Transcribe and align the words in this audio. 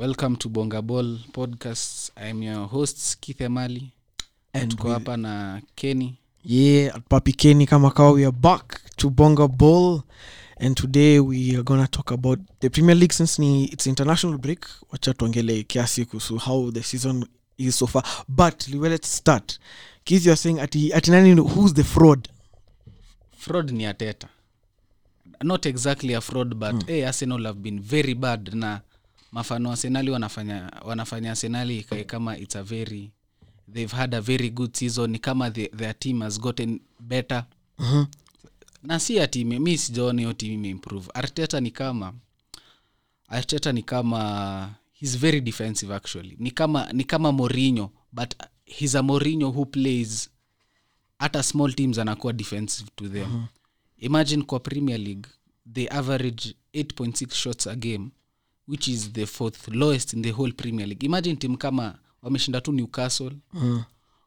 welcome 0.00 0.34
to 0.36 0.48
bongaball 0.48 1.18
podcast 1.32 2.10
i'm 2.16 2.42
your 2.42 2.66
host 2.68 3.20
keith 3.20 3.40
emali. 3.40 3.92
And 4.54 4.70
tuko 4.70 4.90
hapa 4.92 5.16
na 5.16 5.60
kenny. 5.76 6.18
Yeah 6.44 6.96
at 6.96 7.02
papi 7.08 7.32
kenny 7.32 7.66
kama 7.66 7.90
kawa 7.90 8.12
we 8.12 8.24
are 8.24 8.32
back 8.32 8.80
to 8.96 9.10
bonga 9.10 9.48
ball. 9.48 10.02
And 10.58 10.76
today 10.76 11.20
we 11.20 11.54
are 11.56 11.62
gonna 11.62 11.86
talk 11.86 12.10
about 12.12 12.38
the 12.60 12.70
premier 12.70 12.94
league 12.96 13.12
since 13.12 13.38
ni 13.38 13.64
its 13.64 13.86
international 13.86 14.38
break. 14.38 14.66
Wacha 14.92 15.14
tuongele 15.14 15.62
kiasi 15.62 16.04
kuhusu 16.04 16.38
how 16.38 16.70
the 16.70 16.82
season 16.82 17.26
is 17.58 17.76
so 17.78 17.86
far. 17.86 18.02
But 18.28 18.68
liwe 18.68 18.88
let's 18.88 19.16
start. 19.16 19.58
Kiz 20.04 20.26
youare 20.26 20.36
saying 20.36 20.60
ati, 20.60 20.94
ati 20.94 21.10
nani 21.10 21.34
who's 21.34 21.74
the 21.74 21.84
fraud? 21.84 22.28
Fraud 23.36 23.70
ni 23.70 23.86
ateta. 23.86 24.28
Not 25.42 25.66
exactly 25.66 26.14
a 26.14 26.20
fraud 26.20 26.54
but 26.58 26.74
mm. 26.74 26.86
hey, 26.86 27.04
arsenal 27.06 27.44
have 27.44 27.62
been 27.62 27.80
very 27.80 28.14
bad. 28.14 28.54
Na 28.54 28.80
mafano 29.32 29.70
arsenali 29.70 30.10
wanafanya 30.10 30.72
wanafanya 30.84 31.30
arsenali 31.30 31.78
ikae 31.78 32.04
kama 32.04 32.38
its 32.38 32.56
a 32.56 32.62
very 32.62 33.10
they've 33.72 33.96
had 33.96 34.16
a 34.16 34.20
very 34.20 34.50
good 34.50 34.74
season 34.76 35.10
ni 35.10 35.18
kama 35.18 35.50
the, 35.50 35.66
their 35.68 35.98
team 35.98 36.20
has 36.22 36.40
gotten 36.40 36.80
better. 37.00 37.44
Mhm. 37.78 38.04
na 38.82 39.00
si 39.00 39.20
ati 39.20 39.44
mi 39.44 39.78
sijaona 39.78 40.20
hiyo 40.20 40.32
team 40.32 40.52
imeimprove 40.52 41.08
arteta 41.14 41.60
ni 41.60 41.70
kama 41.70 42.14
arteta 43.28 43.72
ni 43.72 43.82
kama 43.82 44.74
he's 44.92 45.18
very 45.18 45.40
defensive 45.40 45.94
actually. 45.94 46.36
Ni 46.38 46.50
kama 46.50 46.92
ni 46.92 47.04
kama 47.04 47.32
morinho 47.32 47.90
but 48.12 48.34
he's 48.64 48.94
a 48.94 49.02
morinho 49.02 49.48
who 49.50 49.64
plays 49.66 50.30
hata 51.18 51.42
small 51.42 51.72
teams 51.74 51.98
anakuwa 51.98 52.32
defensive 52.32 52.90
to 52.96 53.08
them. 53.08 53.22
Uh-huh. 53.36 53.44
imagine 53.98 54.42
kwa 54.42 54.60
premier 54.60 54.98
league 55.00 55.28
they 55.72 55.88
average 55.90 56.54
8.6 56.74 57.34
shots 57.34 57.66
a 57.66 57.76
game 57.76 58.08
which 58.68 58.88
is 58.88 59.12
the 59.12 59.26
fourth 59.26 59.68
lowest 59.68 60.12
in 60.12 60.22
the 60.22 60.30
whole 60.30 60.52
premier 60.52 60.86
league. 60.88 61.06
Imagine 61.06 61.36
tim 61.36 61.56
kama 61.56 61.98
wameshinda 62.22 62.60
tu 62.60 62.72
newcastle 62.72 63.32
mm. 63.52 63.82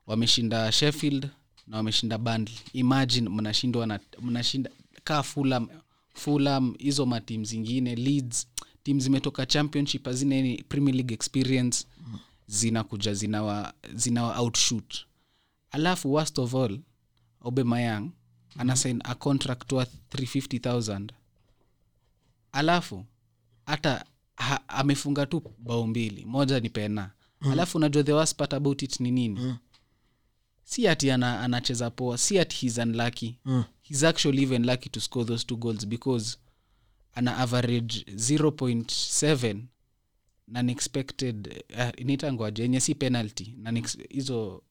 wameshinda 0.07 0.71
sheffield 0.71 1.29
na 1.67 1.77
wameshinda 1.77 2.17
bandl 2.17 2.51
imagine 2.73 3.29
mnashindwa 3.29 3.87
na 3.87 3.99
mnashinda 4.21 4.69
kaa 5.03 5.23
fulam 5.23 5.67
fulam 6.13 6.73
hizo 6.77 7.05
matim 7.05 7.45
zingine 7.45 7.95
leads 7.95 8.47
tim 8.83 8.99
zimetoka 8.99 9.45
championship 9.45 10.05
hazina 10.05 10.35
any 10.35 10.63
premier 10.63 10.95
league 10.95 11.13
experience 11.13 11.85
zinakuja 12.47 13.13
zinawa 13.13 13.73
zinawa 13.95 14.37
outshoot. 14.39 14.95
Alafu 15.71 16.13
worst 16.13 16.39
of 16.39 16.55
all 16.55 16.79
obemayang 17.41 18.09
anasign 18.57 19.01
a 19.03 19.15
contract 19.15 19.71
worth 19.71 19.91
350000 20.15 21.07
alafu 22.51 23.05
hata 23.65 24.05
ha, 24.35 24.69
amefunga 24.69 25.25
tu 25.25 25.43
bao 25.59 25.87
mbili 25.87 26.25
moja 26.25 26.59
ni 26.59 26.69
pena 26.69 27.11
mm. 27.41 27.51
alafu 27.51 27.77
unajua 27.77 28.03
the 28.03 28.13
worst 28.13 28.35
part 28.35 28.53
about 28.53 28.81
it 28.81 28.99
ni 28.99 29.11
nini 29.11 29.39
mm. 29.39 29.57
si 30.63 30.87
ati 30.87 31.11
ana, 31.11 31.41
anacheza 31.41 31.89
poa 31.89 32.17
si 32.17 32.39
ati 32.39 32.55
he's 32.65 32.77
unlucky 32.77 33.39
Mm. 33.45 33.63
he's 33.81 34.03
actually 34.03 34.43
even 34.43 34.65
lucky 34.65 34.89
to 34.89 34.99
score 34.99 35.25
those 35.25 35.45
two 35.45 35.57
goals 35.57 35.87
because 35.87 36.37
ana 37.13 37.37
average 37.37 38.05
0.7 38.15 39.57
nanexpected 40.47 41.63
uh, 41.77 42.05
nitangoaje 42.05 42.63
enye 42.63 42.79
si 42.79 42.95
penalty 42.95 43.53
na 43.57 43.81
hizo 44.09 44.63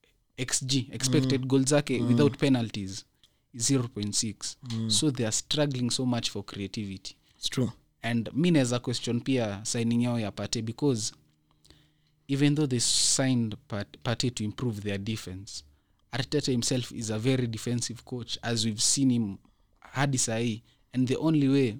xg 0.47 0.75
expected 0.75 1.41
mm. 1.41 1.47
goal 1.49 1.65
zake 1.65 2.01
mm. 2.01 2.07
without 2.09 2.37
penalties 2.39 3.05
0.6 3.55 4.35
mm. 4.63 4.91
so 4.91 5.11
they 5.11 5.27
are 5.27 5.33
struggling 5.33 5.91
so 5.91 6.07
much 6.07 6.31
for 6.31 6.45
creativity 6.45 7.17
it's 7.37 7.51
true 7.51 7.71
and 8.03 8.31
mi 8.35 8.51
naweza 8.51 8.79
question 8.79 9.21
pia 9.21 9.61
signing 9.65 10.03
yao 10.03 10.19
ya 10.21 10.31
pate 10.33 10.63
because 10.63 11.13
even 12.29 12.55
though 12.55 12.67
they 12.69 12.81
signed 12.81 13.57
pate 14.03 14.31
to 14.31 14.45
improve 14.45 14.81
their 14.81 14.99
defense 14.99 15.65
arteta 16.13 16.53
himself 16.53 16.93
is 16.93 17.11
a 17.11 17.19
very 17.19 17.47
defensive 17.47 18.03
coach 18.05 18.39
as 18.43 18.65
we've 18.65 18.81
seen 18.83 19.11
him 19.13 19.37
hadi 19.81 20.19
sahii 20.19 20.63
and 20.93 21.09
the 21.09 21.17
only 21.17 21.49
way 21.49 21.77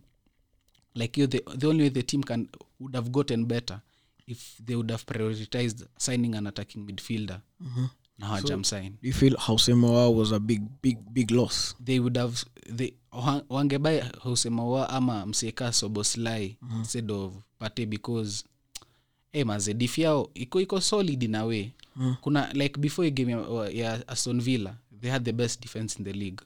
like 0.95 1.21
you 1.21 1.27
the, 1.27 1.43
the 1.57 1.67
only 1.67 1.83
way 1.83 1.91
the 1.91 2.03
team 2.03 2.23
can 2.23 2.49
would 2.81 2.95
have 2.97 3.11
gotten 3.11 3.45
better 3.45 3.81
if 4.27 4.59
they 4.65 4.75
would 4.77 4.91
have 4.91 5.05
prioritized 5.05 5.87
signing 5.99 6.35
an 6.35 6.47
attacking 6.47 6.79
midfielder 6.87 7.41
Mhm. 7.61 7.89
Na 8.23 8.29
hawajamsign 8.29 8.91
do 9.03 9.09
you 9.09 9.13
feel 9.15 9.37
hausemoa 9.37 10.09
was 10.11 10.33
a 10.33 10.39
big 10.39 10.63
big 10.83 10.99
big 11.11 11.31
loss? 11.31 11.77
They 11.85 11.99
would 11.99 12.17
have 12.19 12.37
they 12.77 12.93
wa- 13.13 13.45
wangebai 13.49 14.03
husemawa 14.21 14.89
ama 14.91 15.27
mseka 15.27 15.73
soboslai 15.73 16.57
mm-hmm. 16.63 16.79
instead 16.79 17.11
of 17.13 17.35
pate 17.59 17.87
because 17.87 18.45
hey, 19.33 19.45
maze 19.45 19.75
dif 19.75 19.99
yao 19.99 20.31
iko 20.35 20.61
iko 20.61 20.81
solid 20.81 21.23
in 21.23 21.35
a 21.35 21.45
way. 21.45 21.71
Mm. 21.97 22.17
kuna 22.21 22.53
like 22.53 22.81
before 22.81 23.11
game 23.11 23.33
ya, 23.33 23.69
ya 23.73 24.09
aston 24.09 24.41
villa 24.41 24.75
they 25.01 25.11
had 25.11 25.25
the 25.25 25.33
best 25.33 25.61
defense 25.63 25.99
in 25.99 26.05
the 26.05 26.13
league. 26.13 26.41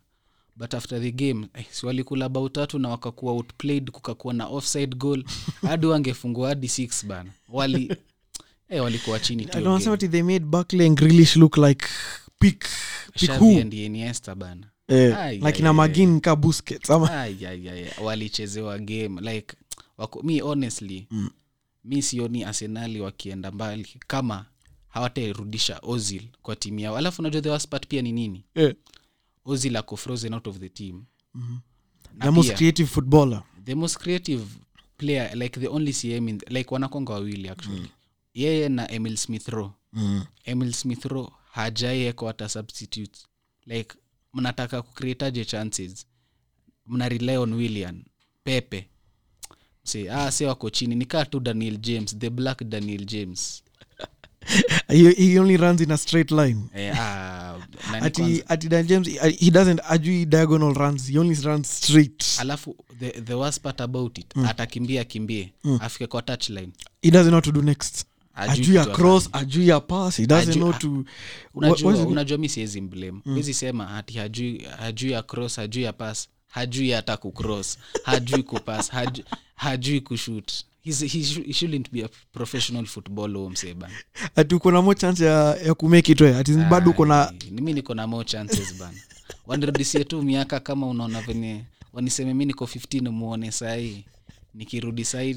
But 0.57 0.75
after 0.75 1.01
the 1.01 1.13
game 1.13 1.49
eh, 1.55 1.65
si 1.71 1.87
walikula 1.87 2.29
bao 2.29 2.49
tatu 2.49 2.79
na 2.79 2.89
wakakuwa 2.89 3.33
outplayed 3.33 3.91
kukakuwa 3.91 4.35
na 4.35 4.47
offside 4.47 4.97
goal 4.97 5.25
hadi 5.69 5.87
wangefungua 5.87 6.49
hadi 6.49 6.69
six 6.69 7.07
bana. 7.07 7.31
Wali 7.49 7.97
eh, 8.69 8.83
walikuwa 8.83 9.21
chini 9.21 9.45
ati 9.93 10.09
they 10.09 10.23
made 10.23 10.45
Barkley 10.45 10.87
and 10.87 10.99
look 11.37 11.57
like. 11.57 11.87
Pick 12.39 12.65
pick 13.15 13.31
who? 13.31 13.61
and 13.61 13.73
Iniesta 13.75 14.35
bana. 14.35 14.67
Eh, 14.89 15.33
like 15.43 15.63
magin 15.73 16.21
ka 16.21 16.37
ama? 16.91 17.11
Walichezewa 18.03 18.79
game 18.79 19.21
like 19.21 19.57
wako, 19.99 20.23
mi 20.23 20.41
honestly 20.41 21.07
Mm. 21.11 21.31
mi 21.85 22.03
sioni 22.03 22.45
arsenali 22.45 23.01
wakienda 23.01 23.51
mbali 23.51 23.89
kama 24.07 24.45
hawatairudisha 24.89 25.81
ozil 25.83 26.23
kwa 26.43 26.57
timu 26.57 26.81
yao. 26.81 26.97
Alafu 26.97 27.23
najua 27.23 27.41
the 27.43 27.51
worst 27.51 27.69
part 27.69 27.87
pia 27.87 28.03
ni 28.03 28.13
nini? 28.13 28.45
Yeah. 28.55 28.75
ozil 29.45 29.77
ako 29.77 29.97
frozen 29.97 30.35
out 30.35 30.47
of 30.47 30.59
the 30.59 30.69
team. 30.69 31.05
Na 31.35 32.25
the 32.25 32.31
most 32.31 32.49
pia, 32.49 32.57
creative 32.57 32.89
footballer. 32.89 33.43
the 33.65 33.75
most 33.75 33.99
creative 33.99 34.45
player 34.97 35.31
like 35.37 35.61
the 35.61 35.69
only 35.69 35.93
cm 35.93 36.29
in, 36.29 36.41
like 36.49 36.75
wanakonga 36.75 37.13
wawili 37.13 37.49
actually. 37.49 37.81
mm. 37.81 37.89
Yeye 38.37 38.69
na 38.69 38.91
emil 38.91 39.17
smith 39.17 39.49
row 39.49 39.71
mm. 39.93 40.25
emil 40.45 40.73
smith 40.73 41.05
row 41.05 41.33
hajaieko 41.53 42.27
hata 42.27 42.49
substitute 42.49 43.19
like 43.67 43.95
mnataka 44.37 44.83
kucreataje 44.83 45.45
chances? 45.45 46.07
Mna 46.87 47.09
rely 47.09 47.37
on 47.37 47.53
william 47.53 48.03
pepe. 48.45 48.89
Si 49.83 50.09
ah, 50.09 50.31
se 50.33 50.47
wako 50.47 50.71
chini. 50.71 50.95
Nikaa 50.95 51.25
tu 51.25 51.41
daniel 51.41 51.77
james 51.79 52.19
the 52.19 52.31
black 52.31 52.65
daniel 52.65 53.05
james. 53.05 53.63
He, 54.89 55.13
he 55.15 55.39
only 55.41 55.57
runs 55.57 55.81
in 55.81 55.91
a 55.91 55.97
straight 55.97 56.31
line. 56.31 56.71
Eh, 56.75 56.95
ah, 56.99 57.57
ati 58.03 58.43
ati 58.49 58.69
Dan 58.69 58.87
James 58.87 59.07
he, 59.09 59.31
he 59.31 59.51
doesn't 59.51 59.81
ajui 59.89 60.25
diagonal 60.27 60.73
runs 60.75 61.09
he 61.09 61.19
only 61.19 61.35
runs 61.35 61.69
straight. 61.69 62.19
Alafu 62.39 62.75
the, 62.99 63.11
the 63.21 63.35
worst 63.39 63.63
part 63.63 63.81
about 63.81 64.19
it 64.19 64.35
atakimbia 64.37 65.01
akimbie 65.01 65.53
afike 65.81 66.07
kwa 66.07 66.23
touchline. 66.23 66.73
He 67.03 67.11
doesn't 67.11 67.31
know 67.31 67.37
what 67.39 67.45
to 67.45 67.53
do 67.53 67.63
next 67.63 68.07
Ajui 68.37 68.79
kitu 68.79 68.91
cross 68.93 69.29
ajui 69.33 69.69
ya 69.69 69.81
pass 69.81 70.17
he 70.17 70.27
doesn't 70.27 70.53
know 70.55 70.71
ah, 70.71 70.79
to 70.79 71.05
unajua, 71.55 71.93
what 71.93 72.09
unajua 72.09 72.39
mi 72.39 72.49
siwezi 72.49 72.81
mblame 72.81 73.21
wezi 73.27 73.55
sema 73.55 73.91
ati 73.97 74.19
hajui, 74.19 74.59
hajui 74.79 75.11
ya 75.11 75.23
cross 75.23 75.57
hajui 75.57 75.83
ya 75.83 75.93
pass 75.93 76.29
hajui 76.49 76.91
hata 76.91 77.17
kucross 77.17 77.79
hajui 78.05 78.43
kupass 78.43 78.91
hajui, 78.91 79.25
hajui 79.55 80.01
kushut 80.01 80.53
He's, 80.87 81.01
he, 81.01 81.19
shou- 81.25 81.43
he 81.47 81.53
shouldn't 81.53 81.91
be 81.93 82.05
a 82.05 82.09
professional 82.33 82.87
footballer 82.87 83.37
huo 83.37 83.53
ati 84.37 84.55
uko 84.55 84.71
na 84.71 84.95
chance 84.95 85.25
ya, 85.25 85.57
ya 85.57 85.75
kumake 85.75 86.13
it 86.13 86.23
ati 86.23 86.53
bado 86.55 86.91
uko 86.91 87.07
na 87.07 87.33
mimi 87.51 87.73
niko 87.73 87.95
na 87.95 88.25
chances 88.25 88.75
bana. 88.79 88.99
Wanirudishie 89.47 90.05
tu 90.05 90.23
miaka 90.23 90.61
kama 90.61 90.87
unaona 90.87 91.21
venye 91.21 91.65
waniseme 91.93 92.35
mi 92.35 92.45
niko 92.45 92.65
15 92.65 93.11
muone 93.11 93.53
sahii 93.53 94.05
nikirudi 94.55 95.05
sahii 95.05 95.37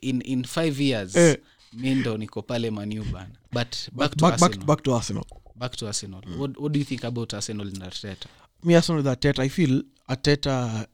in, 0.00 0.22
in 0.24 0.44
five 0.44 0.80
years 0.80 1.16
Eh. 1.16 1.36
Mi 1.76 1.94
ndo 1.94 2.16
niko 2.16 2.42
pale 2.42 2.70
maniu 2.70 3.04
bana. 3.04 3.28
But 3.52 3.88
back 3.92 4.10
to 4.16 4.24
back, 4.24 4.32
Arsenal. 4.32 4.58
back, 4.58 4.66
back 4.66 4.82
to 4.82 4.94
arsenal. 4.94 5.24
Back 5.56 5.76
to 5.76 5.86
arsenal. 5.86 6.22
What, 6.38 6.58
what 6.60 6.72
do 6.72 6.78
you 6.78 6.84
think 6.84 7.04
about 7.04 7.34
arsenal 7.34 7.66
and 7.66 7.82
arteta? 7.82 8.26
Me 8.64 8.74
arsenal 8.74 9.02
with 9.02 9.06
ateta 9.06 9.42
i 9.42 9.48
feel 9.48 9.82
ateta 10.08 10.86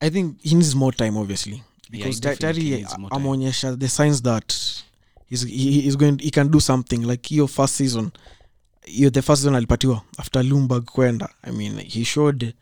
i 0.00 0.10
think 0.10 0.40
he 0.42 0.54
needs 0.54 0.74
more 0.74 0.92
time 0.92 1.16
obviously. 1.16 1.62
Yeah, 1.90 2.06
because 2.06 2.16
he 2.16 2.36
tayari 2.36 2.86
ameonyesha 3.10 3.76
the 3.78 3.88
signs 3.88 4.22
that 4.22 4.54
he's, 5.26 5.42
he, 5.42 5.80
he's 5.82 5.96
going 5.96 6.18
he 6.18 6.30
can 6.30 6.48
do 6.50 6.60
something. 6.60 7.02
Like 7.02 7.28
hiyo 7.28 7.48
first 7.48 7.74
season 7.74 8.10
hiyo 8.84 9.10
the 9.10 9.22
first 9.22 9.42
season 9.42 9.54
alipatiwa 9.54 10.02
after 10.18 10.44
lumberg 10.44 10.84
kwenda. 10.84 11.28
I 11.42 11.52
mean 11.52 11.78
he 11.78 12.04
showed 12.04 12.54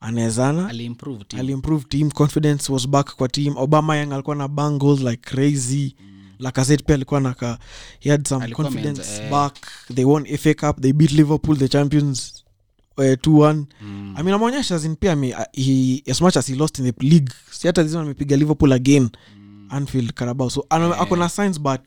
anawezana. 0.00 0.68
Aliimprove 0.68 1.24
team. 1.24 1.40
Ali 1.40 1.82
team. 1.88 2.10
Confidence 2.10 2.72
was 2.72 2.88
back 2.88 3.16
kwa 3.16 3.28
team. 3.28 3.56
Obama 3.56 3.96
yang 3.96 4.12
alikuwa 4.12 4.36
na 4.36 4.48
bangles 4.48 5.00
like 5.00 5.30
crazy 5.30 5.96
lacazette 6.38 6.84
pia 6.84 6.94
alikuwa 6.94 7.20
naka 7.20 7.58
he 8.00 8.10
had 8.10 8.28
some 8.28 8.44
Alikuwa 8.44 8.66
confidence 8.68 9.02
ameanza, 9.02 9.24
eh. 9.24 9.30
back 9.30 9.66
they 9.94 10.04
won 10.04 10.36
fa 10.36 10.54
cup 10.54 10.80
they 10.82 10.92
beat 10.92 11.12
liverpool 11.12 11.56
the 11.58 11.68
champions 11.68 12.44
uh, 12.96 13.04
2-1 13.04 13.64
Mm. 13.82 14.14
i 14.18 14.22
mean 14.22 14.34
ameonyesha 14.34 14.78
zin 14.78 14.90
in 14.90 14.96
pia 14.96 15.16
uh, 15.16 15.38
he, 15.52 16.02
as 16.10 16.20
much 16.20 16.36
as 16.36 16.46
he 16.46 16.54
lost 16.54 16.78
in 16.78 16.92
the 16.92 17.06
league 17.06 17.32
si 17.50 17.66
hata 17.66 17.84
zima 17.84 18.02
amepiga 18.02 18.36
liverpool 18.36 18.72
again 18.72 19.08
anfield 19.68 20.12
carabao 20.12 20.50
so 20.50 20.66
Eh. 20.94 21.00
ako 21.02 21.16
na 21.16 21.28
signs 21.28 21.60
but 21.60 21.80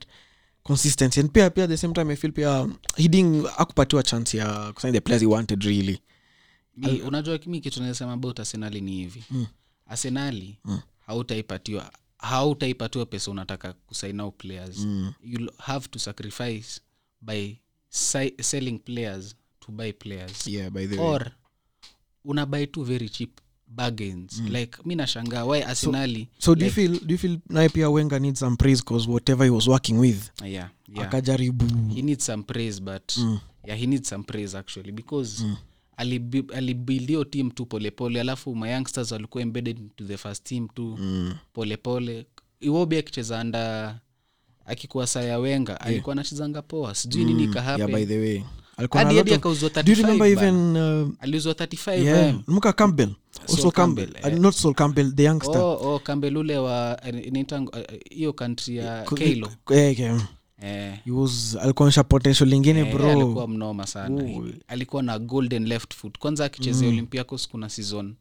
consistency 0.62 1.20
and 1.20 1.30
pia 1.30 1.50
pia 1.50 1.66
the 1.68 1.76
same 1.76 1.92
time 1.94 2.12
i 2.12 2.16
feel 2.16 2.32
pia 2.32 2.68
he 2.96 3.08
akupatiwa 3.58 4.02
chance 4.02 4.36
ya 4.38 4.72
kusign 4.72 4.92
the 4.92 5.00
players 5.00 5.22
he 5.22 5.26
wanted 5.28 5.62
really 5.62 6.00
mi, 6.76 7.00
unajua 7.00 7.38
mi 7.46 7.60
kitu 7.60 7.82
naesema 7.82 8.12
about 8.12 8.40
arsenali 8.40 8.80
ni 8.80 8.92
hivi 8.92 9.24
Mm. 9.30 9.46
arsenali 9.86 10.58
Mm. 10.64 10.80
hautaipatiwa 11.06 11.90
hautaipatiwa 12.18 13.06
pesa 13.06 13.30
unataka 13.30 13.72
kusign 13.72 14.20
out 14.20 14.34
players 14.36 14.78
mm. 14.78 15.12
you'll 15.24 15.52
have 15.58 15.88
to 15.88 15.98
sacrifice 15.98 16.80
by 17.20 17.56
si- 17.88 18.34
selling 18.40 18.78
players 18.78 19.36
to 19.60 19.72
buy 19.72 19.92
players 19.92 20.46
yeah 20.46 20.70
by 20.70 20.86
the 20.86 20.96
way 20.96 21.06
or 21.06 21.30
una 22.24 22.46
buy 22.46 22.66
two 22.66 22.84
very 22.84 23.08
cheap 23.08 23.40
bargains 23.66 24.40
like 24.40 24.78
mi 24.84 24.94
nashangaa 24.94 25.44
why 25.44 25.62
arsenali 25.64 26.28
so 26.38 26.54
do 26.54 26.64
you 26.66 26.72
feel 26.72 27.00
do 27.00 27.12
you 27.14 27.18
feel 27.18 27.38
naye 27.48 27.68
pia 27.68 27.90
wenga 27.90 28.18
need 28.18 28.34
some 28.36 28.56
praise 28.56 28.82
cause 28.84 29.10
whatever 29.10 29.44
he 29.46 29.50
was 29.50 29.66
working 29.68 29.98
with 29.98 30.30
yeah, 30.44 30.70
yeah. 30.88 31.06
akajaribu 31.06 31.64
he 31.94 32.02
needs 32.02 32.26
some 32.26 32.42
praise 32.42 32.82
but 32.82 33.16
Mm. 33.18 33.38
yeah 33.64 33.78
he 33.78 33.86
needs 33.86 34.08
some 34.08 34.24
praise 34.24 34.58
actually 34.58 34.92
because 34.92 35.44
Mm. 35.44 35.56
Alibi- 35.98 36.52
tim 36.54 37.24
team 37.24 37.50
tu 37.50 37.66
polepole 37.66 38.20
alafu 38.20 38.54
mayoungsters 38.56 39.12
walikuwa 39.12 39.42
embedded 39.42 39.78
into 39.78 40.04
the 40.04 40.16
first 40.16 40.44
team 40.44 40.68
tu 40.68 40.96
mm. 41.00 41.34
polepole 41.52 42.26
iwobi 42.60 42.96
akicheza 42.98 43.40
anda 43.40 44.00
akikuwa 44.66 45.06
saya 45.06 45.38
wenga 45.38 45.80
alikuwa 45.80 46.12
anachezanga 46.12 46.62
poa 46.62 46.94
sijui 46.94 47.24
nini 47.24 47.42
yeah 47.42 47.48
by 47.48 47.52
kahape 47.54 47.92
hadi 49.18 49.34
akauzwa 49.34 49.70
do 49.82 49.92
you 49.92 49.96
remember 49.96 50.28
35 50.28 50.34
bana. 50.36 50.48
even 50.48 50.76
uh, 50.76 51.14
aliuzwa 51.20 51.52
35 51.52 52.04
yeah 52.04 52.34
campbell. 52.72 53.10
Sol 53.46 53.72
campbell, 53.72 54.06
Campbell, 54.12 54.34
Uh, 54.34 54.40
not 54.42 54.54
sol 54.54 54.74
campbell 54.74 55.12
the 55.14 55.22
youngster. 55.24 55.56
Oh, 55.60 55.94
oh, 55.94 55.98
Campbell 55.98 56.36
ule 56.36 56.58
wa 56.58 57.00
eh, 57.06 57.14
eh, 57.90 58.00
hiyo 58.10 58.32
country 58.32 58.76
ya 58.76 59.02
Ku- 59.02 59.14
Keilo. 59.14 59.48
eh, 59.70 60.00
yeah. 60.00 60.28
Eh, 60.62 60.98
alikuonyesha 61.60 62.04
potential 62.04 62.52
ingine 62.52 62.80
eh, 62.80 62.94
bro. 62.94 63.10
alikuwa 63.10 63.48
mnoma 63.48 63.86
sana. 63.86 64.24
Ooh. 64.24 64.48
alikuwa 64.68 65.02
na 65.02 65.18
golden 65.18 65.66
left 65.66 65.94
foot. 65.94 66.18
Kwanza 66.18 66.44
akichezea 66.44 66.88
olympiacos 66.88 67.48
kuna 67.48 67.68
season. 67.68 68.14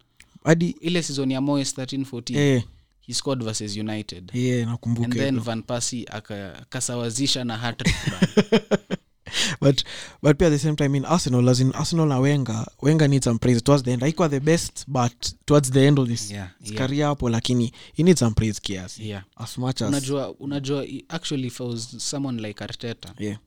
Hadi 0.44 0.70
ile 0.82 1.04
season 1.04 1.32
ya 1.32 1.42
moes 1.42 1.78
1314 1.78 2.38
eh, 2.38 2.64
he 3.08 3.14
scored 3.14 3.44
versus 3.44 3.78
united. 3.78 4.32
Yeah, 4.34 4.78
and 5.04 5.14
then 5.14 5.40
van 5.40 5.64
pasi 5.64 6.06
akasawazisha 6.12 7.44
na 7.44 7.58
hattrick 7.58 7.96
but 9.62 9.84
but 10.22 10.42
at 10.42 10.52
the 10.52 10.60
same 10.60 10.76
time 10.76 10.98
in 10.98 11.06
arsenal 11.06 11.50
as 11.50 11.60
in 11.60 11.72
arsenal 11.76 12.08
na 12.08 12.20
wenga 12.20 12.68
wenga 12.82 13.08
needs 13.08 13.24
some 13.24 13.40
praise. 13.40 13.62
Towards 13.62 13.84
the 13.84 13.92
end. 13.92 14.02
Haikuwa 14.02 14.30
the 14.30 14.40
best 14.40 14.86
but 14.88 15.34
towards 15.46 15.72
the 15.72 15.88
end 15.88 16.00
of 16.00 16.08
this 16.08 16.32
yeah, 16.32 16.50
his 16.60 16.72
yeah, 16.72 16.88
career 16.88 17.06
hapo 17.06 17.30
lakini 17.30 17.74
he 17.94 18.04
needs 18.04 18.20
some 18.20 18.36
praise 18.36 18.62
kiasi 18.62 19.10
yeah. 19.10 19.24
as 19.36 19.58
much 19.58 19.82
as 19.82 19.88
unajua 19.90 20.36
unajua 20.40 20.86
actually 21.10 21.48
if 21.48 21.62
I 21.62 21.68
was 21.68 21.96
someone 21.98 22.42
like 22.42 22.64
arteta 22.64 23.14
yeah. 23.20 23.38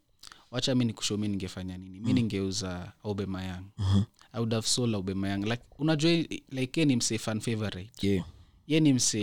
wacha 0.51 0.75
mi 0.75 0.85
nikusho 0.85 1.17
mi 1.17 1.29
ningefanya 1.29 1.79
nini? 1.79 2.01
Mi 2.01 2.13
ningeuza 2.13 2.93
aubemayang 3.05 3.65
Mhm. 3.79 4.03
i 4.33 4.39
would 4.39 4.53
have 4.53 4.67
sold 4.67 4.95
aubemayang 4.95 5.45
like 5.45 5.63
unajua 5.79 6.11
like 6.51 6.81
ye 6.81 6.87
ni 6.87 6.97
mse 6.97 7.19
fan 7.19 7.41
favorite. 7.41 7.91
Yeah. 8.07 8.25
Ye 8.67 8.81
ni 8.81 8.93
mse 8.93 9.19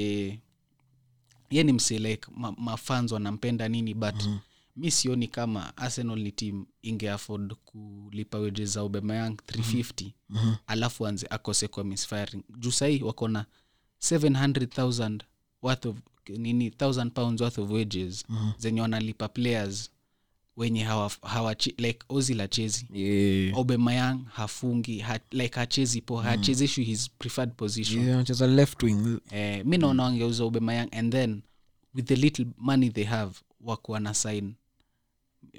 ye 1.49 1.63
ni 1.63 1.73
mse 1.73 1.99
like 1.99 2.27
ma, 2.37 2.77
wanampenda 3.11 3.69
nini 3.69 3.93
but 3.93 4.15
Mhm. 4.23 4.37
Mi 4.77 4.91
sioni 4.91 5.27
kama 5.27 5.77
arsenal 5.77 6.19
ni 6.19 6.31
team 6.31 6.65
inge 6.81 7.11
afford 7.11 7.53
kulipa 7.65 8.39
wages 8.39 8.73
za 8.73 8.79
aubemayang 8.79 9.35
350 9.45 10.13
Mhm. 10.29 10.53
alafu 10.67 11.07
anze 11.07 11.27
akose 11.29 11.67
kwa 11.67 11.83
misfiring. 11.83 12.43
Juu 12.59 12.71
sahii 12.71 13.01
wako 13.03 13.27
na 13.27 13.45
700000 13.99 15.23
worth 15.61 15.85
of 15.85 15.97
nini 16.37 16.69
1000 16.69 17.09
pounds 17.11 17.41
worth 17.41 17.57
of 17.57 17.71
wages 17.71 18.25
Mhm. 18.29 18.51
zenye 18.57 18.81
wanalipa 18.81 19.27
players 19.27 19.91
wenye 20.57 20.83
hawa, 20.83 21.11
hawa 21.21 21.53
like 21.77 21.99
ozil 22.09 22.41
achezi 22.41 22.87
yeah. 22.93 23.57
Obemayang 23.57 24.19
hafungi 24.33 24.99
ha, 24.99 25.19
like 25.31 25.59
hachezi 25.59 26.01
po 26.01 26.17
hachezeshwi 26.17 26.83
his 26.83 27.09
preferred 27.09 27.53
position. 27.55 28.07
Yeah 28.07 28.41
left 28.49 28.83
wing. 28.83 29.19
Eh, 29.31 29.65
mi 29.65 29.77
naona 29.77 30.03
wangeuza 30.03 30.43
obemayang 30.43 30.87
and 30.91 31.11
then 31.11 31.41
with 31.93 32.05
the 32.05 32.15
little 32.15 32.45
money 32.57 32.89
they 32.89 33.03
have 33.03 33.35
wakuwa 33.61 33.99
na 33.99 34.13
sign 34.13 34.53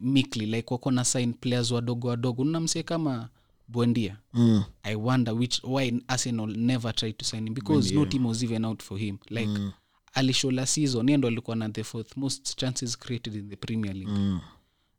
mikly 0.00 0.46
like 0.46 0.74
wako 0.74 0.90
na 0.90 1.04
sign 1.04 1.32
players 1.32 1.70
wadogo 1.70 2.08
wadogo. 2.08 2.42
Unamsie 2.42 2.82
kama 2.82 3.28
bwendia 3.68 4.16
mm. 4.34 4.64
i 4.82 4.94
wonder 4.94 5.34
which 5.34 5.60
why 5.64 5.92
arsenal 6.08 6.56
never 6.56 6.94
tried 6.94 7.16
to 7.16 7.24
sign 7.24 7.44
him 7.44 7.54
because 7.54 7.94
no 7.94 8.06
team 8.06 8.26
was 8.26 8.42
even 8.42 8.64
out 8.64 8.82
for 8.82 8.98
him. 8.98 9.18
Like 9.30 9.46
Mm. 9.48 9.72
alishola 10.14 10.66
season 10.66 11.08
yendo 11.08 11.28
alikuwa 11.28 11.56
na 11.56 11.68
the 11.68 11.84
fourth 11.84 12.16
most 12.16 12.56
chances 12.56 12.98
created 12.98 13.34
in 13.34 13.48
the 13.48 13.56
premier 13.56 13.94
league. 13.94 14.12
Mm. 14.12 14.40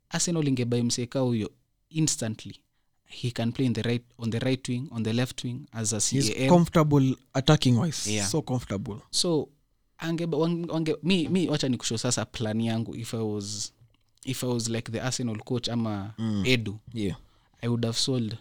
arsenal 0.09 0.47
ingebai 0.47 0.83
mseka 0.83 1.19
huyo 1.19 1.51
instantly. 1.89 2.55
He 3.05 3.31
can 3.31 3.51
play 3.51 3.65
in 3.65 3.73
the 3.73 3.81
right, 3.81 4.03
on 4.17 4.31
the 4.31 4.39
right 4.39 4.69
wing 4.69 4.87
on 4.91 5.03
the 5.03 5.13
left 5.13 5.43
wing 5.43 5.59
as 5.71 5.93
a 5.93 5.99
cam 5.99 6.49
comfortable 6.49 7.15
attacking 7.33 7.77
wise. 7.77 8.11
Yeah. 8.13 8.27
so 8.27 8.41
comfortable. 8.41 8.95
So 9.11 9.49
ange, 9.97 10.25
wange, 10.25 10.71
wange, 10.71 10.95
mi, 11.03 11.27
mi 11.27 11.49
wacha 11.49 11.69
nikusho 11.69 11.97
sasa 11.97 12.25
plan 12.25 12.61
yangu. 12.61 12.95
If 12.95 13.13
i 13.13 13.17
was 13.17 13.73
if 14.25 14.43
i 14.43 14.47
was 14.47 14.69
like 14.69 14.91
the 14.91 14.99
arsenal 15.03 15.37
coach 15.37 15.69
ama 15.69 16.13
Mm. 16.17 16.43
edu 16.45 16.79
yeah. 16.93 17.15
I 17.61 17.67
would 17.67 17.85
have 17.85 17.97
sold 17.97 18.37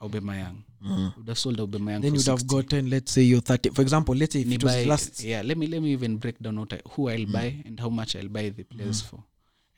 aubemayang 0.00 0.56
mm. 0.82 1.12
would 1.16 1.28
have 1.28 1.38
sold 1.38 1.60
aubemayang 1.60 2.00
then 2.02 2.10
for 2.10 2.16
you'd 2.18 2.26
have 2.28 2.44
gotten 2.46 2.90
let's 2.90 3.12
say 3.12 3.22
your 3.22 3.40
30 3.40 3.70
for 3.70 3.82
example 3.82 4.14
let's 4.14 4.32
say 4.32 4.40
if 4.40 4.52
it 4.52 4.64
was 4.64 4.74
buy, 4.74 4.84
last 4.84 5.24
yeah 5.24 5.42
let 5.42 5.56
me 5.58 5.66
let 5.66 5.82
me 5.82 5.92
even 5.92 6.16
break 6.18 6.38
down 6.40 6.58
what 6.58 6.72
I, 6.72 6.80
who 6.90 7.08
i'll 7.08 7.26
buy 7.26 7.62
and 7.66 7.80
how 7.80 7.88
much 7.88 8.16
i'll 8.16 8.28
buy 8.28 8.48
the 8.50 8.64
players 8.64 9.00
for. 9.02 9.18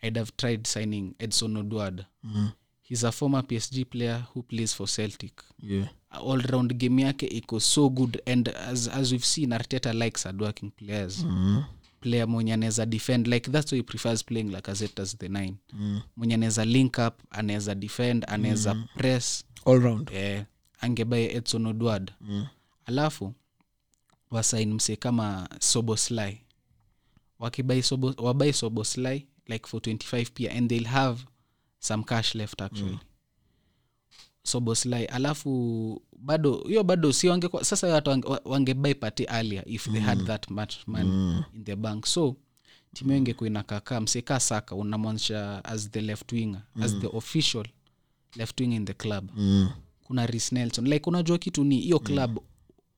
I'd 0.03 0.17
have 0.17 0.37
tried 0.37 0.67
signing 0.67 1.15
edson 1.21 1.57
odward 1.57 2.05
mm. 2.25 2.53
he's 2.83 3.05
a 3.05 3.13
former 3.13 3.43
psg 3.43 3.85
player 3.91 4.27
who 4.35 4.43
plays 4.43 4.73
for 4.75 4.87
celtic. 4.89 5.43
Yeah. 5.63 5.89
All 6.21 6.39
round 6.39 6.79
game 6.79 6.99
yake 6.99 7.27
iko 7.29 7.61
so 7.61 7.89
good 7.89 8.21
and 8.27 8.49
as, 8.49 8.89
as 8.89 9.13
we've 9.13 9.25
seen 9.25 9.51
arteta 9.53 9.95
likes 9.95 10.25
hardworking 10.25 10.71
players. 10.73 11.23
Mm. 11.25 11.65
Player 12.01 12.29
mwenye 12.29 12.53
anaweza 12.55 12.87
defend 12.87 13.27
like 13.27 13.51
that's 13.51 13.73
why 13.73 13.79
he 13.79 13.83
prefers 13.83 14.25
playing 14.25 14.45
like 14.55 14.71
as 14.71 14.83
as 15.01 15.19
the 15.19 15.29
nine. 15.29 15.55
Mm. 15.73 16.01
mwenye 16.17 16.35
anaweza 16.35 16.65
link 16.65 16.99
up 17.09 17.15
anaweza 17.31 17.75
defend 17.75 18.25
anaweza 18.29 18.75
press. 18.75 19.45
All 19.67 19.81
round 19.81 20.11
eh, 20.15 20.45
angebae 20.81 21.25
edson 21.37 21.67
odward 21.67 22.13
mm. 22.21 22.47
alafu 22.87 23.35
wasain 24.31 24.75
mse 24.75 24.97
kama 24.97 25.49
soboslai 25.61 26.41
wakibai 27.39 27.83
sobo, 27.83 28.15
wabai 28.19 28.53
sobosly 28.53 29.27
like 29.47 29.69
for 29.69 29.81
25 29.81 30.31
pia 30.35 30.53
and 30.53 30.69
they'll 30.71 30.87
have 30.89 31.25
some 31.79 32.05
cash 32.05 32.35
left 32.35 32.61
actually. 32.63 32.91
Mm. 32.93 32.99
Sobosly 34.43 35.05
alafu 35.05 36.03
bado 36.19 36.65
hiyo 36.69 36.85
bado 36.85 37.13
si 37.13 37.29
wange 37.29 37.49
sasa 37.63 37.87
watu 37.87 38.11
wange, 38.11 38.29
wangebai 38.45 38.95
pati 38.95 39.25
alia 39.25 39.69
if 39.69 39.91
they 39.93 40.01
had 40.01 40.25
that 40.27 40.51
much 40.51 40.75
money 40.87 41.11
Mm. 41.11 41.43
in 41.55 41.65
the 41.65 41.77
bank. 41.77 42.07
So 42.07 42.37
timu 42.95 43.13
ingekuwa 43.13 43.47
inakakaa 43.51 44.01
mseka 44.01 44.41
saka 44.41 44.75
unamwanisha 44.75 45.65
as 45.65 45.91
the 45.91 46.01
left 46.01 46.33
winger 46.33 46.63
as 46.81 46.99
the 46.99 47.07
official 47.07 47.67
left 48.37 48.61
wing 48.61 48.73
in 48.75 48.85
the 48.85 48.95
club. 48.95 49.31
Mm. 49.37 49.69
kuna 50.03 50.27
ris 50.27 50.53
nelson. 50.53 50.87
Like 50.89 51.11
unajua 51.11 51.39
kitu 51.39 51.65
ni 51.65 51.77
hiyo 51.81 51.99
club 51.99 52.39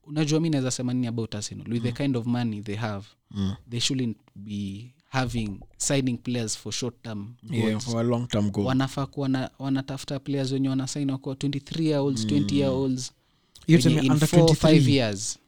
unajua 0.05 0.41
mi 0.41 0.51
naweza 0.51 0.71
sema 0.71 0.95
nini 0.95 1.07
about 1.07 1.35
arsenal. 1.35 1.73
With 1.73 1.83
the 1.83 1.93
kind 1.93 2.17
of 2.17 2.27
money 2.27 2.63
they 2.63 2.77
have 2.77 3.07
Mm. 3.31 3.55
they 3.71 3.81
shouldn't 3.81 4.17
be 4.35 4.95
having 5.13 5.61
signing 5.77 6.17
players 6.19 6.57
for 6.59 6.73
short 6.73 7.03
term 7.03 7.35
yeah 7.51 7.71
goals. 7.71 7.85
for 7.85 8.01
a 8.01 8.03
long 8.03 8.29
term 8.29 8.51
goal. 8.51 8.67
Wanafaa 8.67 9.07
kuwa 9.07 9.51
wanatafuta 9.59 10.19
players 10.21 10.53
wenye 10.53 10.69
wanasain 10.69 11.11
wakuwa 11.11 11.35
23 11.35 11.83
year 11.83 11.99
olds 12.01 12.25
20 12.27 12.55
year 12.57 12.71
olds 12.71 13.13
in 13.67 13.77
under 14.11 14.29
4 14.29 14.47
5 14.55 14.89
years 14.91 15.39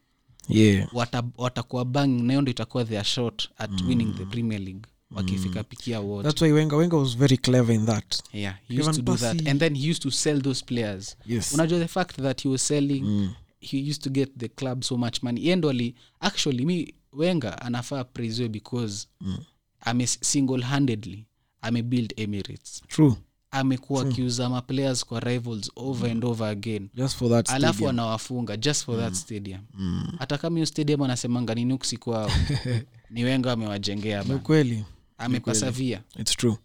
yeah. 0.48 0.88
wata- 0.94 1.84
bang 1.84 2.06
nayo 2.08 2.42
ndo 2.42 2.50
itakuwa 2.50 2.84
their 2.84 3.04
shot 3.04 3.48
at 3.58 3.80
winning 3.88 4.14
the 4.18 4.24
premier 4.24 4.60
league 4.60 4.82
wakifika 5.10 5.64
pikia 5.64 6.00
wote. 6.00 6.28
That's 6.28 6.42
why 6.42 6.52
wenga 6.52 6.76
wenga 6.76 6.96
was 6.96 7.16
very 7.16 7.36
clever 7.36 7.74
in 7.74 7.86
that. 7.86 8.22
Yeah 8.32 8.56
he 8.68 8.80
used 8.80 8.94
to 8.94 9.02
do 9.02 9.16
that. 9.16 9.48
And 9.48 9.60
then 9.60 9.74
he 9.76 9.90
used 9.90 10.02
to 10.02 10.10
sell 10.10 10.42
those 10.42 10.64
players. 10.64 11.16
Yes. 11.26 11.52
Unajua 11.54 11.78
the 11.78 11.88
fact 11.88 12.16
that 12.22 12.42
he 12.42 12.48
was 12.48 12.66
selling 12.66 13.00
Mm. 13.04 13.30
he 13.60 13.78
used 13.90 14.02
to 14.02 14.10
get 14.10 14.38
the 14.38 14.48
club 14.48 14.82
so 14.84 14.96
much 14.96 15.22
money. 15.22 15.46
Yendo 15.46 15.70
ali 15.70 15.94
actually 16.20 16.64
mi 16.64 16.94
wenga 17.12 17.62
anafaa 17.62 18.04
praisiwe 18.04 18.48
because 18.48 19.06
Mm. 19.20 19.36
Ame 19.84 20.06
single 20.06 20.62
handedly 20.62 21.26
amebuild 21.62 22.12
emirates. 22.16 22.82
True. 22.88 23.16
Amekuwa 23.50 24.02
akiuza 24.02 24.48
maplayers 24.48 25.04
kwa 25.04 25.20
rivals 25.20 25.70
over 25.76 26.10
and 26.10 26.24
over 26.24 26.48
again. 26.48 26.88
Just 26.94 27.16
for 27.16 27.30
that 27.30 27.50
alafu 27.50 27.74
stadium. 27.74 27.90
anawafunga 27.90 28.56
just 28.56 28.84
for 28.84 28.98
that 28.98 29.14
stadium. 29.14 29.60
Mm. 29.74 30.12
hata 30.18 30.38
kama 30.38 30.56
hiyo 30.56 30.66
stadium 30.66 31.02
anasemanga 31.02 31.54
ni 31.54 31.64
nuksi 31.64 31.96
kwao 31.96 32.30
ni 33.10 33.24
wenga 33.24 33.52
amewajengea 33.52 34.24
kweli. 34.24 34.84
Amepasavia. 35.18 36.02
it's 36.18 36.36
true. 36.36 36.56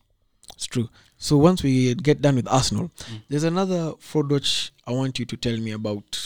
It's 0.55 0.67
true. 0.67 0.87
So 1.17 1.39
once 1.39 1.67
we 1.67 1.95
get 1.95 2.19
done 2.21 2.35
with 2.37 2.47
arsenal 2.47 2.89
there's 3.29 3.43
another 3.43 3.93
fraud 3.99 4.43
i 4.85 4.95
want 4.95 5.19
you 5.19 5.25
to 5.25 5.35
tell 5.37 5.57
me 5.61 5.73
about 5.73 6.17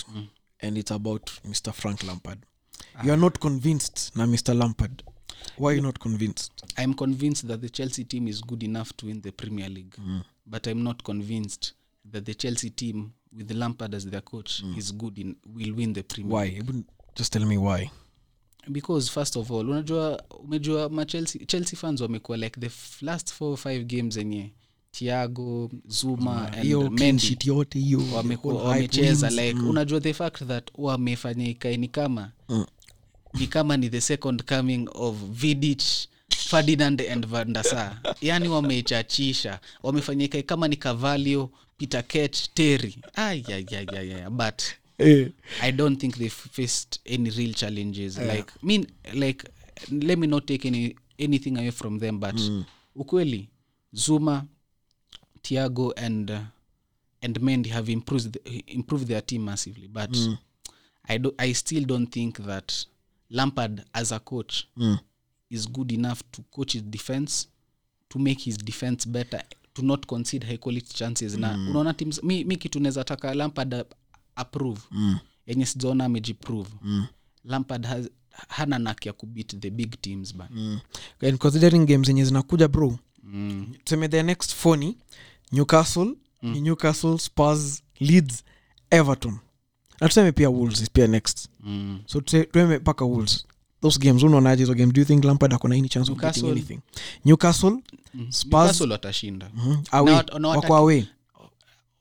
and 0.60 0.78
it's 0.78 0.92
about 0.92 1.32
mr 1.46 1.74
frank 1.74 2.04
lampard. 2.04 2.40
You 3.04 3.12
are 3.12 3.22
not 3.22 3.40
convinced 3.40 4.12
na 4.16 4.28
mr 4.28 4.54
lampard 4.54 5.04
why 5.58 5.68
are 5.72 5.76
you 5.78 5.82
not 5.84 6.00
convinced? 6.00 6.52
I'm 6.84 6.94
convinced 6.94 7.48
that 7.48 7.62
the 7.62 7.70
chelsea 7.70 8.04
team 8.04 8.28
is 8.28 8.42
good 8.42 8.64
enough 8.64 8.92
to 8.98 9.06
win 9.06 9.22
the 9.22 9.32
premier 9.32 9.70
league. 9.70 9.96
But 10.46 10.68
i'm 10.68 10.84
not 10.84 11.04
convinced 11.04 11.74
that 12.12 12.26
the 12.26 12.34
chelsea 12.34 12.70
team 12.70 13.12
with 13.38 13.52
lampard 13.52 13.96
as 13.96 14.06
their 14.06 14.22
coach 14.22 14.64
is 14.78 14.92
good 14.94 15.18
in 15.20 15.36
will 15.56 15.74
win 15.76 15.94
the 15.94 16.04
premier 16.04 16.32
why? 16.34 16.50
Hebu 16.50 16.84
just 17.16 17.34
tell 17.34 17.46
me 17.46 17.58
why. 17.58 17.90
Because 18.72 19.10
first 19.12 19.36
of 19.38 19.52
all 19.52 19.70
unajua 19.70 20.24
umejua 20.44 20.90
ma 20.90 21.06
chelsea, 21.06 21.46
chelsea 21.46 21.76
fans 21.78 22.02
wamekuwa 22.02 22.38
like 22.38 22.60
the 22.60 22.66
f- 22.68 23.02
last 23.02 23.34
four 23.34 23.50
or 23.52 23.58
five 23.58 23.86
games 23.86 24.18
enye 24.18 24.52
tiago 24.92 25.72
zuma 25.88 26.52
and 26.52 26.66
Mendy 26.90 27.38
yote 27.44 27.80
hiyo 27.80 28.02
wamecheza 28.14 29.30
like 29.30 29.42
like 29.54 29.60
unajua 29.60 30.02
the 30.02 30.14
fact 30.14 30.44
that 30.48 30.72
wamefanya 30.76 31.48
ikaeni 31.50 31.88
kama 31.88 32.32
ni 32.50 32.66
kama 33.50 33.78
ni 33.78 33.90
the 33.90 34.02
second 34.02 34.44
coming 34.46 34.88
of 34.94 35.16
vidich 35.30 36.08
ferdinand 36.30 37.02
and 37.02 37.26
vandasa 37.28 38.02
yani 38.22 38.48
wameichachisha 38.48 39.60
wamefanyika 39.84 40.42
kama 40.42 40.68
ni 40.68 40.76
cavalio 40.76 41.50
peter 41.78 42.08
kech 42.08 42.54
terry. 42.54 42.96
Ayayayaya 43.16 44.30
but 44.30 44.62
Eh, 45.00 45.28
i 45.62 45.72
don't 45.72 46.00
think 46.00 46.18
they 46.18 46.30
faced 46.30 47.00
any 47.14 47.30
real 47.30 47.54
challenges. 47.54 48.18
Like 48.18 48.52
mean 48.64 48.86
like 49.14 49.44
let 49.92 50.18
me 50.20 50.28
not 50.28 50.46
take 50.46 50.68
any, 50.68 50.96
anything 51.20 51.58
away 51.58 51.72
from 51.72 52.00
them 52.00 52.20
but 52.20 52.36
ukweli 52.96 53.50
zuma 53.94 54.46
tiago 55.42 55.92
and 55.98 56.32
uh, 56.32 56.40
and 57.22 57.42
mendi 57.42 57.70
have 57.70 57.92
improved 57.92 58.34
the, 58.34 58.64
improved 58.68 59.08
their 59.08 59.22
team 59.26 59.44
massively 59.46 59.88
but 59.88 60.16
i 61.08 61.18
do, 61.18 61.34
i 61.38 61.54
still 61.54 61.86
don't 61.86 62.12
think 62.14 62.38
that 62.46 62.86
lampard 63.34 63.82
as 63.94 64.12
a 64.12 64.20
coach 64.20 64.68
is 65.50 65.72
good 65.72 65.92
enough 65.92 66.22
to 66.32 66.42
coach 66.52 66.74
his 66.74 66.84
defense 66.84 67.48
to 68.10 68.20
make 68.20 68.44
his 68.44 68.58
defense 68.58 69.10
better 69.10 69.44
to 69.74 69.82
not 69.82 70.06
concede 70.06 70.46
high 70.48 70.58
quality 70.58 70.94
chances 70.94 71.38
na 71.38 71.54
unaona 71.54 71.94
teams 71.94 72.24
mi, 72.24 72.44
mi 72.44 72.58
kitu 72.58 72.80
naweza 72.80 73.04
taka 73.04 73.34
lampard 73.34 73.86
approve 74.36 74.82
mm. 74.92 75.18
yenye 75.48 75.66
sijaona 75.66 76.06
amejiprove 76.06 76.70
mm. 76.82 77.06
lampard 77.46 77.86
has, 77.86 78.10
hana 78.48 78.80
nak 78.80 79.06
ya 79.06 79.14
kubit 79.14 79.60
the 79.60 79.70
big 79.70 80.02
teams 80.02 80.36
ba 80.36 80.48
mm. 80.52 80.80
and 81.28 81.38
considering 81.38 81.86
games 81.86 82.08
zenye 82.08 82.26
zinakuja 82.26 82.68
bro 82.68 83.00
mm. 83.24 83.74
tuseme 83.84 84.08
the 84.08 84.24
next 84.24 84.54
foni 84.56 84.98
newcastle 85.52 86.16
mm. 86.42 86.62
newcastle 86.62 87.18
spurs 87.18 87.84
leads 88.00 88.44
everton 88.90 89.38
na 90.02 90.08
tuseme 90.08 90.32
pia 90.32 90.50
wolves 90.50 90.82
is 90.82 90.90
pia 90.90 91.08
next. 91.08 91.50
Mm. 91.64 92.00
so 92.06 92.22
tueme 92.22 92.78
mpaka 92.78 93.06
wolves. 93.06 93.46
Those 93.82 94.00
games 94.00 94.24
unaonaje 94.24 94.64
hizo 94.64 94.74
game 94.74 94.94
do 94.94 95.02
you 95.02 95.08
think 95.08 95.24
lampard 95.26 95.54
akona 95.54 95.76
any 95.76 95.90
chance 95.90 96.12
of 96.12 96.18
getting 96.20 96.46
anything? 96.52 96.80
Newcastle 97.26 97.78
Spurs- 98.30 98.92
watashinda. 98.92 99.52
Wako 100.42 100.76
away. 100.76 101.06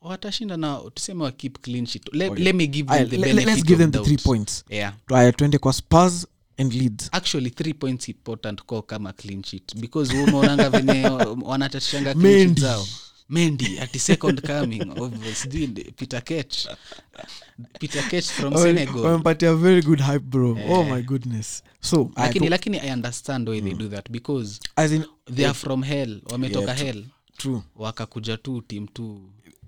watashinda 0.01 0.57
na 0.57 0.81
tuseme 0.93 1.23
wa 1.23 1.31
keep 1.31 1.57
clean 1.61 1.85
sheet. 1.85 2.09
Let, 2.13 2.39
let 2.39 2.55
me 2.55 2.67
give 2.67 2.89
them 2.93 3.09
the 3.09 3.17
le- 3.17 3.27
le- 3.27 3.33
benefit 3.33 3.45
let's 3.47 3.63
give 3.63 3.77
them 3.77 3.91
the 3.91 3.99
three 4.03 4.17
points. 4.17 4.63
Yeah. 4.69 4.93
Twende 5.35 5.57
kwa 5.57 5.73
spurs 5.73 6.27
and 6.57 6.73
leads 6.73 7.09
actually 7.11 7.49
three 7.49 7.73
points 7.73 8.09
important 8.09 8.61
ko 8.65 8.81
kama 8.81 9.13
clean 9.13 9.43
sheet. 9.43 9.75
Because 9.75 10.13
umeonanga 10.17 10.69
venye 10.69 11.03
clean 12.13 12.47
sheet 12.49 12.59
zao 12.59 12.87
mendi 13.33 13.79
at 13.79 13.97
second 13.97 14.41
coming 14.41 14.81
of 14.99 15.13
sijui 15.33 15.67
peter 15.97 16.23
kech 18.09 18.23
from 18.23 18.53
senegalwamepatia 18.53 19.55
very 19.55 19.81
good 19.81 20.01
hype 20.01 20.25
bro. 20.25 20.57
Oh 20.69 20.83
my 20.83 21.01
goodness. 21.01 21.63
So 21.81 22.11
lakini 22.15 22.45
I 22.45 22.49
lakini 22.49 22.79
i 22.79 22.93
understand 22.93 23.49
why 23.49 23.61
they 23.61 23.73
do 23.73 23.89
that 23.89 24.11
because 24.11 24.59
as 24.75 24.91
in 24.91 25.05
they 25.35 25.45
are 25.45 25.53
from 25.53 25.83
hell 25.83 26.21
wametoka 26.31 26.71
Yeah, 26.71 26.85
hell. 26.85 27.03
true. 27.37 27.63
Wakakuja 27.75 28.37
tu 28.37 28.61
tim 28.61 28.87
tu 28.87 29.21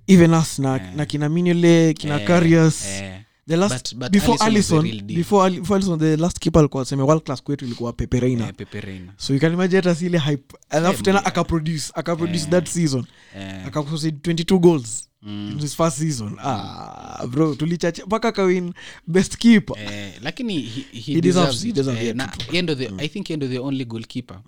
even 0.08 0.34
us 0.34 0.60
na, 0.60 0.92
na 0.96 1.06
kina 1.06 1.30
minole 1.30 1.94
kina 1.94 2.16
yeah. 2.16 2.28
carius 2.28 2.86
eh. 2.86 3.22
The 3.48 3.56
last 3.58 3.96
But- 3.96 4.00
but 4.00 4.12
before 4.12 4.38
Alisson 4.40 4.78
was 4.78 4.92
the 4.92 5.02
before 5.14 5.50
before 5.52 6.18
last 6.18 6.40
keeper 6.40 6.60
alikuwa 6.60 6.86
seme 6.86 7.04
world 7.04 7.24
class 7.24 7.44
kwetu 7.44 7.66
ilikuwa 7.66 7.94
pepereina 7.94 8.54
peperina 8.54 9.14
so 9.18 9.34
you 9.34 9.40
can 9.40 9.54
imagine 9.54 9.76
hata 9.78 9.96
sile 9.96 10.18
hype. 10.20 10.58
Alafu 10.70 11.04
tena 11.04 11.20
mwe- 11.20 11.28
akaproduce 11.28 11.92
akaproduce 11.94 12.46
that 12.46 12.68
season. 12.68 13.06
Eh, 13.38 13.66
akaproduce 13.68 14.10
22 14.12 14.60
goals 14.60 15.10
mm. 15.22 15.52
in 15.52 15.60
his 15.60 15.76
first 15.76 15.98
season. 15.98 16.38
Ah 16.44 17.28
bro 17.28 17.56
tulichache 17.56 18.04
mpaka 18.04 18.32
kawin 18.32 18.74
best 19.08 19.38
keeper. 19.38 19.78
Eh, 19.80 20.14
lakini 20.22 20.62
he, 20.62 20.82
he, 20.92 21.00
He 21.14 21.14
deserves- 21.14 21.22
deserves 21.22 21.64
he 21.64 21.72
deserves 21.72 22.02
Eh, 22.02 22.16
na 22.16 22.34
yeye 22.52 22.62
ndo 22.62 22.76
the, 22.76 22.90
i 22.98 23.10
think 23.10 23.30
yeye 23.30 23.38
ndo 23.38 23.48
the 23.48 23.60
only 23.60 23.86
goalkeeper 23.86 24.42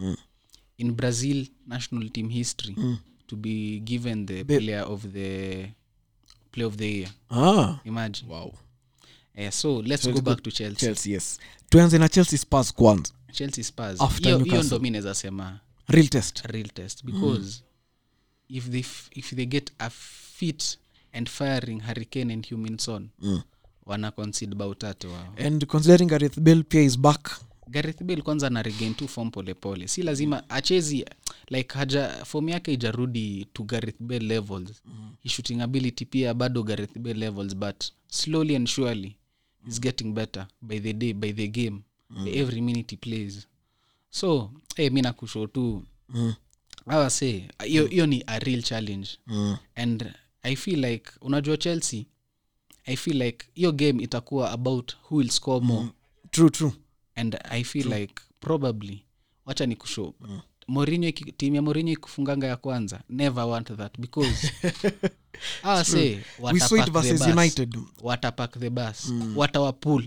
in 0.77 0.92
brazil 0.92 1.48
national 1.68 2.10
team 2.10 2.30
history 2.30 2.75
to 3.27 3.36
be 3.36 3.80
given 3.84 4.25
the 4.25 4.44
player 4.44 4.86
of 4.88 5.01
the 5.13 5.70
player 6.51 6.68
of 6.68 6.75
the 6.75 6.92
year. 6.98 7.10
Ah. 7.32 7.80
Imagine. 7.86 8.30
Wow 8.34 8.54
eh, 9.38 9.51
so 9.51 9.82
let's 9.82 10.03
So 10.03 10.12
go 10.12 10.22
back 10.22 10.41
to 10.44 10.51
chelsea. 10.51 10.75
Chelsea 10.88 11.13
yes. 11.13 11.39
Tuanze 11.70 11.98
na 11.98 12.10
chelsea 12.10 12.38
spars 12.39 12.74
kwanza. 12.74 13.13
Chelsea 13.32 13.63
spars 13.63 14.00
hiyo 14.20 14.63
ndo 14.63 14.79
mi 14.79 14.89
naweza 14.89 15.15
sema 15.15 15.60
real 15.88 16.08
test. 16.08 16.39
real 16.46 16.70
test. 16.70 17.06
Because 17.06 17.63
if 18.50 18.70
they 18.70 18.84
if 19.12 19.36
they 19.36 19.46
get 19.46 19.72
a 19.79 19.89
fit 19.89 20.77
and 21.13 21.29
firing 21.29 21.82
hurricane 21.82 22.34
and 22.34 22.50
huminson 22.50 23.10
Mm. 23.20 23.41
wana 23.86 24.12
concede 24.12 24.56
tatu 24.77 25.08
wao 25.13 25.34
and 25.46 25.65
considering 25.65 26.08
gareth 26.10 26.39
bell 26.39 26.63
pia 26.63 26.82
is 26.82 26.98
back. 27.00 27.32
Gareth 27.70 28.03
bell 28.03 28.22
kwanza 28.22 28.48
ana 28.48 28.62
regain 28.63 28.94
tu 28.96 29.08
form 29.08 29.32
polepole 29.32 29.88
si 29.88 30.03
lazima 30.03 30.50
achezi 30.50 31.06
like 31.50 31.74
haja 31.77 32.25
fomu 32.25 32.50
yake 32.50 32.74
ijarudi 32.74 33.48
to 33.53 33.63
gareth 33.63 33.96
bell 34.00 34.24
levels. 34.24 34.82
Mm. 34.86 35.15
shooting 35.27 35.62
ability 35.62 36.06
pia 36.06 36.34
bado 36.34 36.63
gareth 36.63 36.98
bell 37.00 37.17
levels 37.17 37.56
but 37.56 37.84
slowly 38.08 38.56
and 38.56 38.67
surely 38.67 39.15
is 39.67 39.79
getting 39.81 40.13
better 40.13 40.47
by 40.62 40.79
the 40.79 40.93
day 40.93 41.13
by 41.13 41.33
the 41.33 41.47
game 41.47 41.79
mm. 42.09 42.27
every 42.27 42.62
minute 42.62 42.91
he 42.91 42.97
plays. 42.97 43.47
So 44.09 44.51
hey, 44.75 44.89
mi 44.89 45.01
nakusho 45.01 45.47
tu. 45.47 45.83
Mm. 46.09 46.33
awase 46.88 47.50
hiyo 47.65 47.89
mm. 47.91 48.09
ni 48.09 48.24
a 48.27 48.39
real 48.39 48.62
challenge. 48.62 49.09
Mm. 49.27 49.57
and 49.75 50.13
i 50.43 50.55
feel 50.55 50.86
like 50.86 51.12
unajua 51.21 51.57
chelsea 51.57 52.05
i 52.86 52.95
feel 52.95 53.21
like 53.21 53.45
hiyo 53.53 53.71
game 53.71 54.03
itakuwa 54.03 54.51
about 54.51 54.93
who 54.95 55.15
will 55.17 55.29
score 55.29 55.65
more. 55.65 55.88
True 56.31 56.50
true. 56.50 56.71
And 57.15 57.38
i 57.50 57.63
feel 57.63 57.93
like 57.93 58.13
probably 58.39 59.05
wacha 59.45 59.65
ni 59.65 59.75
kusho 59.75 60.13
Mourinho 60.67 61.12
timu 61.12 61.55
ya 61.55 61.62
morinho 61.62 61.91
ikifunganga 61.91 62.47
ya 62.47 62.57
kwanza. 62.57 63.01
Never 63.09 63.43
want 63.43 63.77
that 63.77 64.00
because 64.00 64.51
awa 65.63 65.83
say 65.86 66.17
we 66.53 66.59
saw 66.59 66.75
it 66.77 66.91
versus 66.91 67.21
united 67.21 67.77
watapak 68.01 68.59
the 68.59 68.69
bus. 68.69 69.12
Watawapul. 69.36 70.03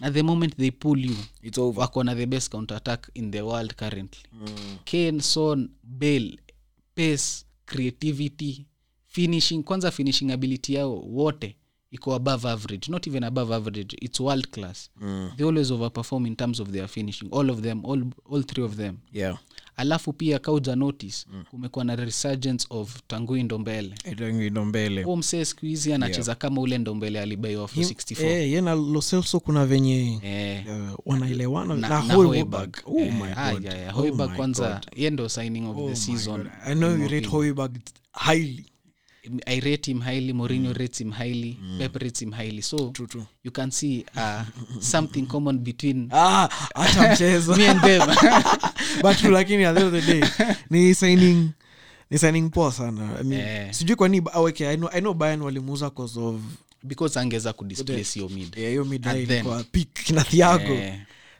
Na 0.00 0.10
the 0.10 0.22
moment 0.22 0.56
they 0.56 0.70
pull 0.70 0.98
you 1.06 1.16
it's 1.42 1.58
over. 1.58 1.80
wako 1.80 2.04
na 2.04 2.14
the 2.14 2.26
best 2.26 2.50
counter 2.50 2.76
attack 2.76 3.10
in 3.14 3.30
the 3.30 3.42
world 3.42 3.76
currently. 3.76 4.22
Kane 4.84 5.20
son 5.20 5.68
bale 5.84 6.38
pace 6.94 7.44
creativity 7.66 8.66
finishing 9.06 9.62
kwanza 9.62 9.90
finishing 9.90 10.30
ability 10.32 10.74
yao 10.74 10.94
wote 11.00 11.56
iko 11.90 12.14
above 12.14 12.48
average. 12.48 12.90
Not 12.90 13.06
even 13.06 13.24
above 13.24 13.54
average 13.54 13.96
it's 14.00 14.20
world 14.20 14.50
class. 14.50 14.90
They 15.36 15.44
always 15.44 15.70
overperform 15.70 16.26
in 16.26 16.36
terms 16.36 16.60
of 16.60 16.72
their 16.72 16.88
finishing. 16.88 17.28
All 17.32 17.50
of 17.50 17.62
them 17.62 17.84
all, 17.84 18.02
all 18.30 18.42
three 18.42 18.64
of 18.64 18.76
them. 18.76 18.98
Yeah 19.12 19.36
alafu 19.76 20.12
pia 20.12 20.38
kauja 20.38 20.76
notice 20.76 21.26
kumekuwa 21.50 21.84
na 21.84 21.96
resurgence 21.96 22.66
of 22.70 23.00
tangui 23.06 23.42
ndombele 23.42 23.94
tangui 24.16 24.50
mbele 24.50 25.02
huo 25.02 25.16
msee 25.16 25.44
siku 25.44 25.66
hizi 25.66 25.92
anacheza 25.92 26.34
kama 26.34 26.60
ule 26.60 26.78
ndombele 26.78 27.20
alibaiwa 27.20 27.68
for 27.68 27.84
64 27.84 28.24
Eh, 28.26 28.52
ye 28.52 28.60
na 28.60 28.74
loselso 28.74 29.40
kuna 29.40 29.66
venye 29.66 30.20
Eh, 30.22 30.64
uh, 30.66 30.98
wanaelewana 31.06 31.74
na- 31.74 31.88
na 31.88 32.02
na. 32.02 32.14
Højbjerg. 32.60 32.76
Oh 32.86 32.98
Eh, 33.00 33.14
my 33.14 33.32
ah, 33.36 33.52
God. 33.52 33.64
yeah, 33.64 33.78
yeah. 33.78 33.98
Oh 33.98 34.02
kwanza 34.36 34.80
ye 34.96 35.10
ndo 35.10 35.28
signing 35.28 35.66
of 35.68 35.76
Oh 35.76 35.88
the 35.88 35.96
season 35.96 36.42
God. 36.42 36.50
i 36.64 36.74
know 36.74 36.90
you 36.90 37.08
rate 37.08 37.26
opinion. 37.26 37.30
Highly 38.12 38.66
i 39.46 39.60
rate 39.60 39.90
him 39.90 40.00
highly 40.00 40.32
Mourinho 40.32 40.72
rates 40.78 41.00
him 41.00 41.12
highly 41.12 41.58
pep 41.78 41.96
rates 42.02 42.22
him 42.22 42.32
highly. 42.32 42.60
So 42.62 42.90
true 42.90 43.06
true. 43.06 43.26
you 43.42 43.50
can 43.50 43.70
see 43.70 44.04
uh, 44.16 44.44
something 44.80 45.26
common 45.26 45.58
between 45.58 46.08
ah 46.12 46.48
acha 46.74 47.08
mchezo. 47.12 47.56
me 47.56 47.66
and 47.66 47.80
them. 47.80 48.02
But 49.02 49.18
true, 49.18 49.30
lakini 49.30 49.64
at 49.64 49.74
the 49.74 49.80
end 49.84 49.94
of 49.94 50.04
the 50.04 50.12
day 50.12 50.22
ni 50.70 50.94
signing 50.94 51.52
ni 52.10 52.18
signing 52.18 52.50
poa 52.50 52.72
sana. 52.72 53.16
I 53.18 53.22
mean, 53.22 53.40
yeah. 53.40 53.70
sijui 53.72 53.96
oh, 54.34 54.48
okay, 54.48 54.72
I 54.72 54.76
know, 54.76 54.90
I 54.92 55.00
know 55.00 55.14
Bayern 55.14 55.42
walimuuza 55.42 55.90
cause 55.94 56.16
of 56.18 56.40
because 56.82 57.16
angeza 57.20 57.52
kudisplace 57.52 58.16
your 58.18 58.30
mid. 58.30 58.58
Eh, 58.58 58.68
hiyo 58.68 58.84
mid 58.84 59.02
Thiago. 60.30 60.78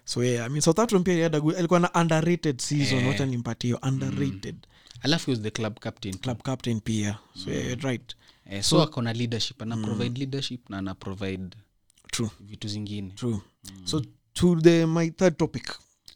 So 0.05 0.23
yeah, 0.23 0.47
I 0.47 0.49
mean, 0.49 0.61
Southampton 0.61 1.05
pia 1.05 1.27
alikuwa 1.27 1.81
na 1.81 1.91
underrated 1.95 2.61
season 2.61 3.07
wacha 3.07 3.27
nimpatie 3.27 3.69
hiyo 3.69 3.79
underrated 3.83 4.57
alafu 5.03 5.27
he 5.27 5.33
was 5.33 5.43
the 5.43 5.51
club 5.51 5.79
captain 5.81 6.13
too. 6.13 6.21
club 6.21 6.43
captain 6.43 6.81
pia. 6.81 7.19
So 7.35 7.51
yeah, 7.51 7.67
you're 7.67 7.89
right. 7.89 8.15
Eh, 8.47 8.63
so 8.63 8.77
so 8.77 8.83
akona 8.83 9.13
leadership 9.13 9.63
ana 9.63 9.77
provide 9.77 10.19
leadership 10.19 10.71
na 10.71 10.79
ana 10.79 10.95
provide 10.95 11.57
true. 12.11 12.31
vitu 12.41 12.69
zingine. 12.69 13.11
True. 13.11 13.41
So 13.85 14.03
to 14.35 14.61
the 14.61 14.87
my 14.87 15.11
third 15.11 15.37
topic. 15.37 15.75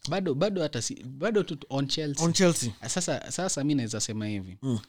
Bado 0.09 0.33
bado 0.35 0.61
hata 0.61 0.81
si, 0.81 1.03
bado 1.03 1.43
tu 1.43 1.57
on 1.69 1.87
chelsea. 1.87 2.25
On 2.25 2.33
chelsea. 2.33 2.73
Sasa 2.87 3.31
sasa 3.31 3.63
mi 3.63 3.75
naweza 3.75 3.99
sema 3.99 4.27
hivi. 4.27 4.57
Mm. 4.61 4.79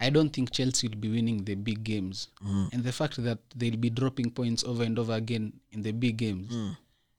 i 0.00 0.10
don't 0.10 0.34
think 0.34 0.50
chelsea 0.50 0.88
will 0.88 0.98
be 0.98 1.08
winning 1.08 1.44
the 1.44 1.56
big 1.56 1.78
games. 1.78 2.28
Mm. 2.40 2.68
and 2.72 2.84
the 2.84 2.92
fact 2.92 3.20
that 3.20 3.38
they'll 3.56 3.76
be 3.76 3.90
dropping 3.90 4.30
points 4.30 4.64
over 4.64 4.86
and 4.86 4.98
over 4.98 5.16
again 5.16 5.52
in 5.72 5.82
the 5.82 5.92
big 5.92 6.16
games. 6.16 6.50
Mm 6.50 6.74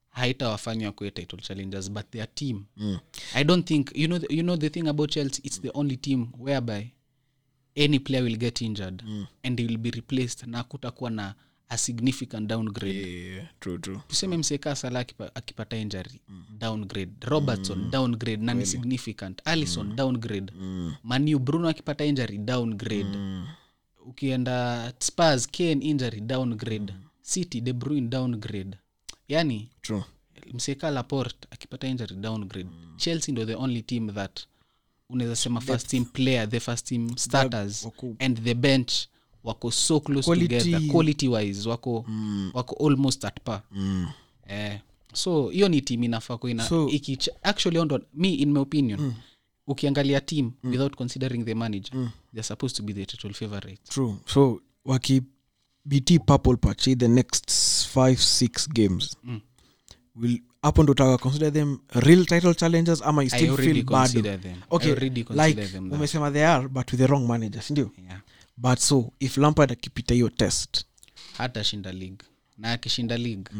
haitawafanya 0.09 0.85
wakuwe 0.85 1.11
title 1.11 1.37
challengers 1.41 1.91
but 1.91 2.09
their 2.09 2.33
team. 2.35 2.63
Mm. 2.77 2.97
i 3.33 3.43
don't 3.43 3.67
think 3.67 3.91
you 3.95 4.07
know, 4.07 4.19
the, 4.19 4.35
you 4.35 4.43
know 4.43 4.57
the 4.57 4.69
thing 4.69 4.87
about 4.87 5.11
chelsea 5.11 5.41
it's 5.43 5.61
the 5.61 5.71
only 5.73 5.97
team 5.97 6.27
whereby 6.39 6.91
any 7.75 7.99
player 7.99 8.23
will 8.23 8.37
get 8.37 8.61
injured 8.61 9.03
mm. 9.07 9.25
and 9.43 9.59
will 9.59 9.77
be 9.77 9.91
replaced 9.91 10.47
na 10.47 10.63
kutakuwa 10.63 11.09
na 11.09 11.35
a 11.69 11.77
significant 11.77 12.47
downgrade. 12.49 13.07
Yeah, 13.07 13.47
true 13.59 13.77
true. 13.77 13.99
Tuseme 14.07 14.37
msekaa 14.37 14.75
sala 14.75 14.99
akipa, 14.99 15.35
akipata 15.35 15.77
injury 15.77 16.21
downgrade. 16.57 17.11
Robertson 17.21 17.91
downgrade 17.91 18.43
na 18.43 18.53
ni 18.53 18.65
significant. 18.65 19.41
Alison 19.45 19.95
downgrade. 19.95 20.53
Manu 21.03 21.39
bruno 21.39 21.67
akipata 21.69 22.05
injury 22.05 22.37
downgrade. 22.37 23.17
Ukienda 24.05 24.93
spars 24.99 25.47
kane 25.47 25.85
injury 25.85 26.21
downgrade. 26.21 26.93
City 27.21 27.61
de 27.61 27.73
bruin 27.73 28.09
downgrade 28.09 28.77
yani 29.29 29.69
true. 29.81 30.03
Mseka 30.53 30.91
laport 30.91 31.35
akipata 31.51 31.87
injury 31.87 32.15
downgrade 32.15 32.69
chelsea 32.97 33.31
ndo 33.31 33.45
the 33.45 33.55
only 33.55 33.81
team 33.81 34.13
that 34.13 34.39
unaweza 35.09 35.35
sema 35.35 35.61
first 35.61 35.87
team 35.87 36.05
player 36.05 36.49
the 36.49 36.59
first 36.59 36.87
team 36.87 37.17
starters 37.17 37.87
and 38.19 38.43
the 38.43 38.53
bench 38.53 38.93
wako 39.43 39.71
so 39.71 39.99
close 39.99 40.31
Quality- 40.31 40.59
together 40.59 40.87
quality 40.87 41.27
wise 41.27 41.69
wako 41.69 42.05
wako 42.53 42.87
almost 42.87 43.25
at 43.25 43.39
par. 43.43 43.61
Eh, 44.47 44.79
so 45.13 45.49
hiyo 45.49 45.69
ni 45.69 45.81
team 45.81 46.03
inafaa 46.03 46.37
kuina 46.37 46.69
So- 46.69 46.89
iki 46.89 47.17
actually 47.43 47.77
ondo 47.79 48.01
me 48.13 48.33
in 48.33 48.51
my 48.51 48.59
opinion 48.59 49.13
ukiangalia 49.67 50.21
team 50.21 50.51
without 50.63 50.95
considering 50.95 51.45
the 51.45 51.53
manager 51.55 52.11
they're 52.33 52.43
supposed 52.43 52.77
to 52.77 52.83
be 52.83 52.93
the 52.93 53.05
title 53.05 53.33
favorite. 53.33 53.81
True. 53.89 54.15
So 54.33 54.61
wakibiti 55.89 56.19
purple 56.19 56.57
patch 56.57 56.89
the 56.97 57.07
next 57.07 57.51
five 57.87 58.21
six 58.21 58.67
games. 58.69 59.17
Mm. 59.23 59.41
will 60.15 60.39
hapo 60.61 60.83
ndo 60.83 60.91
utaka 60.91 61.17
consider 61.17 61.53
them 61.53 61.79
real 61.89 62.25
title 62.25 62.53
challengers 62.53 63.01
ama 63.01 63.23
you 63.23 63.29
still 63.29 63.57
feel. 63.57 63.77
I 63.77 64.55
okay 64.69 64.95
like 65.29 65.65
them 65.67 65.91
umesema 65.91 66.31
they 66.31 66.45
are 66.45 66.67
but 66.67 66.91
with 66.91 67.01
the 67.01 67.07
wrong 67.07 67.27
manager 67.27 67.61
sindio 67.61 67.91
yeah. 68.07 68.21
but 68.57 68.79
so 68.79 69.13
if 69.19 69.37
lampard 69.37 69.71
akipita 69.71 70.13
hiyo 70.13 70.29
test 70.29 70.85
hata 71.37 71.63
shinda 71.63 71.91
league. 71.91 72.25
Na 72.57 72.71
akishinda 72.71 73.17
league 73.17 73.51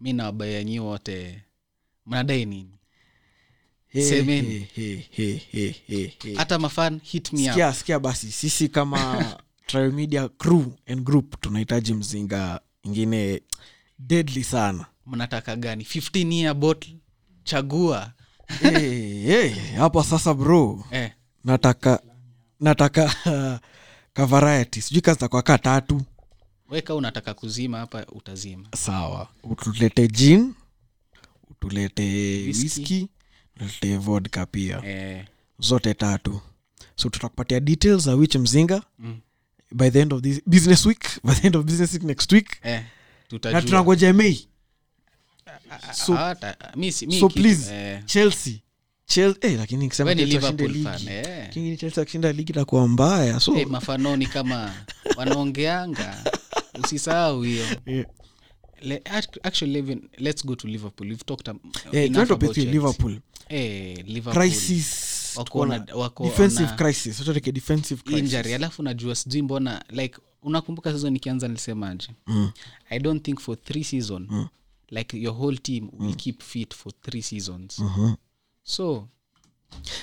mi 0.00 0.12
nawabaya 0.12 0.64
nyi 0.64 0.80
wote. 0.80 1.42
Mnadai 2.06 2.44
nini? 2.44 2.70
Semeni. 3.92 4.68
hata 6.36 6.58
mafan 6.58 7.00
hit 7.02 7.32
me 7.32 7.42
up. 7.42 7.48
Sikia 7.48 7.72
sikia 7.72 7.98
basi 7.98 8.32
sisi 8.32 8.68
kama 8.68 9.24
trial 9.66 9.92
media 9.92 10.28
crew 10.28 10.72
and 10.86 11.00
group 11.04 11.40
tunahitaji 11.40 11.94
mzinga 11.94 12.60
ingine 12.82 13.42
deadly 13.98 14.44
sana. 14.44 14.86
Mnataka 15.06 15.56
gani? 15.56 15.84
15 15.84 16.32
year 16.32 16.54
bottle 16.54 16.96
chagua. 17.44 18.12
Hey, 18.60 19.22
hey, 19.22 19.54
sasa 20.08 20.34
bro 20.34 20.84
eh, 20.90 21.12
nataka 21.44 22.00
nataka 22.60 23.14
ka 24.14 24.26
variety 24.26 24.80
sijui 24.82 25.00
kazitakuwa 25.00 25.42
ka 25.42 25.58
tatu. 25.58 26.02
Weka 26.70 26.94
unataka 26.94 27.34
kuzima 27.34 27.78
hapa 27.78 28.06
utazima. 28.06 28.68
Sawa. 28.76 29.28
Utulete 29.42 30.08
jin 30.08 30.54
utulete 31.50 32.02
whisky 32.46 33.08
utulete 33.56 33.96
vodka 33.96 34.46
pia. 34.46 34.82
Eh, 34.86 35.24
zote 35.58 35.94
tatu. 35.94 36.40
So 36.96 37.08
tutakupatia 37.08 37.60
details 37.60 38.02
za 38.04 38.14
which 38.14 38.36
mzinga. 38.36 38.82
Mm, 38.98 39.20
by 39.74 39.90
the 39.90 40.00
end 40.00 40.12
of 40.12 40.22
this 40.22 40.40
business 40.46 40.86
week 40.86 41.04
by 41.24 41.34
the 41.34 41.46
end 41.46 41.56
of 41.56 41.64
business 41.64 41.92
week 41.92 42.02
next 42.02 42.32
week 42.32 42.48
eh, 42.62 42.82
na 43.52 43.62
tunangoja 43.62 44.12
mei 44.12 44.48
so- 45.92 46.14
Hata- 46.14 46.56
mi 46.76 46.92
si- 46.92 47.06
mi 47.06 47.20
so 47.20 47.28
kitu- 47.28 47.40
please 47.42 47.74
eh, 47.74 48.00
chelsea 48.06 48.60
Chel- 49.06 49.36
eh, 49.40 49.56
lakini 49.58 49.88
Chelsea 49.90 50.68
ligi. 50.68 51.08
eh. 51.08 51.98
akishinda 51.98 52.32
ligi 52.32 52.52
takuwa 52.52 52.88
mbaya 52.88 53.40
so. 53.40 53.56
Eh, 53.56 53.66
mafanoni 53.66 54.26
kama 54.26 54.74
wanaongeanga. 55.16 56.24
Usisahau 56.84 57.42
hiyo. 57.42 57.64
Yeah. 57.86 58.06
Le, 58.82 59.02
actually 59.42 59.78
even, 59.78 60.08
let's 60.18 60.46
go 60.46 60.54
to 60.54 60.68
liverpool. 60.68 61.08
We've 61.08 61.24
talked 61.24 61.48
um, 61.48 61.60
enough 61.64 61.82
tuende 61.92 62.18
about 62.20 62.28
tupethie 62.28 62.54
Chelsea. 62.54 62.72
liverpool. 62.72 63.18
Liverpool. 64.06 64.34
Crisis 64.34 65.13
injury. 68.18 68.54
Alafu 68.54 68.82
najua 68.82 69.14
sijui 69.14 69.42
mbona 69.42 69.84
like 69.90 70.18
unakumbuka 70.42 70.90
season 70.92 71.16
ikianza 71.16 71.48
nilisemaje? 71.48 72.08
Mm. 72.26 72.50
i 72.90 72.98
don't 72.98 73.24
think 73.24 73.40
for 73.40 73.62
three 73.62 73.84
season 73.84 74.46
like 74.90 75.18
your 75.20 75.34
whole 75.36 75.56
team 75.56 75.88
will 75.98 76.14
keep 76.16 76.42
fit 76.42 76.74
for 76.74 76.92
three 77.02 77.22
seasons. 77.22 77.78
Mhm. 77.78 78.14
so 78.62 79.08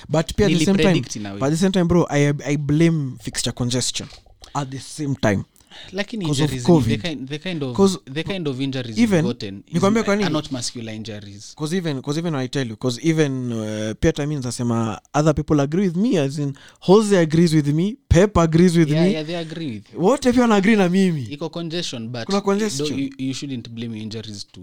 but 0.08 0.34
pia 0.34 0.46
at 0.46 0.52
the 0.52 0.64
same 0.64 0.78
time 0.78 1.00
but 1.34 1.42
at 1.42 1.50
the 1.50 1.56
same 1.56 1.70
time 1.72 1.84
bro 1.84 2.06
i, 2.10 2.32
I 2.44 2.56
blame 2.56 3.16
fixture 3.22 3.52
congestion 3.54 4.08
at 4.54 4.68
the 4.70 4.78
same 4.78 5.14
time 5.14 5.44
lakini 5.92 6.24
'Cause 6.26 6.42
injuries 6.42 6.62
the 6.86 6.96
kind, 6.96 7.28
the 7.28 7.38
kind 7.38 7.62
of 7.64 7.76
the 8.14 8.22
kind 8.22 8.48
of 8.48 8.60
injuries 8.60 8.98
even- 8.98 9.22
gotten 9.22 9.62
is- 9.66 9.80
kwa 9.80 9.90
nini? 10.16 10.24
are 10.24 10.32
not 10.32 10.52
muscular 10.52 10.94
injuries 10.94 11.54
because 11.56 11.76
even 11.76 11.96
because 11.96 12.18
even 12.20 12.34
i 12.34 12.48
tell 12.48 12.62
you 12.68 12.74
because 12.76 13.08
even 13.08 13.52
uh, 13.52 13.92
pia 14.00 14.12
time 14.12 14.36
nasema 14.40 15.00
other 15.14 15.34
people 15.34 15.60
agree 15.60 15.82
with 15.86 15.96
me 15.96 16.18
as 16.18 16.38
in 16.38 16.52
jose 16.80 17.18
agrees 17.18 17.52
with 17.52 17.66
me 17.68 17.96
pep 18.08 18.38
agrees 18.38 18.76
with 18.76 18.90
yeah, 18.90 19.04
me 19.04 19.12
yeah, 19.12 19.26
they 19.26 19.36
agree 19.36 19.66
with 19.70 19.92
you. 19.94 20.00
wote 20.04 20.32
pia 20.32 20.42
wanaagri 20.42 20.76
na 20.76 20.88
mimi 20.88 21.22
iko 21.22 21.48
congestion 21.48 22.08
but 22.08 22.24
Kuna 22.24 22.40
congestion. 22.40 22.98
you, 22.98 23.10
you 23.18 23.34
shouldn't 23.34 23.68
blame 23.70 24.00
injuries 24.00 24.46
to 24.52 24.60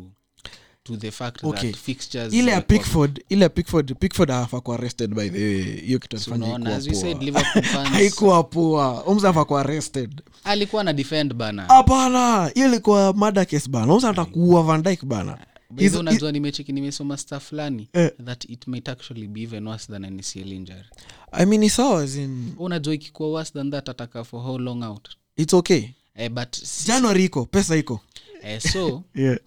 to 0.89 0.97
the 0.97 1.11
fact 1.11 1.43
Okay. 1.43 1.71
that 1.71 1.81
fixtures 1.81 2.33
ile 2.33 2.51
ya 2.51 2.61
pickford 2.61 3.23
ile 3.29 3.43
ya 3.43 3.49
pickford 3.49 3.95
pickford 3.95 4.31
afa 4.31 4.61
ku 4.61 4.73
arrested 4.73 5.13
by 5.13 5.29
the 5.29 5.43
way. 5.43 5.63
Hiyo 5.85 5.99
kitu 5.99 6.19
So 6.19 6.31
alifanya 6.33 6.55
unaona, 6.55 6.75
as 6.75 6.87
we 6.87 6.93
haikuwa 6.93 7.13
poa. 7.15 7.23
liverpool 7.25 7.63
fans 7.73 7.89
haikuwa 7.89 8.43
poa. 8.43 9.03
Umza 9.05 9.29
afa 9.29 9.45
ku 9.45 9.57
arrested. 9.57 10.21
alikuwa 10.43 10.83
na 10.83 10.93
defend 10.93 11.33
bana. 11.33 11.65
Hapana 11.65 12.51
hiyo 12.55 12.67
ilikuwa 12.67 13.13
mada 13.13 13.45
case 13.45 13.69
bana. 13.69 13.93
Umza 13.93 14.09
atakuua 14.09 14.63
van 14.63 14.83
Dijk 14.83 15.05
bana. 15.05 15.37
By 15.71 15.75
the 15.77 15.83
Hizo- 15.83 15.97
way, 15.97 15.99
unajua 16.01 16.31
nimecheki 16.31 16.71
nimesoma 16.73 17.17
stuff 17.17 17.43
fulani 17.49 17.89
Eh. 17.93 18.11
that 18.25 18.45
it 18.49 18.67
might 18.67 18.89
actually 18.89 19.27
be 19.27 19.41
even 19.41 19.67
worse 19.67 19.91
than 19.91 20.05
an 20.05 20.19
ACL 20.19 20.51
injury. 20.51 20.83
I 21.31 21.45
mean 21.45 21.63
it's 21.63 21.75
sawa 21.75 22.05
in 22.05 22.53
unajua 22.57 22.93
ikikuwa 22.93 23.29
worse 23.29 23.51
than 23.53 23.71
that 23.71 23.89
ataka 23.89 24.23
for 24.23 24.41
how 24.41 24.57
long 24.57 24.83
out? 24.83 25.09
It's 25.37 25.53
okay. 25.53 25.83
Eh, 26.15 26.31
but 26.31 26.57
january 26.87 27.25
iko 27.25 27.45
pesa 27.45 27.75
iko. 27.75 27.99
Eh, 28.43 28.61
so 28.61 29.03
yeah. 29.15 29.37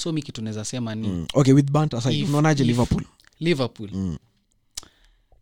So 0.00 0.12
mi 0.12 0.22
kitu 0.22 0.42
naweza 0.42 0.64
sema 0.64 0.94
ni 0.94 1.08
mm. 1.08 1.26
okay 1.34 1.52
with 1.54 1.70
bant 1.70 1.94
unaonaje 2.28 2.64
liverpool 2.64 3.04
liverpool 3.40 3.90
Mm. 3.92 4.16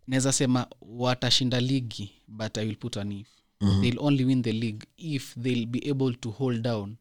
naweza 0.07 0.33
sema 0.33 0.66
watashinda 0.81 1.61
ligi 1.61 2.11
but 2.29 2.59
i 2.59 2.66
will 2.66 2.77
put 2.77 2.97
an 2.97 3.12
if 3.12 3.27
mm-hmm. 3.61 3.83
they'll 3.83 3.99
only 4.01 4.25
win 4.25 4.42
the 4.42 4.53
league 4.53 4.87
if 4.97 5.35
they'll 5.42 5.66
be 5.66 5.90
able 5.90 6.14
to 6.14 6.31
hold 6.31 6.62
down 6.62 6.97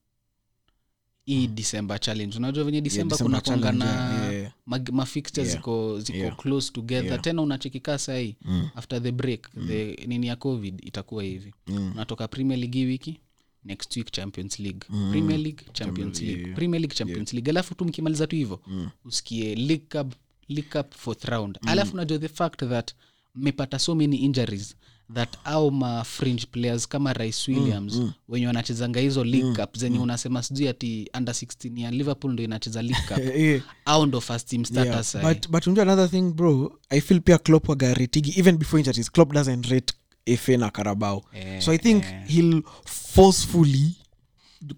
hii 1.25 1.47
december 1.47 1.99
challenge 1.99 2.37
unajua 2.37 2.63
venye 2.63 2.81
december 2.81 3.17
yeah, 3.17 3.25
kuna 3.25 3.41
konga 3.41 3.71
na 3.71 3.85
yeah, 4.31 4.51
mag- 4.67 4.91
mafixtures 4.91 5.47
Yeah. 5.47 5.57
ziko 5.59 5.99
ziko 5.99 6.17
Yeah. 6.17 6.35
close 6.37 6.71
together 6.73 7.05
Yeah. 7.11 7.21
tena 7.21 7.41
unachekika 7.41 7.97
sahii 7.97 8.35
Mm. 8.41 8.69
after 8.75 9.03
the 9.03 9.11
break 9.11 9.49
the 9.67 9.95
nini 10.07 10.27
ya 10.27 10.35
covid 10.35 10.85
itakuwa 10.85 11.23
hivi 11.23 11.53
Mm. 11.67 11.91
unatoka 11.91 12.27
premier 12.27 12.59
league 12.59 12.85
wiki 12.85 13.19
next 13.67 13.95
week 13.97 14.11
champions 14.11 14.59
league. 14.59 14.79
Premier 15.11 15.37
league 15.39 15.61
champions 15.73 16.21
league. 16.21 16.41
Yeah. 16.41 16.55
premier 16.55 16.81
league 16.81 16.95
champions 16.95 17.33
league. 17.33 17.49
Alafu 17.49 17.75
tu 17.75 17.85
mkimaliza 17.85 18.27
tu 18.27 18.35
hivyo 18.35 18.59
usikie 19.05 19.55
league 19.55 19.85
cup, 19.89 20.13
league 20.49 20.69
cup 20.69 20.93
fourth 20.95 21.25
round. 21.25 21.59
Alafu 21.65 21.95
najua 21.97 22.19
the 22.19 22.27
fact 22.29 22.59
that 22.69 22.91
mmepata 23.35 23.79
so 23.79 23.95
many 23.95 24.17
injuries 24.17 24.75
that 25.13 25.37
au 25.43 25.71
ma 25.71 26.03
fringe 26.03 26.45
players 26.51 26.87
kama 26.87 27.13
rice 27.13 27.51
williams 27.51 28.01
wenye 28.29 28.47
wanachezanga 28.47 28.99
hizo 28.99 29.23
league 29.23 29.55
cup 29.55 29.77
zenye 29.77 29.99
unasema 29.99 30.43
sijui 30.43 30.67
ati 30.67 31.09
under 31.17 31.33
16 31.35 31.79
ya 31.81 31.91
liverpool 31.91 32.33
ndo 32.33 32.43
inacheza 32.43 32.81
league 32.81 33.07
cup. 33.07 33.63
Au 33.85 34.05
ndo 34.05 34.21
first 34.21 34.49
team 34.49 34.63
Yeah, 34.71 34.85
status 35.03 35.15
yeah, 35.15 35.33
but 35.33 35.49
but 35.49 35.67
unajua 35.67 35.83
another 35.83 36.09
thing 36.09 36.21
bro 36.33 36.79
i 36.89 37.01
feel 37.01 37.21
pia 37.21 37.37
clop 37.37 37.69
wagaretigi 37.69 38.39
even 38.39 38.57
before 38.57 38.81
injuries. 38.81 39.11
Clop 39.11 39.33
doesn't 39.33 39.65
rate 39.65 39.93
fa 40.35 40.57
na 40.57 40.69
carabao 40.69 41.23
yeah, 41.33 41.61
so 41.61 41.71
i 41.71 41.77
think 41.77 42.03
yeah. 42.03 42.27
he'll 42.27 42.63
forcefully 42.85 43.95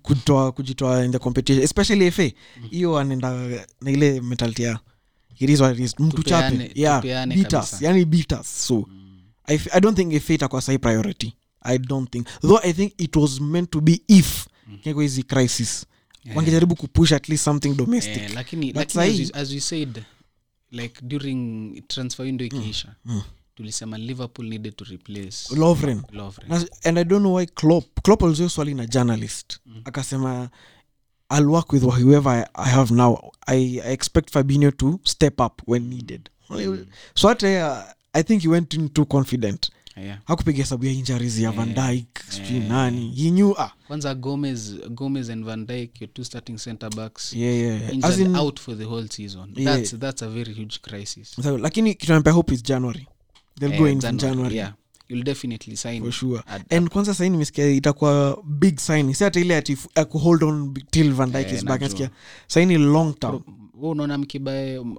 kutoa 0.02 0.52
kujitoa 0.52 1.06
in 1.06 1.12
the 1.12 1.20
competition 1.20 1.64
especially 1.64 2.12
fa 2.12 2.32
hiyo 2.70 2.98
anaenda 2.98 3.50
na 3.82 3.92
ile 3.92 4.22
mentality 4.22 4.64
ya 4.64 4.80
it 5.40 5.50
is 5.50 5.62
what 5.62 5.74
it 5.74 5.80
is. 5.80 6.00
Mtu 6.00 6.24
chape. 6.24 6.72
Yeah 6.76 7.02
beat 7.02 7.54
us. 7.54 7.82
yani 7.82 8.06
beat 8.06 8.32
us. 8.32 8.68
So 8.68 8.88
I, 9.48 9.60
i 9.74 9.80
don't 9.80 9.98
think 9.98 10.22
fa 10.22 10.34
itakuwa 10.34 10.62
sahi 10.62 10.78
priority. 10.78 11.34
I 11.62 11.78
don't 11.78 12.12
think. 12.12 12.28
Though 12.42 12.60
i 12.64 12.74
think 12.74 12.94
it 12.98 13.16
was 13.16 13.42
meant 13.42 13.72
to 13.72 13.82
be 13.82 14.02
if 14.08 14.48
mm. 14.68 15.02
hizi 15.02 15.24
crisis. 15.24 15.86
Wangejaribu 16.36 16.76
kupush 16.76 17.12
at 17.12 17.30
least 17.30 17.44
something 17.44 17.74
domestic. 17.76 18.18
Yeah, 18.18 18.34
lakini, 18.34 18.74
But 18.74 18.96
lakini 18.96 19.14
as, 19.14 19.20
you, 19.20 19.30
as 19.34 19.52
you 19.52 19.62
said 19.62 20.04
like 20.72 21.02
during 21.02 21.84
transfer 21.88 22.26
window 22.26 22.48
ikiisha. 22.48 22.96
Mm. 23.06 23.22
Tulisema 23.60 23.98
liverpool 23.98 24.48
needed 24.48 24.76
to 24.76 24.86
replace 24.86 25.56
lovren 25.56 26.02
Lovren. 26.12 26.50
Na- 26.50 26.65
and 26.84 26.98
i 26.98 27.04
don't 27.04 27.19
know 27.22 27.36
why 27.36 27.45
clop 27.45 27.86
clop 28.04 28.24
alizio 28.24 28.50
swali 28.50 28.74
na 28.74 28.86
journalist 28.86 29.60
akasema 29.86 30.50
i'll 31.38 31.48
work 31.50 31.74
with 31.74 31.84
whoever 31.84 32.32
I, 32.34 32.45
i 32.54 32.69
have 32.72 32.93
now 32.95 33.17
I, 33.48 33.80
i 33.80 33.93
expect 33.93 34.32
fabinio 34.32 34.72
to 34.72 35.00
step 35.04 35.41
up 35.41 35.62
when 35.67 35.84
needed 35.89 36.30
so 37.15 37.28
hata 37.28 37.72
uh, 37.72 37.84
i 38.13 38.24
think 38.24 38.41
he 38.41 38.48
went 38.48 38.74
in 38.74 38.89
too 38.89 39.06
confident 39.06 39.69
yeah. 39.95 40.19
hakupiga 40.26 40.58
hesabu 40.58 40.86
ya 40.86 40.91
injuries 40.91 41.39
ya 41.39 41.52
van 41.52 41.69
Yeah. 41.69 41.89
dyke 41.91 42.22
sijui 42.30 42.56
Yeah. 42.58 42.69
nani 42.69 43.12
he 43.15 43.30
knew 43.32 43.54
ah 43.58 43.72
kwanza 43.88 44.15
gomez 44.15 44.76
gomez 44.89 45.30
and 45.30 45.45
van 45.45 45.65
dyke 45.67 45.91
your 46.06 46.13
two 46.13 46.24
starting 46.24 46.58
center 46.58 46.95
backs 46.95 47.34
yeah, 47.34 47.56
yeah. 47.58 48.06
As 48.06 48.19
in, 48.19 48.36
out 48.36 48.60
for 48.60 48.78
the 48.78 48.84
whole 48.84 49.08
season 49.08 49.54
Yeah. 49.56 49.76
that's, 49.76 49.98
that's 50.00 50.22
a 50.24 50.30
very 50.30 50.54
huge 50.54 50.80
crisis 50.82 51.32
so, 51.43 51.58
lakini 51.58 51.93
kitunapea 51.95 52.34
hope 52.34 52.54
is 52.54 52.63
january 52.63 53.08
they'll 53.60 53.78
go 53.78 53.88
Eh, 53.88 53.93
in 53.93 54.00
january, 54.17 54.56
yeah. 54.56 54.74
You'll 55.10 55.24
definitely 55.24 55.78
sign 55.78 56.02
for 56.04 56.12
sure. 56.12 56.41
at- 56.48 56.74
and 56.74 56.89
kwanza 56.89 57.13
saini 57.13 57.30
nimesikia 57.32 57.67
itakuwa 57.67 58.43
big 58.45 58.78
sign. 58.80 59.13
Si 59.13 59.24
hata 59.24 59.39
ile 59.39 59.58
ati 59.58 59.78
ya 59.95 60.43
on 60.43 60.74
till 60.91 61.13
van 61.13 61.32
dyke 61.32 61.50
Eh, 61.50 61.56
is 61.56 61.65
back. 61.65 61.82
nasikia 61.82 62.10
saini 62.48 62.78
long 62.78 63.19
term. 63.19 63.41
Wewe 63.74 63.91
unaona 63.91 64.17
mkibae 64.17 64.78
um, 64.78 64.98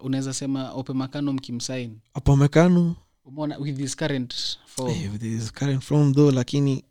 unaweza 0.00 0.32
sema 0.34 0.72
ope 0.72 0.92
makano 0.92 1.32
mkimsain 1.32 1.98
apamekano 2.14 2.96
umeona 3.24 3.58
with 3.58 3.76
this 3.76 3.96
current 3.96 4.34
form. 4.66 4.90
Eh, 4.90 5.12
with 5.12 5.20
this 5.22 5.52
current 5.52 5.82
form 5.82 6.14
though 6.14 6.34
lakini 6.34 6.84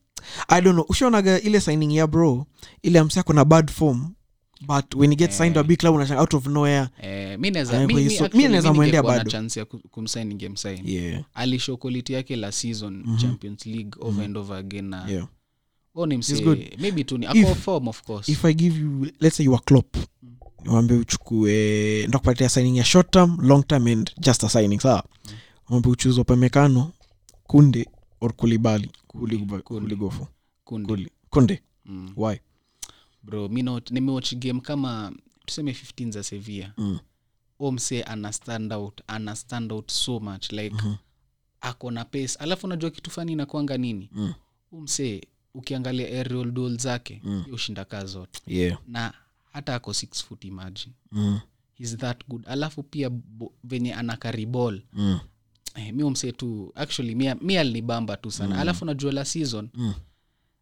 i 0.48 0.62
don't 0.62 0.74
know. 0.76 0.86
Ushaonaga 0.90 1.40
ile 1.42 1.62
signing 1.62 1.96
ya 1.96 2.08
bro 2.08 2.46
ile 2.82 3.00
amsi 3.00 3.20
ako 3.20 3.34
na 3.34 3.46
bad 3.46 3.72
form 3.72 4.14
but 4.68 4.96
when 4.96 5.10
he 5.10 5.16
gets 5.16 5.38
signed 5.38 5.54
to 5.54 5.60
a 5.60 5.64
big 5.64 5.80
club 5.80 5.96
unashanga 5.96 6.22
out 6.22 6.34
of 6.34 6.48
nowhere. 6.48 6.88
Eh, 7.02 7.40
mi 7.40 7.52
naweza 7.52 7.82
Eh, 7.82 7.88
mi- 7.88 7.94
mi 7.94 8.06
actually 8.06 8.38
mi 8.38 8.44
naweza 8.48 8.70
mi 8.72 8.76
mwendea 8.76 9.02
ningekuwa 9.02 9.14
na 9.14 9.20
bado. 9.20 9.32
chance 9.32 9.60
ya 9.60 9.66
ku- 9.66 9.80
kumsign 9.92 10.28
ningemsign. 10.28 10.82
Yeah. 10.90 11.24
Alishow 11.34 11.78
quality 11.78 12.14
yake 12.14 12.36
la 12.36 12.52
season 12.52 13.18
champions 13.18 13.66
league 13.66 13.92
over 14.00 14.26
and 14.26 14.38
over 14.38 14.58
again 14.58 14.86
na 14.86 15.08
yeah. 15.10 15.28
Oh, 15.96 16.06
ni 16.06 16.18
msee. 16.18 16.42
good. 16.44 16.76
maybe 16.80 17.04
tu 17.04 17.18
ni 17.18 17.26
If- 17.26 17.56
form 17.56 17.88
of 17.88 18.04
course. 18.04 18.30
if 18.30 18.46
i 18.46 18.54
give 18.54 18.80
you 18.82 19.08
let's 19.20 19.38
say 19.38 19.46
you 19.46 19.54
are 19.56 19.64
clop 19.66 19.98
wambe 20.66 20.94
uchukue 20.94 22.06
ndakupatia 22.08 22.50
signing 22.50 22.78
ya 22.78 22.84
short 22.84 23.12
term 23.12 23.38
long 23.42 23.68
term 23.68 23.88
and 23.88 24.12
just 24.20 24.44
a 24.44 24.50
signing 24.50 24.80
sawa? 24.80 25.04
Wambe 25.70 25.90
uchuze 25.90 26.22
upemekano 26.22 26.92
kunde 27.44 27.88
or 28.22 28.34
kulibali 28.34 28.92
kuligofu 29.64 30.28
Kunde. 30.64 31.10
Kunde. 31.30 31.62
Mm. 31.86 32.14
why 32.18 32.40
bro 33.30 33.48
nimewatch 33.92 34.34
game 34.36 34.60
kama 34.62 35.12
tuseme 35.46 35.72
15 35.72 36.12
za 36.12 36.24
sevia 36.24 36.74
Mm. 36.78 37.00
omse 37.60 38.04
ana 38.04 38.34
stand 38.34 38.74
out 38.74 39.02
ana 39.08 39.36
stand 39.36 39.72
out 39.72 39.92
so 39.92 40.20
much 40.20 40.52
like 40.52 40.76
Mhm. 40.76 40.94
ako 41.62 41.92
na 41.92 42.06
pace 42.06 42.36
alafu 42.40 42.66
unajua 42.68 42.90
kitu 42.90 43.12
fani 43.12 43.32
inakwanga 43.32 43.78
nini 43.78 44.10
Mm. 44.14 44.34
omse 44.72 45.22
ukiangalia 45.54 46.08
aerial 46.08 46.52
duel 46.52 46.78
zake 46.78 47.22
Mm. 47.24 47.46
ushinda 47.52 47.86
kaa 47.86 48.06
zote 48.06 48.42
yeah 48.48 48.80
na 48.88 49.14
hata 49.54 49.76
ako 49.76 49.94
six 49.94 50.24
foot 50.26 50.46
imagine 50.46 50.94
mm. 51.12 51.40
hes 51.74 51.98
that 51.98 52.28
good 52.28 52.44
alafu 52.48 52.84
pia 52.84 53.10
bo, 53.10 53.54
venye 53.64 53.94
ana 53.94 54.18
karibol 54.18 54.82
Mm. 54.94 55.20
eh, 55.76 55.94
mi 55.94 56.04
omse 56.04 56.32
tu 56.32 56.72
actually 56.76 57.16
mi, 57.16 57.34
mi 57.42 57.58
alinibamba 57.58 58.18
tu 58.18 58.32
sana 58.32 58.56
mm. 58.56 58.62
alafu 58.62 58.86
najua 58.86 59.12
la 59.12 59.26
season 59.26 59.70
Mm. 59.74 59.94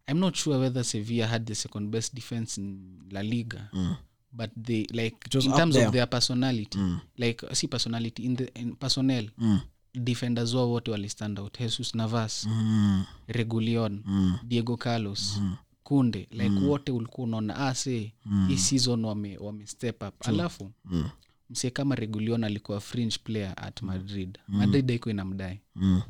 I'm 0.07 0.19
not 0.19 0.35
sure 0.35 0.57
whether 0.57 0.83
sevilla 0.83 1.27
had 1.27 1.45
the 1.45 1.55
second 1.55 1.89
best 1.89 2.13
defense 2.15 2.61
in 2.61 2.99
la 3.11 3.23
liga 3.23 3.69
Mm. 3.73 3.95
but 4.31 4.49
they 4.63 4.85
like 4.91 5.17
in 5.45 5.51
terms 5.53 5.73
there. 5.75 5.87
of 5.87 5.93
their 5.93 6.09
personality 6.09 6.77
Mm. 6.77 6.99
like 7.17 7.55
see 7.55 7.67
personality 7.67 8.23
in 8.23 8.35
the 8.35 8.43
in 8.55 8.75
personnel 8.75 9.29
Mm. 9.37 9.59
defenders 9.93 10.53
wao 10.53 10.69
wote 10.71 10.91
walistand 10.91 11.39
out 11.39 11.59
jesus 11.59 11.95
navas 11.95 12.45
Mm. 12.45 13.03
regulion 13.27 14.03
Mm. 14.05 14.37
diego 14.43 14.77
carlos 14.77 15.37
Mm. 15.41 15.55
kunde 15.83 16.27
like 16.31 16.55
wote 16.59 16.91
ulikuwa 16.91 17.27
unaona 17.27 17.55
ase 17.67 18.13
Mm. 18.25 18.47
hii 18.47 18.57
season 18.57 19.05
wame, 19.05 19.37
wame 19.37 19.67
step 19.67 20.03
up 20.03 20.27
alafu 20.27 20.71
Mm. 20.85 21.09
msie 21.49 21.69
kama 21.69 21.95
regulion 21.95 22.43
alikuwa 22.43 22.79
fringe 22.79 23.17
player 23.23 23.53
at 23.57 23.81
madrid 23.81 24.37
madrid 24.47 24.87
haiko 24.87 25.09
inamdai 25.09 25.59
Mm. 25.75 26.01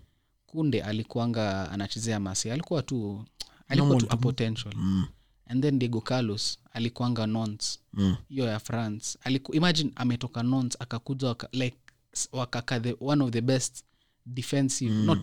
kunde 0.46 0.82
alikuanga 0.84 1.72
anachezea 1.72 2.20
masi 2.20 2.52
alikuwa 2.52 2.82
tu 2.84 3.26
alikuwa 3.68 3.94
Normal 3.94 4.08
tu 4.10 4.14
a 4.14 4.18
potential 4.18 4.74
Mm. 4.76 5.06
and 5.46 5.62
then 5.64 5.80
diego 5.80 6.02
carlos 6.02 6.60
alikuanga 6.74 7.28
nons 7.28 7.80
Mm. 7.94 8.16
ya 8.30 8.60
france 8.60 9.18
Aliku, 9.24 9.56
imagine 9.56 9.92
ametoka 9.96 10.44
nons 10.44 10.78
akakuja 10.80 11.28
waka, 11.28 11.48
like 11.52 11.78
wakaka 12.32 12.80
the, 12.80 12.96
one 13.00 13.24
of 13.24 13.32
the 13.32 13.42
best 13.42 13.84
defensive 14.26 14.92
mm. 14.94 15.06
not 15.06 15.20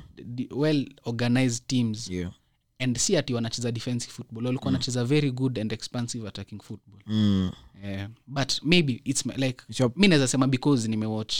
well 0.51 0.89
organized 1.05 1.67
teams 1.67 2.11
yeah 2.11 2.33
and 2.79 2.97
si 2.99 3.17
ati 3.17 3.35
wanacheza 3.35 3.73
defensive 3.73 4.13
football 4.13 4.47
walikuwa 4.47 4.67
wanacheza 4.73 5.05
very 5.05 5.31
good 5.31 5.59
and 5.59 5.73
expansive 5.73 6.29
attacking 6.29 6.61
football 6.63 7.01
mm. 7.07 7.51
yeah. 7.85 8.09
but 8.27 8.53
maybe 8.63 9.01
its 9.05 9.27
like 9.27 9.65
mi 9.97 10.09
naweza 10.09 10.29
sema 10.29 10.47
because 10.49 10.89
nimewatch 10.89 11.37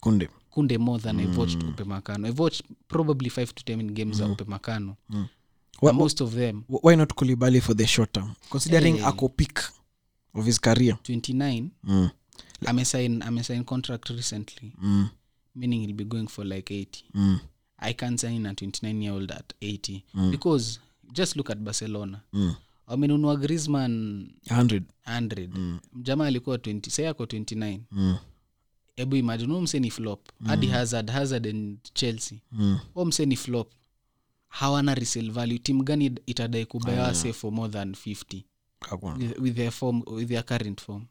kunde 0.00 0.28
kunde 0.50 0.78
more 0.78 1.02
than 1.02 1.20
i've 1.20 1.40
watched 1.40 1.62
upe 1.62 1.84
makano 1.84 2.28
i've 2.28 2.42
watched 2.42 2.66
probably 2.88 3.28
5 3.30 3.46
to 3.46 3.72
10 3.74 3.90
games 3.92 4.16
za 4.16 4.26
upe 4.28 4.44
makano 4.44 4.96
Mm. 5.10 5.26
And 5.82 5.92
most 5.98 6.20
of 6.20 6.34
them 6.34 6.62
why 6.68 6.96
not 6.96 7.14
kulibali 7.14 7.60
for 7.60 7.76
the 7.76 7.86
short 7.86 8.12
term 8.12 8.34
considering 8.50 8.94
Hey. 8.96 9.04
ako 9.04 9.28
peak 9.28 9.60
of 10.34 10.44
his 10.46 10.60
career 10.60 10.96
29 11.02 11.68
mm. 11.84 12.08
amesign 12.66 13.22
amesign 13.22 13.64
contract 13.64 14.10
recently 14.10 14.72
Mm. 14.82 15.08
meaning 15.54 15.80
he'll 15.80 15.96
be 15.96 16.04
going 16.04 16.26
for 16.28 16.46
like 16.46 16.74
80 16.74 17.04
Mm. 17.14 17.38
i 17.78 17.94
can't 17.94 18.20
sign 18.20 18.46
a 18.46 18.52
29 18.54 19.02
year 19.02 19.14
old 19.14 19.32
at 19.32 19.52
80 19.60 20.02
because 20.30 20.80
just 21.12 21.36
look 21.36 21.50
at 21.50 21.58
barcelona 21.58 22.20
Mm. 22.32 22.54
wamenunua 22.86 23.36
grisman 23.36 24.20
100 24.50 24.82
100 25.06 25.48
Mm. 25.54 25.78
mjamaa 25.92 26.26
alikuwa 26.26 26.56
20 26.58 26.90
sai 26.90 27.06
ako 27.06 27.24
29 27.24 27.80
mm. 27.90 28.16
hebu 28.96 29.16
imagine 29.16 29.48
huyu 29.52 29.62
mseni 29.62 29.90
flop 29.90 30.28
hadi 30.46 30.66
hazard 30.66 31.10
hazard 31.10 31.46
and 31.46 31.78
chelsea 31.94 32.38
Mm. 32.52 32.78
hu 32.94 33.04
mseni 33.06 33.36
flop 33.36 33.72
hawana 34.58 34.94
resale 34.94 35.30
value. 35.30 35.58
Tim 35.58 35.82
gani 35.84 36.12
itadai 36.26 36.66
kubayawa 36.66 37.14
se 37.14 37.32
for 37.32 37.52
more 37.52 37.72
than 37.72 37.92
50 37.92 38.44
Hakuna. 38.80 39.14
with, 39.16 39.38
with, 39.38 39.56
their 39.56 39.70
form, 39.72 40.02
with 40.06 40.28
their 40.28 40.44
current 40.44 40.80
form. 40.80 41.06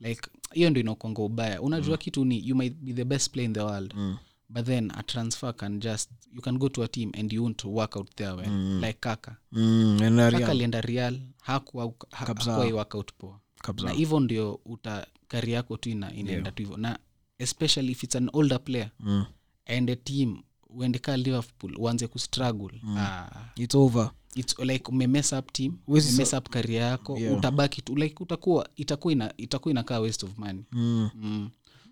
Like 0.00 0.20
hiyo 0.52 0.70
ndo 0.70 0.80
inakonga 0.80 1.22
ubaya. 1.22 1.62
Unajua 1.62 1.96
kitu 1.96 2.24
ni 2.24 2.48
you 2.48 2.56
might 2.56 2.74
be 2.74 2.92
the 2.92 3.04
best 3.04 3.30
player 3.30 3.46
in 3.46 3.52
the 3.54 3.60
world 3.60 3.94
Mm. 3.96 4.16
but 4.48 4.66
then 4.66 4.90
a 4.94 5.02
transfer 5.02 5.56
can 5.56 5.80
just 5.80 6.10
you 6.32 6.40
can 6.42 6.58
go 6.58 6.68
to 6.68 6.82
a 6.82 6.88
team 6.88 7.12
and 7.18 7.32
you 7.32 7.42
won't 7.42 7.64
work 7.64 7.96
out 7.96 8.14
there 8.16 8.30
well 8.32 8.80
like 8.80 8.98
kaka. 9.00 9.36
Mm. 9.52 10.02
And 10.02 10.18
kaka 10.18 10.36
real. 10.38 10.50
alienda 10.50 10.80
real 10.80 11.20
hakuwa 11.42 11.92
ha- 12.10 12.64
work 12.72 12.94
out 12.94 13.12
poa. 13.18 13.40
Na 13.82 13.90
hivyo 13.90 14.20
ndio 14.20 14.60
uta 14.64 15.06
kari 15.28 15.52
yako 15.52 15.76
tu 15.76 15.90
ina, 15.90 16.14
inaenda 16.14 16.50
tu 16.50 16.62
hivyo. 16.62 16.76
Na 16.76 16.98
especially 17.38 17.92
if 17.92 18.04
it's 18.04 18.16
an 18.16 18.30
older 18.32 18.64
player 18.64 18.90
Mm. 19.00 19.24
and 19.66 19.90
a 19.90 19.96
team 19.96 20.42
uende 20.76 20.98
ka 20.98 21.16
liverpool 21.16 21.74
uanze 21.78 22.06
kustruggle 22.06 22.80
ah, 22.98 23.28
it's 23.56 23.74
over 23.74 24.10
it's 24.34 24.58
like 24.58 24.90
umemess 24.90 25.32
up 25.32 25.52
team 25.52 25.72
umemess 25.88 26.32
up 26.32 26.48
karia 26.48 26.82
yako 26.82 27.18
Yeah. 27.18 27.38
utabaki 27.38 27.82
tu 27.82 27.96
like 27.96 28.22
utakuwa 28.22 28.68
itakuwa 28.76 29.12
ina, 29.12 29.32
itakuwa 29.36 29.70
inakaa 29.70 30.00
waste 30.00 30.26
of 30.26 30.38
money 30.38 30.64
mm. 30.72 31.10
mm. 31.14 31.50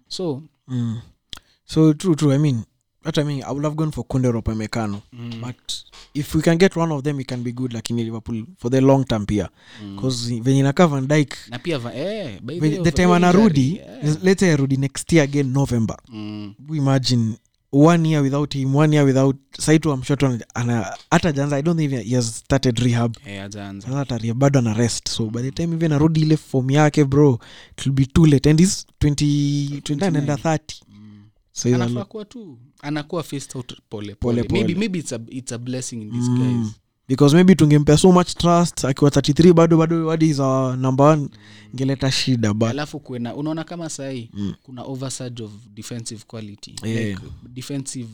so 0.08 0.42
Mm. 0.68 1.00
so 1.64 1.94
true 1.94 2.14
true 2.14 2.34
i 2.34 2.38
mean 2.38 2.62
that 3.02 3.18
i 3.18 3.24
mean 3.24 3.42
i 3.42 3.48
would 3.50 3.64
have 3.64 3.74
gone 3.76 3.92
for 3.92 4.04
kunde 4.04 4.30
ropemekano 4.30 5.02
mm. 5.12 5.40
but 5.40 5.72
if 6.14 6.34
we 6.34 6.42
can 6.42 6.58
get 6.58 6.76
one 6.76 6.94
of 6.94 7.02
them 7.02 7.16
we 7.16 7.24
can 7.24 7.42
be 7.42 7.52
good 7.52 7.72
lakini 7.72 8.04
liverpool 8.04 8.44
for 8.58 8.70
the 8.70 8.80
long 8.80 9.04
term 9.04 9.26
pia 9.26 9.48
bcause 9.96 10.40
venye 10.40 10.62
nakaa 10.62 10.86
van 10.86 11.08
dyke 11.08 11.36
na 11.48 11.58
pia 11.58 11.78
va, 11.78 11.94
eh, 11.94 12.40
by 12.42 12.60
the, 12.60 12.92
time 12.92 13.14
anarudi 13.14 13.76
yeah. 14.24 14.38
say 14.38 14.52
arudi 14.52 14.76
next 14.76 15.12
year 15.12 15.24
again 15.24 15.50
november 15.52 15.96
mm. 16.08 16.54
We 16.68 16.78
imagine 16.78 17.34
one 17.74 18.08
year 18.08 18.22
without 18.22 18.54
him 18.54 18.76
one 18.76 18.96
year 18.96 19.06
without 19.06 19.36
saitu 19.58 19.92
amshot 19.92 20.44
hata 21.10 21.32
janza 21.32 21.56
i 21.56 21.62
don't 21.62 21.78
think 21.80 22.02
he 22.04 22.14
has 22.14 22.38
started 22.38 22.78
rehab 22.78 23.16
eh, 23.26 23.50
ataria 23.96 24.34
bado 24.34 24.58
ana 24.58 24.74
rest 24.74 25.08
so 25.08 25.26
by 25.30 25.42
the 25.42 25.50
time 25.50 25.70
hivi 25.72 25.84
anarudi 25.86 26.20
ile 26.20 26.36
form 26.36 26.70
yake 26.70 27.04
bro 27.04 27.38
it 27.78 27.86
will 27.86 27.94
be 27.94 28.06
too 28.06 28.26
late 28.26 28.50
and 28.50 28.60
is 28.60 28.86
20 29.00 29.80
29 29.80 30.34
30 30.34 30.58
mm. 30.88 31.22
so 31.52 31.68
he's 31.68 31.80
anafaa 31.80 32.04
kuwa 32.04 32.24
tu 32.24 32.58
anakuwa 32.82 33.22
faced 33.22 33.56
out 33.56 33.66
pole 33.66 33.80
Pole, 33.88 34.14
pole, 34.14 34.42
pole. 34.44 34.60
maybe, 34.60 34.74
maybe 34.80 34.98
it's, 34.98 35.12
a, 35.12 35.20
it's 35.28 35.52
a 35.52 35.58
blessing 35.58 35.96
in 36.02 36.10
disguise 36.10 36.44
Mm. 36.44 36.72
Because 37.08 37.36
maybe 37.36 37.54
tungempea 37.54 37.96
so 37.96 38.12
much 38.12 38.34
trust 38.34 38.84
akiwa 38.84 39.10
33 39.10 39.52
bado 39.52 39.76
bado 39.76 40.10
hadi 40.10 40.32
za 40.32 40.76
number 40.76 41.06
one 41.06 41.28
ingeleta 41.72 42.10
shida 42.10 42.54
alafu 42.70 43.00
kuena 43.00 43.34
unaona 43.34 43.64
kama 43.64 43.88
sahii 43.90 44.30
Mm. 44.32 44.54
kuna 44.62 44.82
oversurge 44.82 45.42
of 45.42 45.50
defensive 45.74 46.24
quality 46.26 46.74
Yeah. 46.84 47.04
like 47.08 47.22
defensive 47.48 48.08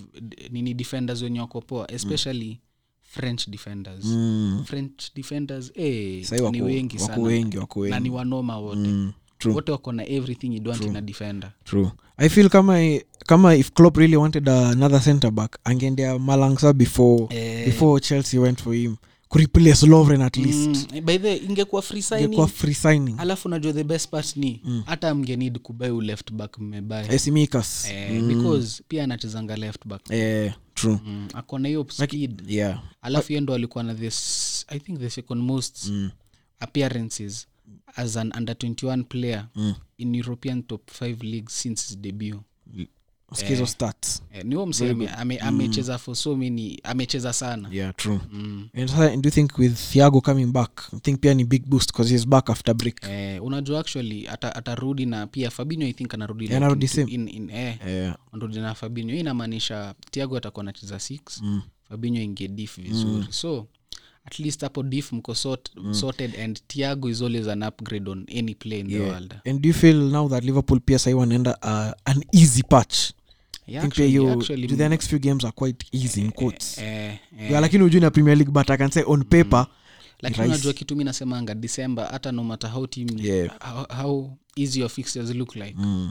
nini 0.51 0.75
defenders 0.75 1.23
wenye 1.23 1.41
wako 1.41 1.61
poa 1.61 1.91
especially 1.91 2.61
french 3.03 3.49
defenders 3.49 4.05
mm. 4.05 4.63
french 4.67 5.15
defenders 5.15 5.73
eh, 5.75 6.27
ni 6.53 6.63
wengi 6.63 6.99
sana 6.99 7.23
wengi 7.23 7.59
wengi. 7.77 7.91
na 7.91 8.01
ni 8.01 8.11
wanoma 8.11 8.59
wote 8.59 8.89
mm. 8.89 9.13
True. 9.41 9.55
wote 9.55 9.73
wako 9.73 9.93
na 9.93 10.07
everything 10.09 10.47
you 10.57 10.63
want 10.71 10.85
in 10.85 10.97
a 10.97 11.01
defender. 11.01 11.53
True. 11.65 11.91
I 12.17 12.29
feel 12.29 12.49
kama 12.49 13.01
kama 13.27 13.55
if 13.55 13.71
clop 13.73 13.97
really 13.97 14.17
wanted 14.17 14.49
another 14.49 15.01
center 15.03 15.31
back 15.31 15.59
angeendea 15.65 16.19
malangsa 16.19 16.73
before 16.73 17.27
Eh. 17.37 17.67
before 17.67 18.01
chelsea 18.01 18.41
went 18.41 18.63
for 18.63 18.75
him 18.75 18.97
kureplace 19.29 19.87
lovren 19.87 20.23
at 20.23 20.37
least. 20.37 20.93
Mm, 20.93 21.01
by 21.05 21.19
the 21.19 21.37
ingekuwa 21.37 21.83
free 21.83 22.03
signing. 22.03 22.25
Ingekuwa 22.25 22.49
free 22.49 22.75
signing. 22.75 23.15
Alafu 23.19 23.49
unajua 23.49 23.73
the 23.73 23.85
best 23.85 24.09
part 24.11 24.37
ni 24.37 24.63
hata 24.87 25.15
mgenid 25.15 25.59
kubai 25.59 25.91
u 25.91 26.01
left 26.01 26.33
back 26.33 26.59
mmebai 26.59 27.07
esimikas 27.15 27.89
eh, 27.91 28.23
because 28.23 28.83
pia 28.89 29.05
anachezanga 29.05 29.57
left 29.57 29.87
back. 29.87 30.11
Eh, 30.11 30.53
true. 30.75 30.99
Mm, 31.07 31.29
akona 31.35 31.69
hiyo 31.69 31.87
speed. 31.91 32.43
yeah. 32.49 32.83
Alafu 33.03 33.33
ndo 33.41 33.55
alikuwa 33.55 33.85
na 33.85 33.95
this 33.95 34.67
i 34.69 34.79
think 34.81 34.99
the 35.01 35.11
second 35.11 35.43
most 35.43 35.87
mm. 35.89 36.11
appearances 36.61 37.47
as 37.97 38.17
an 38.17 38.33
under 38.37 38.55
21 38.59 39.05
player 39.05 39.47
Mm. 39.57 39.75
in 39.99 40.15
european 40.15 40.63
top 40.63 40.91
5 40.91 41.17
leagues 41.27 41.53
since 41.63 41.89
his 41.89 41.99
debut 41.99 42.41
skizo 43.35 43.67
stats 43.67 44.23
eh, 44.33 44.45
niwo 44.45 44.67
mse 44.67 44.91
ame- 44.91 45.39
ame- 45.39 45.69
mm. 45.69 45.99
for 45.99 46.17
so 46.17 46.37
many 46.37 46.81
amecheza 46.83 47.33
sana 47.33 47.69
yeah 47.73 47.95
true 47.97 48.21
mm. 48.33 48.69
and 48.75 49.23
do 49.23 49.27
you 49.29 49.31
think 49.35 49.59
with 49.59 49.75
thiago 49.93 50.21
coming 50.21 50.47
back 50.47 50.83
i 50.97 51.01
think 51.01 51.21
pia 51.21 51.35
ni 51.35 51.45
big 51.45 51.67
boost 51.67 51.93
because 51.93 52.11
he's 52.15 52.27
back 52.29 52.51
after 52.51 52.75
break 52.75 53.05
eh, 53.05 53.45
unajua 53.45 53.81
actually 53.81 54.29
ata- 54.29 54.55
atarudi 54.57 55.07
na 55.07 55.27
pia 55.27 55.51
fabinho 55.51 55.87
i 55.87 55.93
think 55.93 56.15
anarudi 56.15 56.45
Yeah, 56.45 56.57
anarudi 56.57 56.87
in- 56.87 56.93
same. 56.93 57.13
in, 57.13 57.29
in, 57.29 57.51
eh, 57.51 57.79
yeah. 57.87 58.17
anarudi 58.33 58.59
na 58.59 58.75
fabinho 58.75 59.13
hii 59.15 59.21
inamaanisha 59.21 59.95
tiago 60.11 60.37
atakuwa 60.37 60.63
anacheza 60.63 60.97
6 60.97 61.19
mm. 61.43 61.63
fabinho 61.89 62.23
ingie 62.23 62.49
diff 62.49 62.79
vizuri 62.81 63.27
so 63.31 63.67
at 64.31 64.39
least 64.39 64.61
hapo 64.61 64.83
dif 64.83 65.13
mko 65.13 65.35
sort, 65.35 65.71
sorted 65.91 66.37
and 66.41 66.61
tiago 66.69 67.09
is 67.09 67.23
always 67.23 67.47
an 67.49 67.63
upgrade 67.63 68.11
on 68.11 68.27
any 68.29 68.55
play 68.55 68.81
in 68.81 68.89
the 68.89 69.01
world. 69.01 69.35
And 69.45 69.61
do 69.61 69.69
you 69.69 69.75
feel 69.75 69.97
now 69.97 70.29
that 70.29 70.45
liverpool 70.45 70.81
pia 70.81 70.99
sai 70.99 71.15
wanaenda 71.15 71.59
uh, 71.63 71.93
an 72.05 72.25
easy 72.33 72.63
patch? 72.63 73.13
Yeah, 73.67 73.85
actually, 73.85 74.09
you, 74.15 74.31
actually, 74.31 74.89
next 74.89 75.09
few 75.09 75.19
games 75.19 75.45
are 75.45 75.53
quite 75.53 75.85
easy 75.93 76.21
in 76.21 76.31
quotes. 76.33 76.79
eh, 76.79 76.85
eh, 77.39 77.51
yeah, 77.51 77.61
lakini 77.63 77.85
ujui 77.85 78.01
na 78.01 78.11
premier 78.11 78.37
league 78.37 78.53
but 78.53 78.71
i 78.71 78.77
can 78.77 78.91
say 78.91 79.03
on 79.07 79.25
paper 79.25 79.67
lakini 80.21 80.47
unajua 80.47 80.73
kitu 80.73 80.97
mi 80.97 81.05
nasemanga 81.05 81.55
december 81.55 82.09
hata 82.11 82.33
no 82.33 82.45
matter 82.45 82.71
how 82.71 82.87
team 82.87 83.07
Yeah. 83.19 83.51
how, 83.61 83.87
how 83.97 84.31
easy 84.57 84.81
your 84.81 84.91
fixtures 84.91 85.31
look 85.35 85.57
like 85.57 85.75
mm. 85.79 86.11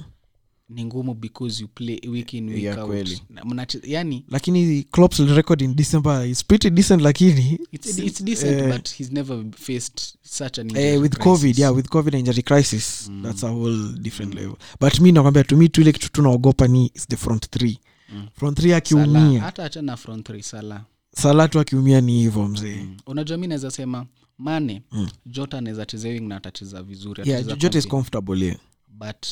Ni 0.69 0.85
ngumu 0.85 1.13
because 1.13 1.61
you 1.63 1.67
play 1.67 1.99
week 2.09 2.33
in 2.33 2.49
week 2.49 2.63
Yeah, 2.63 2.77
out 2.79 2.87
kweli. 2.87 3.21
Na 3.29 3.41
mnache- 3.43 3.79
yani 3.91 4.25
lakini 4.29 4.83
Klopp's 4.83 5.19
record 5.19 5.61
in 5.61 5.75
december 5.75 6.27
is 6.29 6.45
pretty 6.45 6.69
decent 6.69 7.01
lakini 7.01 7.59
it's, 7.71 7.97
it's 7.97 8.23
decent 8.23 8.61
uh, 8.61 8.67
but 8.75 8.89
he's 8.89 9.11
never 9.11 9.45
faced 9.57 9.99
such 10.23 10.59
an 10.59 10.67
injury 10.69 10.95
uh, 10.97 11.01
with 11.01 11.11
crisis. 11.13 11.23
covid 11.33 11.59
yeah 11.59 11.75
with 11.75 11.87
covid 11.89 12.13
injury 12.13 12.43
crisis 12.43 13.11
that's 13.23 13.43
a 13.43 13.47
whole 13.51 13.93
different 14.01 14.35
level 14.35 14.55
but 14.81 14.99
mi 14.99 15.11
nakwambia 15.11 15.43
to 15.43 15.57
me 15.57 15.67
tu 15.67 15.81
ile 15.81 15.91
kitu 15.91 16.11
tunaogopa 16.11 16.67
ni 16.67 16.91
is 16.95 17.07
the 17.07 17.17
front 17.17 17.49
three 17.49 17.79
Mm. 18.13 18.27
front 18.35 18.57
three 18.57 18.73
akiumia 18.73 19.41
hata 19.41 19.65
achana 19.65 19.97
front 19.97 20.25
three 20.27 20.43
sala 20.43 20.85
sala 21.15 21.47
tu 21.47 21.59
akiumia 21.59 22.01
ni 22.01 22.19
hivo 22.21 22.47
mzee 22.47 22.75
mm. 22.75 22.97
unajua 23.05 23.37
mi 23.37 23.47
naweza 23.47 23.71
sema 23.71 24.05
mane 24.37 24.81
Mm. 24.91 25.07
jota 25.25 25.57
anaweza 25.57 25.85
cheza 25.85 26.09
wing 26.09 26.19
na 26.19 26.35
atacheza 26.35 26.83
vizuri 26.83 27.29
yeah 27.29 27.57
jota 27.57 27.79
is 27.79 27.87
comfortable 27.87 28.45
yeah. 28.45 28.57
but 28.87 29.25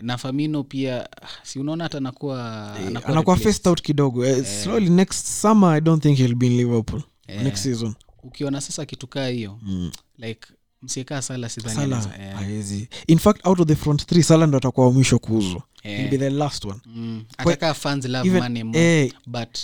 na 0.00 0.18
famino 0.18 0.64
pia 0.64 1.08
si 1.42 1.58
unaona 1.58 1.84
hata 1.84 1.98
anakuwa 1.98 2.74
anakuwa 2.74 3.14
replaced. 3.16 3.42
faced 3.44 3.66
out 3.68 3.82
kidogo 3.82 4.26
eh, 4.26 4.44
slowly 4.62 4.90
next 4.90 5.26
summer 5.26 5.70
i 5.76 5.80
don't 5.80 6.02
think 6.02 6.18
he'll 6.18 6.34
be 6.34 6.46
in 6.46 6.56
liverpool 6.56 7.02
Eh. 7.28 7.42
next 7.42 7.62
season 7.62 7.94
ukiona 8.22 8.60
sasa 8.60 8.86
kitukaa 8.86 9.26
hiyo 9.28 9.58
mm. 9.62 9.90
like 10.18 10.40
msiekaa 10.82 11.22
sala 11.22 11.48
sidhani 11.48 11.74
sala 11.76 11.96
anaweza- 12.38 12.74
eh, 12.76 12.86
in 13.06 13.18
fact 13.18 13.46
out 13.46 13.60
of 13.60 13.66
the 13.68 13.74
front 13.76 14.06
three 14.06 14.22
sala 14.22 14.46
ndo 14.46 14.58
atakuwa 14.58 14.86
wa 14.86 14.92
mwisho 14.92 15.18
kuuzwa 15.18 15.62
yeah. 15.84 16.10
be 16.10 16.18
the 16.18 16.30
last 16.30 16.64
one 16.64 16.80
mm, 16.86 17.24
atakaa 17.38 17.74
fans 17.74 18.04
love 18.04 18.28
even, 18.28 18.42
money 18.42 18.62
more 18.62 18.80
eh, 19.04 19.12
but 19.26 19.58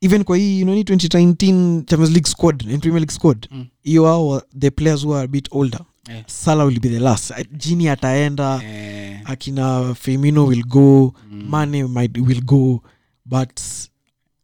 even 0.00 0.24
kwa 0.24 0.36
hii 0.36 0.60
you 0.60 0.66
know, 0.66 0.76
2019 0.78 1.84
champions 1.84 2.10
league 2.12 2.30
squad 2.30 2.64
and 2.70 2.80
premier 2.80 3.00
league 3.00 3.14
squad 3.14 3.48
Mm. 3.50 3.66
hiyo 3.82 4.04
hao 4.06 4.42
the 4.58 4.70
players 4.70 5.04
who 5.04 5.14
are 5.14 5.24
a 5.24 5.28
bit 5.28 5.48
older 5.50 5.80
yeah. 6.08 6.24
sala 6.26 6.64
will 6.64 6.80
be 6.80 6.88
the 6.88 6.98
last 6.98 7.32
jini 7.52 7.88
ataenda 7.88 8.62
eh, 8.64 8.93
akina 9.24 9.94
femino 9.94 10.46
will 10.46 10.62
go 10.64 11.14
mm, 11.30 11.48
mane 11.50 11.84
might 11.84 12.18
will 12.18 12.40
go 12.42 12.82
but 13.26 13.60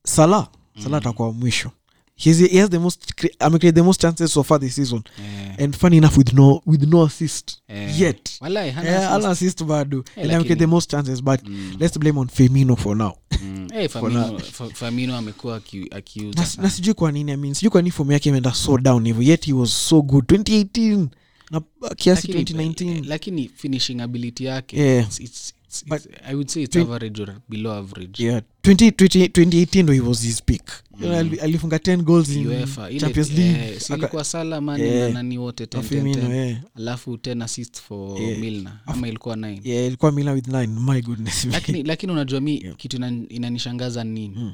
sala 0.04 0.48
sala 0.82 0.96
atakuwa 0.96 1.28
wa 1.28 1.34
mwisho. 1.34 1.70
He's, 2.16 2.38
he 2.38 2.58
has 2.58 2.68
the 2.68 2.78
most 2.78 3.14
I 3.40 3.48
mean, 3.48 3.74
the 3.74 3.82
most 3.82 3.98
chances 4.00 4.30
so 4.32 4.42
far 4.42 4.58
this 4.60 4.74
season. 4.74 5.02
Yeah. 5.18 5.64
and 5.64 5.74
funny 5.76 5.96
enough 5.96 6.18
with 6.18 6.34
no 6.34 6.60
with 6.66 6.82
no 6.82 7.02
assist 7.04 7.62
yeah. 7.68 7.98
yet. 7.98 8.38
Walai, 8.42 8.70
hana 8.72 8.90
yeah, 8.90 9.16
assist. 9.16 9.26
assist 9.30 9.64
bado. 9.66 10.06
And 10.16 10.28
like 10.30 10.58
the 10.58 10.66
most 10.66 10.90
chances 10.90 11.22
but 11.22 11.40
Mm, 11.44 11.80
let's 11.80 11.96
blame 11.96 12.18
on 12.18 12.28
femino 12.28 12.76
for 12.76 12.94
now. 12.94 13.16
Mm. 13.30 13.70
Eh, 13.72 13.88
Firmino- 13.92 14.38
Fa- 14.72 14.86
amekuwa 15.18 15.56
akiuza 15.90 16.46
na, 16.62 16.70
sijui 16.70 16.94
kwa 16.94 17.12
nini 17.12 17.32
I 17.32 17.36
mean, 17.36 17.54
sijui 17.54 17.70
kwa 17.70 17.82
nini 17.82 17.90
fomu 17.90 18.12
yake 18.12 18.28
imeenda 18.28 18.54
so 18.54 18.78
down 18.78 19.06
hivyo 19.06 19.22
yet 19.22 19.46
he 19.46 19.52
was 19.52 19.88
so 19.88 20.02
good. 20.02 20.24
2018 20.24 21.06
na 21.50 21.60
kiasi 21.96 22.32
Lakini- 22.32 22.64
2019 22.64 23.04
lakini 23.08 23.48
finishing 23.48 24.00
ability 24.00 24.44
yake 24.44 24.76
yeah. 24.76 25.04
it's, 25.06 25.20
it's, 25.20 25.54
it's, 25.64 25.84
But, 25.88 26.02
i 26.24 26.34
would 26.34 26.48
say 26.48 26.62
it's 26.62 26.76
twi- 26.76 26.82
average 26.82 27.22
or 27.22 27.34
below 27.48 27.72
average 27.72 28.24
yeah 28.24 28.42
20, 28.62 28.90
20, 28.90 29.26
2018 29.28 29.82
ndo 29.82 29.92
he 29.92 30.00
was 30.00 30.22
his 30.22 30.42
peak 30.42 30.72
mm. 30.98 31.36
alifunga 31.42 31.76
10 31.76 32.02
goals 32.02 32.28
in 32.28 32.46
UEFA, 32.46 32.90
ile- 32.90 33.00
champions 33.00 33.30
eh, 33.30 33.36
league 33.38 33.80
si 33.80 33.92
Aka- 33.92 33.96
ilikuwa 34.02 34.24
sala 34.24 34.60
mani 34.60 34.84
Eh, 34.84 35.00
na 35.08 35.08
nani 35.10 35.38
wote 35.38 35.64
10, 35.64 35.76
na 35.76 35.82
10, 35.82 35.88
Firmino, 35.88 36.22
10. 36.28 36.32
eh. 36.34 36.58
alafu 36.74 37.14
10 37.16 37.42
assist 37.44 37.80
for 37.80 38.20
Yeah. 38.22 38.72
ama 38.86 39.08
ilikuwa 39.08 39.36
9 39.36 39.60
yeah 39.68 39.86
ilikuwa 39.86 40.12
milna 40.12 40.32
with 40.32 40.48
9 40.48 40.66
my 40.94 41.02
goodness 41.02 41.44
lakini 41.44 41.82
lakini 41.82 42.12
unajua 42.12 42.40
mi 42.40 42.60
Yeah. 42.62 42.76
kitu 42.76 42.96
inanishangaza 43.28 44.04
ni 44.04 44.10
nini 44.20 44.34
Mm. 44.36 44.52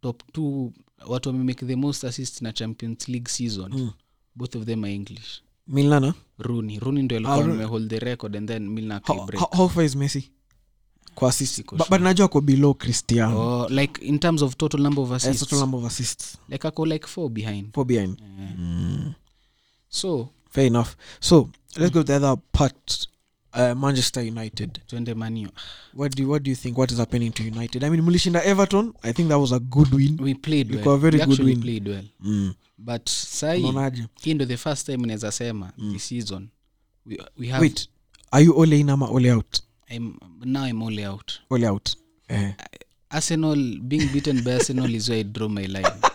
top 0.00 0.22
t 0.32 0.40
watu 1.06 1.28
wamemake 1.28 1.66
the 1.66 1.76
most 1.76 2.04
assist 2.04 2.42
na 2.42 2.52
champions 2.52 3.08
league 3.08 3.28
season 3.28 3.72
Mm. 3.72 3.90
both 4.34 4.56
of 4.56 4.64
them 4.64 4.84
are 4.84 4.94
english 4.94 5.40
milana 5.68 6.14
runi 6.38 6.78
runi 6.78 7.02
ndo 7.02 7.16
alikuwa 7.16 7.38
Ah, 7.38 7.44
amehold 7.44 7.90
the 7.90 7.98
record 7.98 8.36
and 8.36 8.48
then 8.48 8.68
milna 8.68 9.00
how, 9.04 9.16
how, 9.38 9.48
how 9.52 9.68
far 9.68 9.84
is 9.84 9.96
messi? 9.96 10.30
Kwa 11.14 11.28
assist. 11.28 11.64
But, 11.72 11.88
but 11.90 12.00
najua 12.00 12.28
ko 12.28 12.40
below 12.40 12.74
cristiano. 12.74 13.40
Oh, 13.40 13.66
like 13.70 14.04
in 14.04 14.18
terms 14.18 14.42
of 14.42 14.56
total 14.56 14.80
number 14.80 15.02
of 15.02 15.10
Yes, 15.10 15.24
assists. 15.24 15.46
total 15.46 15.60
number 15.60 15.78
of 15.78 15.84
assists. 15.84 16.36
Like 16.48 16.68
ako 16.68 16.84
like 16.86 17.06
four 17.06 17.30
behind. 17.30 17.72
Four 17.74 17.86
behind. 17.86 18.20
Yeah. 18.20 18.52
mm. 18.58 19.14
so 19.88 20.28
fair 20.50 20.66
enough. 20.66 20.94
So 21.20 21.48
let's 21.78 21.90
go 21.90 22.00
to 22.02 22.04
the 22.06 22.14
other 22.16 22.36
part 22.52 23.06
uh, 23.56 23.74
manchester 23.74 24.22
united. 24.22 24.80
Twende 24.86 25.14
manio 25.14 25.48
what 25.94 26.16
do, 26.16 26.28
what 26.28 26.42
do 26.42 26.50
you 26.50 26.56
think? 26.56 26.78
What 26.78 26.92
is 26.92 26.98
happening 26.98 27.32
to 27.32 27.42
united? 27.42 27.84
I 27.84 27.90
mean 27.90 28.02
mlishinda 28.02 28.40
everton. 28.44 28.92
I 29.02 29.12
think 29.12 29.28
that 29.28 29.38
was 29.38 29.52
a 29.52 29.60
good 29.60 29.92
win. 29.94 30.16
We 30.20 30.34
played 30.34 30.74
well. 30.74 30.94
a 30.94 30.98
very 30.98 31.18
we 31.18 31.26
good 31.26 31.38
win. 31.44 31.60
played 31.62 31.88
well. 31.88 32.04
Mm. 32.24 32.54
but 32.78 33.08
sai 33.08 33.58
hii 34.22 34.34
ndo 34.34 34.44
the 34.46 34.56
first 34.56 34.86
time 34.86 35.06
naweza 35.06 35.32
sema 35.32 35.72
this 35.92 36.08
season 36.08 36.48
we, 37.06 37.18
we 37.38 37.48
have 37.48 37.62
wait 37.62 37.88
are 38.30 38.44
you 38.44 38.58
ole 38.58 38.80
in 38.80 38.90
ama 38.90 39.06
ole 39.10 39.32
out? 39.32 39.60
I'm, 39.88 40.14
now 40.44 40.64
i'm 40.66 40.82
all 40.82 40.98
out. 41.06 41.40
Ole 41.50 41.66
out. 41.68 41.96
Eh. 42.28 42.52
arsenal 43.10 43.78
being 43.80 44.06
beaten 44.12 44.42
by 44.42 44.52
arsenal 44.52 44.94
is 44.94 45.08
where 45.08 45.20
i 45.20 45.24
draw 45.24 45.48
my 45.48 45.66
line. 45.66 45.86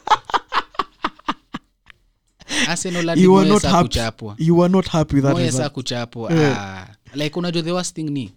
Arsenal 2.67 3.17
you 3.17 3.31
were 3.33 3.45
not 3.45 3.63
happy. 3.63 3.99
you 4.37 4.55
were 4.55 4.69
not 4.69 4.87
happy 4.87 5.15
with 5.15 5.23
that 5.23 5.37
result. 5.37 5.73
kuchapwa 5.73 6.31
yeah. 6.33 6.57
ah, 6.59 6.90
like 7.13 7.39
unajua 7.39 7.63
the 7.63 7.71
worst 7.71 7.95
thing 7.95 8.03
ni 8.03 8.31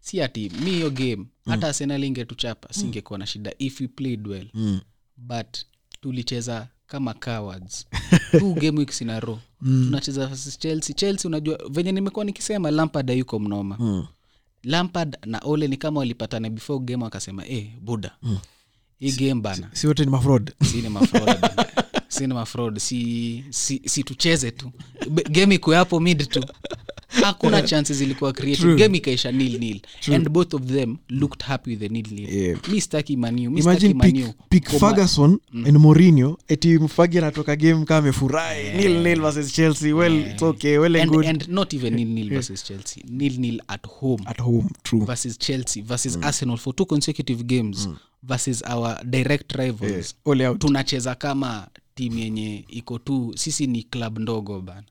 si 0.00 0.22
ati 0.22 0.50
mi 0.64 0.70
hiyo 0.70 0.90
game 0.90 1.24
hata 1.46 1.66
arsenal 1.68 2.04
ingetuchapa 2.04 2.72
singekuwa 2.74 3.18
na 3.18 3.26
shida 3.26 3.52
if 3.58 3.80
we 3.80 3.88
played 3.88 4.26
well. 4.26 4.46
Mm. 4.54 4.80
but 5.16 5.56
tulicheza 6.00 6.68
kama 6.86 7.14
cowards. 7.14 7.86
Two 8.38 8.54
game 8.54 8.78
weeks 8.78 9.00
in 9.00 9.10
a 9.10 9.20
row. 9.20 9.38
Tunacheza 9.62 10.26
versus 10.26 10.58
chelsea. 10.58 10.94
Chelsea 10.94 11.28
unajua 11.28 11.58
venye 11.70 11.92
nimekuwa 11.92 12.24
nikisema 12.24 12.70
lampard 12.70 13.08
hayuko 13.08 13.38
mnoma. 13.38 13.76
Mm. 13.80 14.06
lampard 14.62 15.16
na 15.26 15.38
ole 15.44 15.68
ni 15.68 15.76
kama 15.76 16.00
walipatana 16.00 16.50
before 16.50 16.84
game 16.84 17.04
wakasema 17.04 17.46
eh 17.46 17.68
buda. 17.80 18.16
Hii 18.98 19.12
game 19.12 19.40
bana. 19.40 19.70
si 19.72 19.86
wote 19.86 20.04
ni 20.04 20.10
mafrod 20.10 20.52
si 20.70 20.82
ni 20.82 20.88
mafraud. 20.88 21.38
Si 22.08 22.26
ni 22.26 22.34
mafraud. 22.34 22.78
Si, 22.78 23.44
si, 23.50 23.82
si 23.84 24.04
tucheze 24.04 24.50
tu. 24.50 24.72
Game 25.30 25.54
iko 25.54 25.72
hapo 25.72 26.00
mid 26.00 26.28
tu 26.28 26.44
hakuna 27.22 27.62
chances 27.70 28.00
ilikuwa 28.00 28.32
created. 28.32 28.76
Game 28.76 28.96
ikaisha 28.98 29.32
nil 29.32 29.58
nil. 29.58 29.80
And 30.14 30.28
both 30.28 30.54
of 30.54 30.62
them 30.62 30.96
looked 31.08 31.42
happy 31.42 31.70
with 31.70 31.78
the 31.80 31.88
nil 31.88 32.06
nil. 32.10 32.34
Yeah. 32.34 32.68
mi 32.68 32.80
staki 32.80 33.16
maniu 33.16 33.50
mi 33.50 33.60
imagine 33.60 33.94
staki 33.94 34.12
pick, 34.12 34.14
maniu 34.14 34.34
pick 34.48 34.68
ferguson 34.68 35.38
and 35.52 35.76
morinho 35.76 36.38
eti 36.48 36.78
mfagi 36.78 37.18
anatoka 37.18 37.56
game 37.56 37.84
kama 37.84 37.98
amefurahi. 37.98 38.76
Nil 38.76 39.02
nil 39.02 39.20
versus 39.20 39.52
chelsea. 39.52 39.92
Well 39.92 40.26
it's 40.26 40.42
okay 40.42 40.78
well 40.78 40.96
and 40.96 41.02
and, 41.02 41.12
good. 41.12 41.26
and 41.26 41.48
not 41.48 41.74
even 41.74 41.94
nil 41.94 42.08
nil 42.08 42.28
versus 42.28 42.64
chelsea. 42.64 43.02
Nil 43.08 43.38
nil 43.38 43.60
at 43.68 43.86
home. 43.86 44.22
At 44.26 44.40
home 44.40 44.68
true. 44.82 45.04
Versus 45.04 45.38
chelsea 45.38 45.82
versus 45.82 46.18
arsenal 46.22 46.56
for 46.56 46.74
two 46.74 46.86
consecutive 46.86 47.42
games 47.44 47.88
versus 48.22 48.62
our 48.66 49.04
direct 49.04 49.52
rivals. 49.54 50.14
Yeah. 50.36 50.58
tunacheza 50.58 51.14
kama 51.14 51.68
timu 51.94 52.18
yenye 52.18 52.64
iko 52.68 52.98
tu 52.98 53.32
sisi 53.36 53.66
ni 53.66 53.82
club 53.82 54.18
ndogo 54.18 54.60
bana 54.60 54.82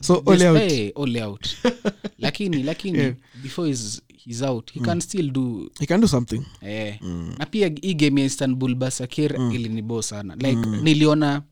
so 0.00 0.14
Just, 0.26 0.28
ole 0.28 0.48
out 0.48 0.96
all 0.96 1.22
out 1.22 1.48
lakini 2.18 2.62
lakini 2.62 2.98
Yeah. 2.98 3.14
before 3.42 3.68
he's, 3.68 4.02
he's 4.24 4.42
out 4.42 4.72
he 4.72 4.80
can 4.80 5.00
still 5.00 5.30
do 5.30 5.70
he 5.80 5.86
can 5.86 6.00
do 6.00 6.08
something 6.08 6.42
eh. 6.60 6.98
na 7.38 7.46
pia 7.46 7.72
hii 7.82 7.94
game 7.94 8.20
ya 8.20 8.26
istanbul 8.26 8.74
basakir 8.74 9.38
mm. 9.38 9.52
ilinibo 9.52 10.02
sana 10.02 10.36
like 10.36 10.68
niliona 10.82 11.42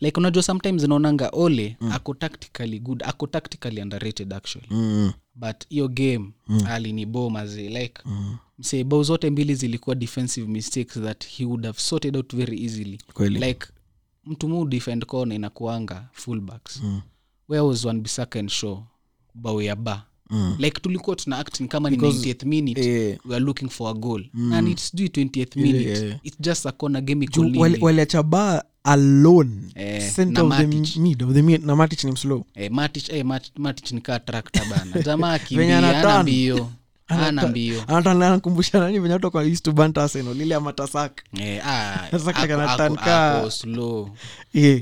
like 0.00 0.20
unajua 0.20 0.42
sometimes 0.42 0.82
naonanga 0.82 1.28
ole 1.32 1.76
ako 1.92 2.14
tactically 2.14 2.78
good 2.80 3.02
ako 3.02 3.26
tactically 3.26 3.80
underrated 3.82 4.32
actually 4.32 4.66
mm. 4.70 5.12
but 5.34 5.68
hiyo 5.68 5.88
game 5.88 6.30
mm. 6.48 6.66
alinibo 6.66 7.30
mazi 7.30 7.68
like 7.68 8.02
mm. 8.04 8.36
msee 8.58 8.84
bao 8.84 9.02
zote 9.02 9.30
mbili 9.30 9.54
zilikuwa 9.54 9.96
defensive 9.96 10.46
mistakes 10.48 11.00
that 11.00 11.26
he 11.26 11.44
would 11.44 11.64
have 11.64 11.78
sorted 11.80 12.16
out 12.16 12.36
very 12.36 12.62
easily 12.64 12.98
kweli 13.14 13.38
like 13.38 13.66
mtu 14.24 14.48
mu 14.48 14.66
defend 14.66 15.04
corner 15.06 15.36
inakuanga 15.36 16.08
fullbacks 16.12 16.80
mm. 16.82 17.00
Where 17.48 17.62
was 17.64 17.84
one 17.84 18.00
bisaka 18.00 18.38
and 18.38 18.50
show 18.50 18.82
bao 19.34 19.60
ba 19.76 20.02
Mm. 20.30 20.56
like 20.58 20.80
tulikuwa 20.80 21.16
tuna 21.16 21.38
acting 21.38 21.68
kama 21.68 21.90
ni 21.90 21.96
Because, 21.96 22.18
90th 22.26 22.44
minute. 22.44 22.80
yeah. 22.84 23.18
we 23.24 23.36
are 23.36 23.44
looking 23.44 23.68
for 23.68 23.90
a 23.90 23.94
goal. 23.94 24.24
Mm. 24.34 24.52
and 24.52 24.68
it's 24.68 24.96
due 24.96 25.06
20th 25.08 25.56
minute. 25.56 26.00
yeah. 26.06 26.18
it's 26.22 26.40
just 26.40 26.66
a 26.66 26.72
corner 26.72 27.02
game 27.02 27.28
waliacha 27.80 28.22
ba 28.22 28.64
alone. 28.84 29.50
Eh, 29.74 30.10
center 30.12 30.44
of 30.44 30.56
the 30.56 30.66
mid 31.00 31.22
of 31.22 31.32
the 31.34 31.42
mid 31.42 31.64
na 31.64 31.76
matic 31.76 32.04
ni 32.04 32.12
mslow 32.12 32.44
eh, 32.54 32.70
Matic, 32.70 33.08
eh, 33.08 33.24
Mat- 33.24 33.58
Matic 33.58 33.92
ni 33.92 34.00
kaa 34.00 34.18
trakta 34.18 34.64
bana. 34.64 35.02
Jamaa 35.02 35.32
akimbia 35.38 36.22
mbio 36.22 36.70
ana 37.08 37.46
mbio. 37.48 37.82
anakumbusha 38.26 38.78
nani 38.78 38.98
venye 38.98 39.12
watu 39.14 39.26
amatasak 40.54 41.22
Eh, 41.40 41.66
ah. 41.66 42.08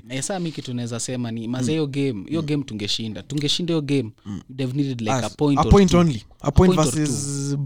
Eh, 0.09 0.23
saa 0.23 0.39
mi 0.39 0.53
kitu 0.53 0.75
naweza 0.75 1.01
sema 1.01 1.31
ni 1.31 1.49
maza 1.49 1.73
hiyo 1.73 1.87
game 1.87 2.25
hiyo 2.29 2.43
game 2.43 2.65
tungeshinda. 2.65 3.23
Tungeshinda 3.23 3.73
hiyo 3.75 3.81
game. 3.83 4.11
We'd 4.27 4.61
have 4.61 4.73
needed 4.77 5.01
like 5.01 5.13
a 5.13 5.31
point, 5.31 5.59
a 5.59 5.65
point 5.65 5.95
only 5.95 6.25
a 6.43 6.51
point 6.51 6.75
point 6.75 6.91
versus 6.91 7.57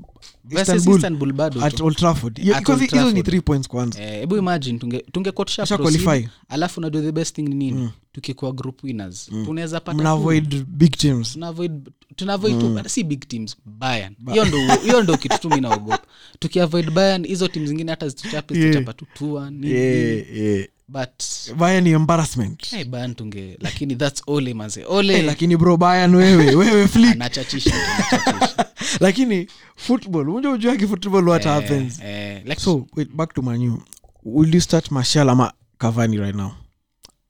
Versus 0.49 0.69
Istanbul 0.75 0.97
Istanbul 0.97 1.33
bado 1.33 1.62
at 1.65 1.75
tu. 1.75 1.85
old 1.85 1.97
trafford. 1.97 2.39
Yeah, 2.39 2.57
At 2.57 2.62
because 2.62 2.73
Old 2.81 2.91
hizo 2.99 3.12
ni 3.15 3.23
three 3.23 3.41
points 3.41 3.69
kwanza. 3.69 4.03
Eh, 4.03 4.29
tunge- 4.79 5.05
the 7.03 7.12
best 7.12 7.35
thing 7.37 7.43
ni 7.43 7.55
nini? 7.55 7.91
Tukikuwa 8.12 8.53
group 8.53 8.85
winners. 8.85 9.31
Tunaweza 9.45 9.81
pata 9.81 9.95
mna 9.99 10.03
tu- 10.05 10.09
avoid 10.09 10.65
big 10.69 10.97
teams. 10.97 11.33
Tunaavoid 11.33 11.89
tunaavoid 12.17 12.59
tu 12.59 12.89
si 12.89 13.05
big 13.05 13.29
teams 13.29 13.57
Bayern. 13.65 14.15
Hiyo 14.33 14.45
ndo 15.03 15.17
kitu 15.23 15.39
tu 15.41 15.51
mi 15.51 15.61
tukiavoid 16.39 16.91
bayan 16.91 17.27
hizo 17.27 17.49
timu 17.49 17.67
zingine 17.67 17.91
hata 17.91 18.09
zituchape 18.09 18.55
zitachapa 18.55 18.93
tu 18.93 19.07
tua 19.15 19.51
nini, 19.51 19.67
nini. 19.67 19.75
yeah, 19.81 20.37
yeah. 20.37 20.67
But 20.88 21.18
Bayern 21.57 21.85
ni 21.85 21.90
embarrassment. 21.90 22.66
Hey, 22.70 22.85
Bayern 22.85 23.14
tunge 23.14 23.57
lakini 23.61 23.96
thats 23.96 24.22
ole 24.27 24.55
maze 24.55 24.85
ole. 24.85 25.14
Eh, 25.18 25.25
lakini 25.25 25.57
bro 25.57 25.77
Bayern 25.77 26.14
wewe. 26.14 26.55
Wewe 26.64 26.88
flick. 26.88 27.12
Anachachisha 27.12 27.70
tu, 27.70 27.77
anachachisha. 27.77 28.66
Lakini 29.01 29.49
football 29.77 30.29
unajua 30.29 30.53
ujuaki 30.53 30.87
football 30.87 31.29
what 31.29 31.44
happens? 31.44 32.01
like, 32.44 32.61
so 32.61 32.87
wait 32.96 33.11
back 33.12 33.35
to 33.35 33.42
manu 33.42 33.83
will 34.25 34.55
you 34.55 34.61
start 34.61 34.90
marshal 34.90 35.29
ama 35.31 35.53
cavani 35.79 36.16
right 36.18 36.35
now 36.37 36.51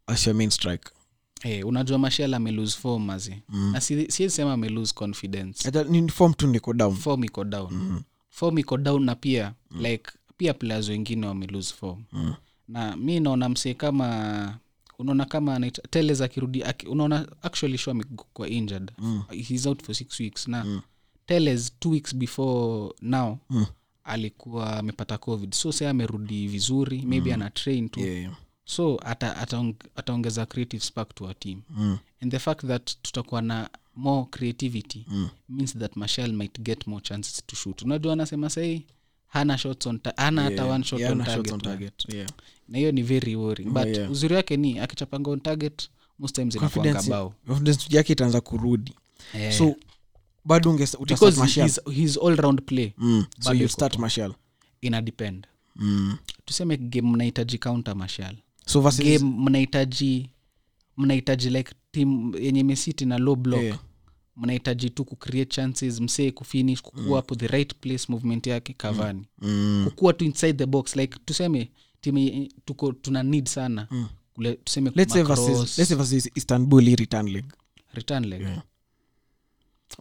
as 0.06 0.26
your 0.26 0.36
main 0.36 0.50
strike 0.50 0.90
unajua 1.64 1.98
mashel 1.98 2.34
amelose 2.34 2.78
form 2.78 3.04
maze 3.04 3.42
na 3.72 3.80
si- 3.80 4.30
sema 4.30 4.52
amelose 4.52 4.94
confidence. 4.94 5.68
Acha- 5.68 5.84
ni 5.90 6.08
form 6.08 6.34
tu 6.34 6.46
niko 6.46 6.72
down. 6.72 6.96
Form 6.96 7.24
iko 7.24 7.44
down. 7.44 8.02
Form 8.30 8.58
iko 8.58 8.76
down 8.76 9.04
na 9.04 9.14
pia 9.14 9.52
like 9.80 10.10
pia 10.36 10.54
players 10.54 10.88
wengine 10.88 11.26
wamelose 11.26 11.74
form 11.74 12.04
na 12.68 12.96
mi 12.96 13.20
naona 13.20 13.48
msee 13.48 13.74
kama 13.74 14.58
unaona 14.98 15.24
kama 15.24 15.54
anaita- 15.58 15.88
teles 15.90 16.20
akirudi 16.20 16.64
aki, 16.64 16.86
unaona 16.86 17.28
actually 17.42 17.78
sho 17.78 17.90
amekuwa 17.90 18.48
injured. 18.48 18.92
He's 19.48 19.66
out 19.66 19.82
for 19.82 19.94
six 19.94 20.20
weeks. 20.20 20.48
Na 20.48 20.82
teles 21.26 21.72
two 21.78 21.90
weeks 21.90 22.14
before 22.16 22.94
now 23.02 23.38
alikuwa 24.04 24.78
amepata 24.78 25.18
covid. 25.18 25.54
So 25.54 25.72
sa 25.72 25.90
amerudi 25.90 26.48
vizuri 26.48 27.02
maybe 27.02 27.34
ana 27.34 27.50
train 27.50 27.88
tu. 27.88 28.00
Yeah, 28.00 28.16
yeah. 28.20 28.36
so 28.64 28.96
ata- 29.04 29.36
ataong- 29.44 30.46
creative 30.46 30.84
spark 30.84 31.14
to 31.14 31.24
our 31.24 31.38
team. 31.38 31.62
Mm. 31.70 31.98
and 32.22 32.32
the 32.32 32.38
fact 32.38 32.66
that 32.66 33.02
tutakuwa 33.02 33.42
na 33.42 33.70
more 33.96 34.26
creativity 34.30 35.04
Mm. 35.08 35.28
means 35.48 35.78
that 35.78 35.96
mashal 35.96 36.32
might 36.32 36.60
get 36.60 36.86
more 36.86 37.00
chances 37.02 37.46
to 37.46 37.56
shoot. 37.56 37.82
Unajua 37.82 38.12
anasema 38.12 38.50
sahii 38.50 38.86
hana 39.28 39.58
shots 39.58 39.86
on 39.86 39.98
ta- 39.98 40.14
hana 40.16 40.42
hata 40.42 40.54
Yeah, 40.62 40.70
one 40.74 40.84
shot 40.84 41.00
yeah, 41.00 41.12
on 41.12 41.18
shots 41.18 41.30
target, 41.34 41.52
on 41.52 41.58
man. 41.58 41.78
target, 41.78 42.14
yeah. 42.14 42.28
na 42.68 42.78
hiyo 42.78 42.92
ni 42.92 43.02
very 43.02 43.36
worrying 43.36 43.70
but 43.70 43.86
yeah. 43.86 44.10
uzuri 44.10 44.34
wake 44.34 44.56
ni 44.56 44.78
akichapanga 44.78 45.30
on 45.30 45.40
target 45.40 45.88
most 46.18 46.34
times 46.36 46.54
inakuanga 46.54 46.92
Confidence- 46.92 47.10
bao 47.10 47.34
confidence 47.46 47.96
yake 47.96 48.12
itaanza 48.12 48.40
kurudi 48.40 48.94
Eh, 49.34 49.52
so 49.58 49.76
bado 50.44 50.70
unge 50.70 50.86
because 51.08 51.62
his, 51.62 51.80
his 51.92 52.16
all 52.18 52.36
round 52.36 52.62
play 52.62 52.92
mm. 52.98 53.24
so 53.40 53.44
bado 53.48 53.58
you 53.58 53.64
iko 53.64 53.72
start 53.72 53.96
poa. 53.96 54.34
ina 54.80 55.02
depend 55.02 55.46
mm. 55.76 56.16
tuseme 56.44 56.76
game 56.76 57.08
mnahitaji 57.10 57.58
counter 57.58 57.96
mashal 57.96 58.36
so 58.66 58.80
versus 58.80 59.04
game 59.04 59.18
mnahitaji 59.38 60.30
mnahitaji 60.96 61.50
like 61.50 61.72
team 61.92 62.32
yenye 62.40 62.62
mesiti 62.64 63.04
na 63.06 63.18
low 63.18 63.36
block 63.36 63.62
Yeah. 63.62 63.78
Mnahitaji 64.36 64.90
tu 64.90 65.04
kucreate 65.04 65.50
chances 65.54 66.00
msee 66.00 66.30
kufinish 66.30 66.82
kukua 66.82 67.16
hapo 67.16 67.34
the 67.34 67.46
right 67.46 67.74
place 67.74 68.04
movement 68.08 68.46
yake 68.46 68.72
kavani 68.72 69.26
mm. 69.38 69.84
kukua 69.88 70.12
tu 70.12 70.24
inside 70.24 70.52
the 70.52 70.66
box 70.66 70.96
like 70.96 71.18
tuseme 71.24 71.70
timu 72.00 72.48
tuko 72.64 72.92
tuna 72.92 73.22
need 73.22 73.46
sana. 73.48 73.88
Kule, 74.34 74.54
tuseme 74.54 74.92
let's 74.94 75.12
say 75.12 75.22
macross, 75.22 75.40
versus 75.46 75.78
let's 75.78 75.88
say 75.88 75.96
versus 75.96 76.30
istanbul 76.34 76.84
return 76.96 77.28
leg. 77.28 77.44
Return 77.94 78.24
leg. 78.26 78.40
Yeah. 78.40 78.56
mi 78.56 78.62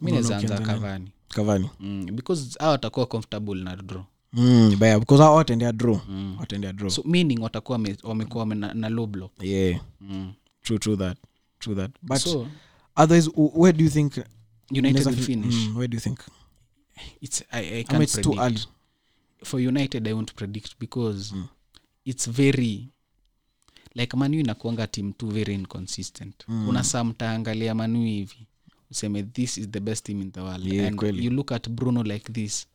Mbona 0.01 0.11
naweza 0.11 0.37
anza 0.37 0.55
ukianza 0.59 0.79
nani? 0.87 1.11
kavani 1.29 1.69
mm, 1.79 2.05
because 2.15 2.59
hao 2.59 2.71
watakuwa 2.71 3.05
comfortable 3.05 3.55
na 3.63 3.75
draw. 3.75 4.03
Mm. 4.33 4.75
baya 4.79 4.99
because 4.99 5.23
hao 5.23 5.35
watendea 5.35 5.71
draw. 5.71 5.99
Watendea 6.39 6.73
draw. 6.73 6.89
So 6.89 7.03
meaning 7.05 7.39
watakuwa 7.41 7.79
wamekuwa 8.03 8.45
na, 8.45 8.73
na 8.73 8.89
low 8.89 9.07
block. 9.07 9.31
Yeah. 9.43 9.81
Mm. 10.01 10.33
true 10.61 10.79
true 10.79 10.97
that. 10.97 11.17
True 11.59 11.75
that. 11.75 11.91
But 12.01 12.17
so 12.17 12.47
otherwise 12.95 13.29
where 13.35 13.73
do 13.73 13.83
you 13.83 13.89
think 13.89 14.13
united 14.71 15.05
will 15.05 15.13
finish 15.23 15.55
mm, 15.55 15.75
where 15.77 15.87
do 15.87 15.95
you 15.95 16.01
think? 16.01 16.19
It's 17.21 17.43
I, 17.51 17.59
I 17.79 17.83
can't 17.83 18.03
it's 18.03 18.21
too 18.21 18.35
early. 18.39 18.59
For 19.43 19.59
united 19.59 20.07
i 20.07 20.13
won't 20.13 20.33
predict 20.35 20.79
because 20.79 21.33
it's 22.05 22.25
very 22.29 22.89
like 23.95 24.17
manu 24.17 24.39
inakuanga 24.39 24.87
team 24.87 25.13
too 25.13 25.27
very 25.31 25.53
inconsistent. 25.53 26.43
Mm. 26.47 26.69
una 26.69 26.83
saa 26.83 27.03
mtaangalia 27.03 27.75
manu 27.75 28.05
hivi 28.05 28.47
useme 28.91 29.23
this 29.23 29.57
is 29.57 29.69
the 29.69 29.79
best 29.79 30.05
team 30.05 30.21
in 30.21 30.31
the 30.31 30.41
world. 30.41 30.65
Yeah, 30.65 30.87
and 30.87 30.97
kweli. 30.97 31.25
you 31.25 31.31
look 31.31 31.51
at 31.51 31.69
bruno 31.69 32.03
like 32.03 32.33
this 32.33 32.67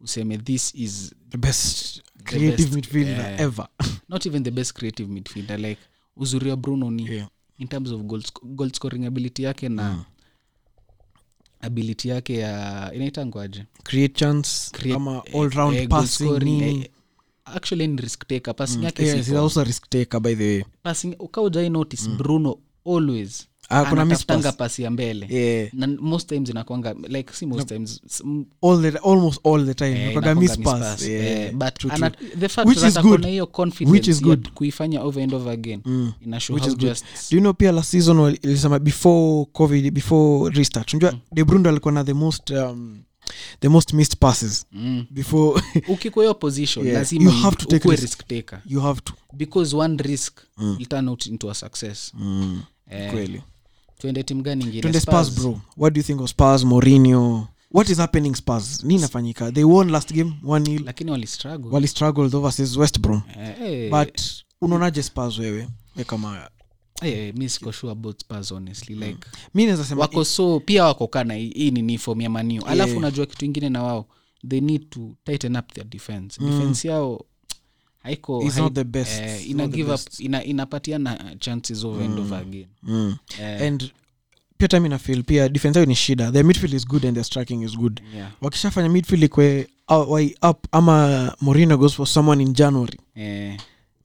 useme 0.00 0.38
this 0.38 0.74
is 0.74 1.14
the 1.30 1.38
best 1.38 2.02
creative 2.24 2.56
best, 2.56 2.74
midfielder 2.74 3.34
uh, 3.34 3.40
ever. 3.40 3.68
Not 4.08 4.26
even 4.26 4.42
the 4.42 4.50
best 4.50 4.72
creative 4.74 5.08
midfielder 5.10 5.58
like 5.58 5.80
uzuri 6.16 6.50
wa 6.50 6.56
bruno 6.56 6.90
ni 6.90 7.06
yeah. 7.14 7.28
In 7.58 7.68
terms 7.68 7.90
of 7.90 8.00
goal, 8.02 8.22
goal 8.42 8.70
scoring 8.72 9.06
ability 9.06 9.42
yake 9.42 9.68
na 9.68 10.04
ability 11.60 12.08
yake 12.08 12.34
ya 12.38 12.90
inaitangwaje 12.94 13.64
create 13.82 14.14
chance 14.18 14.70
Create- 14.72 14.96
ama 14.96 15.22
eh, 15.26 15.34
all 15.40 15.50
round 15.50 15.76
eh, 15.76 15.88
passing 15.88 16.26
scoring, 16.26 16.62
eh, 16.62 16.90
actually 17.44 17.86
ni 17.86 17.96
risk 18.02 18.26
taker. 18.26 18.54
Passing 18.56 18.82
yake 18.84 19.02
yes, 19.02 19.12
si 19.12 19.16
he's 19.18 19.28
poa. 19.30 19.40
also 19.40 19.64
risk 19.64 19.88
taker 19.90 20.20
by 20.20 20.34
the 20.34 20.44
way. 20.44 20.64
Passing 20.82 21.14
ukaujai 21.18 21.70
notice 21.70 22.08
bruno 22.08 22.58
always 22.84 23.48
Ah, 23.74 23.86
anatafutanga 23.86 24.52
pasi 24.52 24.82
ya 24.82 24.90
mbele 24.90 25.26
yeah 25.30 25.68
na 25.74 25.86
most 25.86 26.28
times 26.28 26.48
inakwanga 26.50 26.94
like 27.08 27.32
si 27.32 27.46
most 27.46 27.68
times 27.68 28.00
all 28.62 28.82
the 28.82 28.98
almost 28.98 29.40
all 29.46 29.66
the 29.66 29.74
time 29.74 30.34
miss 30.34 30.36
miss 30.36 30.58
pass. 30.58 30.80
pass. 30.80 31.02
Yeah, 31.02 31.52
but 31.52 31.74
true, 31.78 31.90
true. 31.90 32.10
the 32.40 32.48
fact 32.48 32.68
Which 32.68 32.82
is 32.82 32.98
good. 33.00 33.20
na 33.22 33.28
hiyo 33.28 33.48
Which 33.86 34.08
is 34.08 34.22
good. 34.22 34.48
kuifanya 34.54 35.02
over 35.02 35.22
and 35.22 35.34
over 35.34 35.52
again 35.52 35.80
Mm. 35.84 36.12
ina 36.20 36.40
show 36.40 36.54
Which 36.54 36.64
how 36.64 36.72
is 36.72 36.78
good. 36.78 36.88
just 36.88 37.04
do 37.30 37.36
you 37.36 37.40
know 37.40 37.52
pia 37.54 37.72
last 37.72 37.90
season 37.90 38.36
ilisema 38.42 38.78
before 38.78 39.46
covid 39.52 39.90
before 39.90 40.50
restart 40.54 40.94
unajua 40.94 41.20
de 41.32 41.44
brundo 41.44 41.70
alikuwa 41.70 41.92
na 41.92 42.04
the 42.04 42.14
most 42.14 42.50
um, 42.50 42.98
the 43.60 43.68
most 43.68 43.92
missed 43.92 44.16
passes 44.18 44.66
mm. 44.72 45.06
before 45.10 45.62
ukikuwa 45.94 46.24
hiyo 46.24 46.34
position 46.34 46.86
Yeah. 46.86 46.98
lazima 46.98 47.30
You 47.30 47.36
have 47.38 47.56
to 47.56 47.64
take 47.66 47.88
risk. 47.90 48.02
risk 48.02 48.26
taker 48.26 48.60
you 48.66 48.80
have 48.80 49.00
to 49.00 49.12
because 49.32 49.76
one 49.76 50.02
risk 50.02 50.38
will 50.78 50.86
turn 50.86 51.08
out 51.08 51.26
into 51.26 51.50
a 51.50 51.54
success 51.54 52.12
mm. 52.14 52.62
eh, 52.90 53.10
kweli 53.12 53.42
tuende 54.04 54.22
timu 54.22 54.42
gani 54.42 54.64
ingine 54.64 54.80
twende 54.80 55.00
spars 55.00 55.34
bro. 55.34 55.60
What 55.76 55.94
do 55.94 56.00
you 56.00 56.04
think 56.06 56.20
of 56.20 56.30
spars 56.30 56.64
morinio 56.64 57.48
what 57.72 57.88
is 57.88 57.98
happening 57.98 58.34
spars 58.34 58.84
ni 58.84 58.94
inafanyika? 58.94 59.52
They 59.52 59.64
won 59.64 59.90
last 59.90 60.12
game 60.12 60.34
lakini 60.84 61.10
walistruggle 61.10 61.70
wali 61.70 62.30
though 62.30 62.42
versus 62.42 62.76
west 62.76 63.00
brom 63.00 63.22
eh, 63.40 63.54
eh, 63.62 63.90
but 63.90 64.20
unaonaje 64.60 65.02
spars 65.02 65.38
wewe? 65.38 65.68
We 65.96 66.04
kama 66.04 66.50
eh, 67.02 67.34
mi 67.36 67.48
siko 67.48 67.72
sure 67.72 67.92
about 67.92 68.20
Spurs 68.20 68.52
honestly 68.52 68.94
like 68.94 69.18
mi 69.54 69.64
naweza 69.64 69.84
sema 69.84 70.00
wako 70.00 70.24
so 70.24 70.60
pia 70.60 70.84
wako 70.84 71.06
kana 71.08 71.34
hii 71.34 71.70
ni 71.70 71.82
ni 71.82 71.98
form 71.98 72.20
ya 72.20 72.30
manio 72.30 72.62
alafu 72.66 72.96
unajua 72.96 73.26
kitu 73.26 73.44
ingine 73.44 73.68
na 73.68 73.82
wao 73.82 74.06
they 74.48 74.60
need 74.60 74.90
to 74.90 75.00
tighten 75.24 75.56
up 75.56 75.72
their 75.72 75.86
defense. 75.86 76.40
Defense 76.44 76.88
yao 76.88 77.24
haiko 78.04 78.42
It's 78.42 78.54
hai- 78.54 78.62
not 78.62 78.74
the 78.74 78.84
best. 78.84 79.20
eh, 79.20 79.50
ina 79.50 79.66
give 79.68 79.92
up 79.94 80.00
ina, 80.18 80.44
inapatiana 80.44 81.36
chances 81.38 81.84
over 81.84 82.04
and 82.04 82.18
over 82.18 82.38
again. 82.38 82.66
Mm. 82.82 83.16
eh, 83.40 83.62
and 83.62 83.90
pia 84.58 84.68
time 84.68 84.86
inafil 84.86 85.22
pia 85.22 85.48
defense 85.48 85.78
yao 85.78 85.86
ni 85.86 85.94
shida. 85.94 86.32
Their 86.32 86.44
midfield 86.44 86.74
is 86.74 86.86
good 86.86 87.04
and 87.04 87.14
their 87.14 87.24
striking 87.24 87.62
is 87.62 87.76
good. 87.76 88.00
Yeah. 88.14 88.30
wakishafanya 88.40 88.88
midfield 88.88 89.22
ikwe 89.22 89.68
uh, 89.88 90.20
up 90.50 90.66
ama 90.72 91.36
morino 91.40 91.76
goes 91.78 91.94
for 91.94 92.06
someone 92.06 92.42
in 92.42 92.52
january. 92.52 92.98
Yeah 93.16 93.56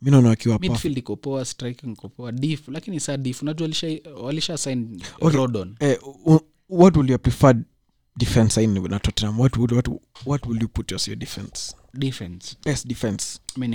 mi 0.02 0.12
naona 0.12 0.30
wakiwa 0.30 0.60
midfield 0.60 0.97
iko 0.97 1.16
poa 1.16 1.45
striking 1.45 1.91
iko 1.91 2.10
poa. 2.10 2.32
Dif 2.32 2.68
lakini 2.68 3.00
saa 3.00 3.18
dif 3.18 3.41
unajua 3.41 3.64
walisha, 3.66 3.88
walisha 4.22 4.58
sign 4.58 5.02
Okay. 5.22 5.38
rodon. 5.38 5.76
Eh, 5.80 5.97
what 6.70 6.97
will 6.97 7.10
you 7.10 7.20
preferred 7.20 7.64
defense 8.18 8.57
in 8.64 8.74
na 8.74 8.99
tottenham. 8.99 9.38
What 9.39 9.57
would, 9.57 9.72
what, 9.72 9.88
what 10.26 10.45
will 10.45 10.62
you 10.62 10.68
put 10.68 10.91
as 10.91 11.07
your 11.07 11.18
defense? 11.18 11.76
Defense. 11.93 12.55
Best 12.66 12.88
defense. 12.88 13.39
Mi 13.57 13.68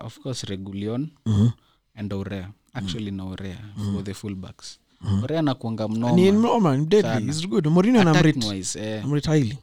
of 0.00 0.18
course 0.22 0.44
regulion 0.44 1.10
mm-hmm. 1.26 1.48
and 1.94 2.12
orea 2.12 2.52
actually 2.74 3.10
na 3.10 3.24
orea 3.24 3.58
for 3.94 4.02
the 4.04 4.14
fullbacks. 4.14 4.78
Mhm. 5.02 5.22
orea 5.24 5.42
nakuanga 5.42 5.88
ni 5.88 5.98
mnoma 6.32 6.32
mnoma 6.32 6.76
ni 6.76 6.86
deadly 6.86 7.10
Sana. 7.12 7.30
is 7.30 7.46
good. 7.48 7.66
Morino 7.66 8.00
Attacking 8.00 8.40
namrate 8.40 8.46
wise, 8.54 9.00
namrate 9.00 9.26
highly. 9.30 9.58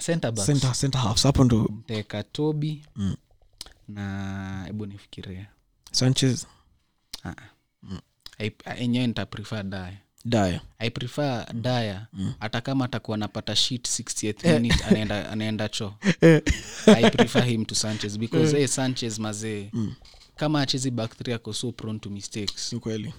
Center 0.00 0.32
backs. 0.32 0.46
center 0.46 0.74
center 0.74 1.00
hapo 1.00 1.44
ndo 1.44 1.62
mteka 1.64 2.22
tobi 2.22 2.82
Mm. 2.96 3.16
na 3.88 4.64
hebu 4.66 4.86
nifikiria 4.86 5.46
sanchez. 5.92 6.46
Ah. 7.24 7.34
I- 8.38 8.52
enyewe 8.82 9.06
nitaprefer 9.06 9.62
daya 9.62 9.96
daya 10.24 10.60
i 10.78 10.90
prefer 10.90 11.46
daya 11.54 12.06
Mm. 12.12 12.32
hata 12.40 12.60
kama 12.60 12.84
atakuwa 12.84 13.14
anapata 13.14 13.56
shit 13.56 13.88
60th 13.88 14.60
minute 14.60 14.84
anaenda, 14.84 15.30
anaenda 15.30 15.68
cho 15.68 15.94
Eh. 16.20 16.42
i 16.86 17.10
prefer 17.10 17.44
him 17.44 17.64
to 17.64 17.74
sanchez 17.74 18.18
because 18.18 18.56
hey, 18.56 18.66
sanchez 18.66 19.18
mazee. 19.18 19.70
Mm. 19.72 19.94
kama 20.36 20.60
achezi 20.60 20.90
back 20.90 21.16
three 21.18 21.34
ako 21.34 21.52
so 21.52 21.72
prone 21.72 21.98
to 21.98 22.10
mistakes. 22.10 22.74
Kweli. 22.80 23.14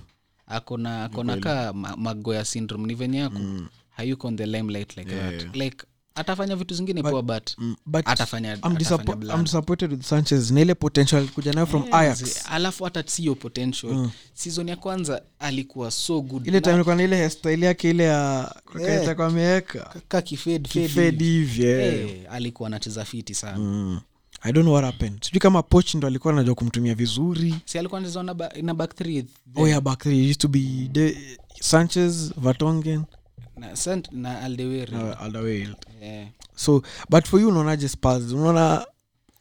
Akona 0.47 1.03
akona 1.03 1.37
kaa 1.37 1.73
ma, 1.73 1.95
magoya 1.97 2.45
syndrome. 2.45 2.87
Ni 2.87 2.93
venye 2.95 3.17
yako 3.17 3.39
Mm. 3.39 3.67
hayuko 3.89 4.27
on 4.27 4.37
the 4.37 4.45
limelight 4.45 4.97
like 4.97 5.11
Yeah, 5.11 5.31
that. 5.31 5.41
yeah. 5.41 5.55
like 5.55 5.85
atafanya 6.15 6.55
vitu 6.55 6.73
zingine 6.75 7.03
poa 7.03 7.21
but 7.21 7.51
Mm, 7.57 7.75
but 7.85 8.07
atafanya 8.07 8.49
I'm, 8.53 8.57
atafanya 8.59 8.79
disappo- 8.79 9.35
I'm 9.35 9.43
disappointed 9.43 9.91
with 9.91 10.01
sanchez. 10.01 10.51
Na 10.51 10.61
ile 10.61 10.75
potential 10.75 11.27
kuja 11.27 11.53
nayo 11.53 11.65
from 11.65 11.83
Yes, 11.83 11.93
ayax 11.93 12.45
alafu 12.51 12.83
hata 12.83 13.03
siyo 13.07 13.35
potential. 13.35 13.93
Mm. 13.93 14.11
season 14.33 14.69
ya 14.69 14.75
kwanza 14.75 15.21
alikuwa 15.39 15.91
so 15.91 16.21
good. 16.21 16.47
Ile 16.47 16.61
time 16.61 16.75
ilikuwa 16.75 16.95
na 16.95 17.03
ile 17.03 17.17
hairstyle 17.17 17.65
yake 17.65 17.89
ile 17.89 18.03
ya 18.03 18.55
Yeah. 18.79 19.15
kwa 19.15 19.25
ameweka 19.25 19.93
ka 20.07 20.21
kifed 20.21 20.67
yeah. 21.59 21.93
Eh, 21.93 22.21
alikuwa 22.31 22.67
anacheza 22.67 23.05
fiti 23.05 23.33
sana. 23.33 23.57
Mm. 23.57 23.99
i 24.41 24.53
don't 24.53 24.63
know 24.65 24.73
what 24.73 24.85
happened. 24.85 25.23
Sijui 25.25 25.39
kama 25.39 25.63
poch 25.63 25.95
ndo 25.95 26.07
alikuwa 26.07 26.33
anajua 26.33 26.55
kumtumia 26.55 26.95
vizuri. 26.95 27.55
Si 27.65 27.79
alikuwa 27.79 27.99
anacheza 27.99 28.23
na 28.23 28.33
ba- 28.33 28.53
na 28.61 28.73
back 28.73 28.95
three 28.95 29.25
oh 29.55 29.67
yeah 29.67 29.81
back 29.81 29.99
three. 29.99 30.23
It 30.23 30.29
used 30.29 30.41
to 30.41 30.47
be 30.47 30.59
de, 30.91 31.17
sanchez 31.61 32.31
vatongen 32.37 33.03
na 34.11 34.41
aldewere 34.41 34.97
so 36.55 36.81
but 37.09 37.25
for 37.27 37.41
you 37.41 37.47
unaonaje 37.49 37.87
spurs 37.89 38.31
unaona 38.31 38.85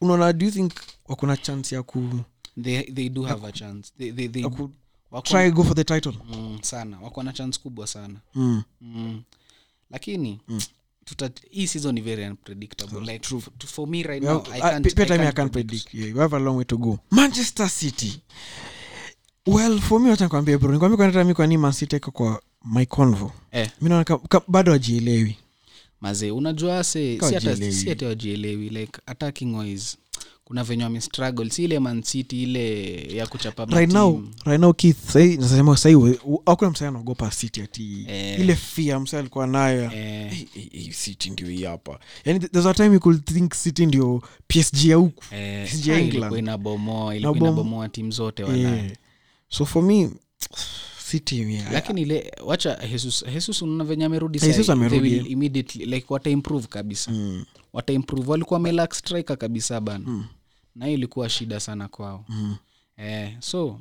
unaona 0.01 0.33
do 0.33 0.47
you 0.47 0.53
think 0.53 0.73
wakona 1.07 1.37
chance 1.37 1.75
ya 1.75 1.83
ku, 1.83 2.21
they, 2.63 2.83
they 2.83 3.09
do 3.09 3.23
have 3.23 3.47
a 3.47 3.53
chance 3.53 3.93
they, 3.99 4.13
they, 4.13 4.29
they, 4.29 4.43
ya 4.43 4.49
ku 4.51 4.71
wako, 5.11 5.29
try 5.29 5.51
go 5.51 5.65
for 5.65 5.77
the 5.77 5.85
title 5.85 6.15
mm, 6.35 6.59
sana 6.63 6.99
wako 7.01 7.23
na 7.23 7.33
chance 7.33 7.61
kubwa 7.61 7.87
sana 7.87 8.21
mm. 8.35 8.63
mm. 8.81 9.23
lakini 9.91 10.41
Mm. 10.49 10.61
tuta, 11.05 11.31
hii 11.51 11.67
season 11.67 12.03
very 12.03 12.25
unpredictable 12.27 13.01
like 13.01 13.19
true. 13.19 13.43
to- 13.59 13.67
for 13.67 13.89
me 13.89 14.03
right 14.03 14.25
Well, 14.25 14.35
now 14.35 14.43
I 14.53 14.61
can't, 14.61 14.87
uh, 14.87 14.93
I 15.03 15.07
time 15.07 15.15
I 15.15 15.19
can't 15.19 15.37
can't 15.37 15.53
predict. 15.53 15.85
predict. 15.91 15.95
Yeah, 15.95 16.15
we 16.17 16.21
have 16.21 16.37
a 16.37 16.39
long 16.39 16.57
way 16.57 16.65
to 16.65 16.77
go 16.79 16.99
manchester 17.11 17.69
city 17.71 18.23
well 19.47 19.79
for 19.81 20.01
me 20.01 20.11
wacha 20.11 20.25
nikwambie 20.25 20.59
bro 20.59 20.73
nikwambie 20.73 20.97
kwa 20.97 21.23
nini 21.23 21.35
kwa 21.35 21.47
nini 21.47 21.59
man 21.59 21.73
city 21.73 21.97
iko 21.97 22.11
kwa 22.11 22.43
my 22.65 22.87
convo. 22.87 23.33
Eh, 23.53 23.71
mi 23.81 23.89
naona 23.89 24.19
bado 24.49 24.73
ajielewi 24.73 25.37
mazee 26.01 26.31
unajua 26.31 26.85
se 26.85 27.19
si 27.73 27.89
hata 27.89 28.07
wajielewi. 28.07 28.69
like 28.69 29.01
attacking 29.07 29.55
wise 29.59 29.97
kuna 30.45 30.65
venye 30.65 30.85
wamestruggle 30.85 31.51
si 31.51 31.65
ile 31.65 31.79
mancity 31.79 32.43
ile 32.43 32.93
ya 33.17 33.27
kuchapa 33.27 33.65
right 33.65 33.93
now 33.93 34.23
right 34.45 34.61
now 34.61 34.73
keith 34.73 34.97
sai 35.11 35.37
nasema 35.37 35.77
sai 35.77 35.95
akuna 36.47 36.71
msai 36.71 36.89
anaogopa 36.89 37.31
city 37.31 37.63
ati 37.63 38.05
Eh. 38.09 38.41
ile 38.41 38.57
fia 38.57 39.01
msai 39.01 39.21
alikuwa 39.21 39.47
nayo. 39.47 39.83
Eh, 39.85 39.91
"Hey, 40.33 40.45
hey, 40.55 40.69
hey, 40.83 40.93
city 40.93 41.31
ndio 41.31 41.49
hii 41.49 41.65
hapa. 41.65 41.99
Yani 42.25 42.41
there's 42.41 42.67
a 42.67 42.75
time 42.75 42.95
you 42.95 43.01
could 43.01 43.25
think 43.25 43.55
city 43.55 43.87
ndio 43.87 44.23
psg 44.49 44.85
ya 44.85 44.97
huku. 44.97 45.25
Eh, 45.35 45.69
PSG 45.71 45.89
England. 45.89 46.37
inabomoa 46.39 47.17
ilikuwa 47.17 47.39
inabomoa 47.39 47.89
timu 47.89 48.11
zote 48.11 48.45
wala 48.45 48.57
yeah. 48.59 48.91
so 49.49 49.65
for 49.67 49.83
me 49.83 50.11
city 51.15 51.53
yeah, 51.55 51.73
lakini 51.73 52.03
ile 52.03 52.33
wacha 52.45 52.87
jesus 52.91 53.25
jesus 53.33 53.63
unaona 53.63 53.85
venye 53.85 54.05
amerudi 54.05 54.39
Jesus 54.39 54.71
amerudi, 54.71 55.17
immediately 55.17 55.87
like 55.87 56.07
wataimprove 56.09 56.67
kabisa. 56.67 57.11
Mm, 57.13 57.45
wataimprove 57.73 58.31
walikuwa 58.31 58.61
melak 58.61 58.95
striker 58.95 59.39
kabisa 59.39 59.81
bana. 59.81 60.05
Mm. 60.07 60.25
na 60.75 60.87
hiyo 60.87 60.99
ilikuwa 60.99 61.29
shida 61.29 61.61
sana 61.61 61.89
kwao. 61.89 62.25
Mm. 62.29 62.57
eh, 62.97 63.37
so 63.41 63.81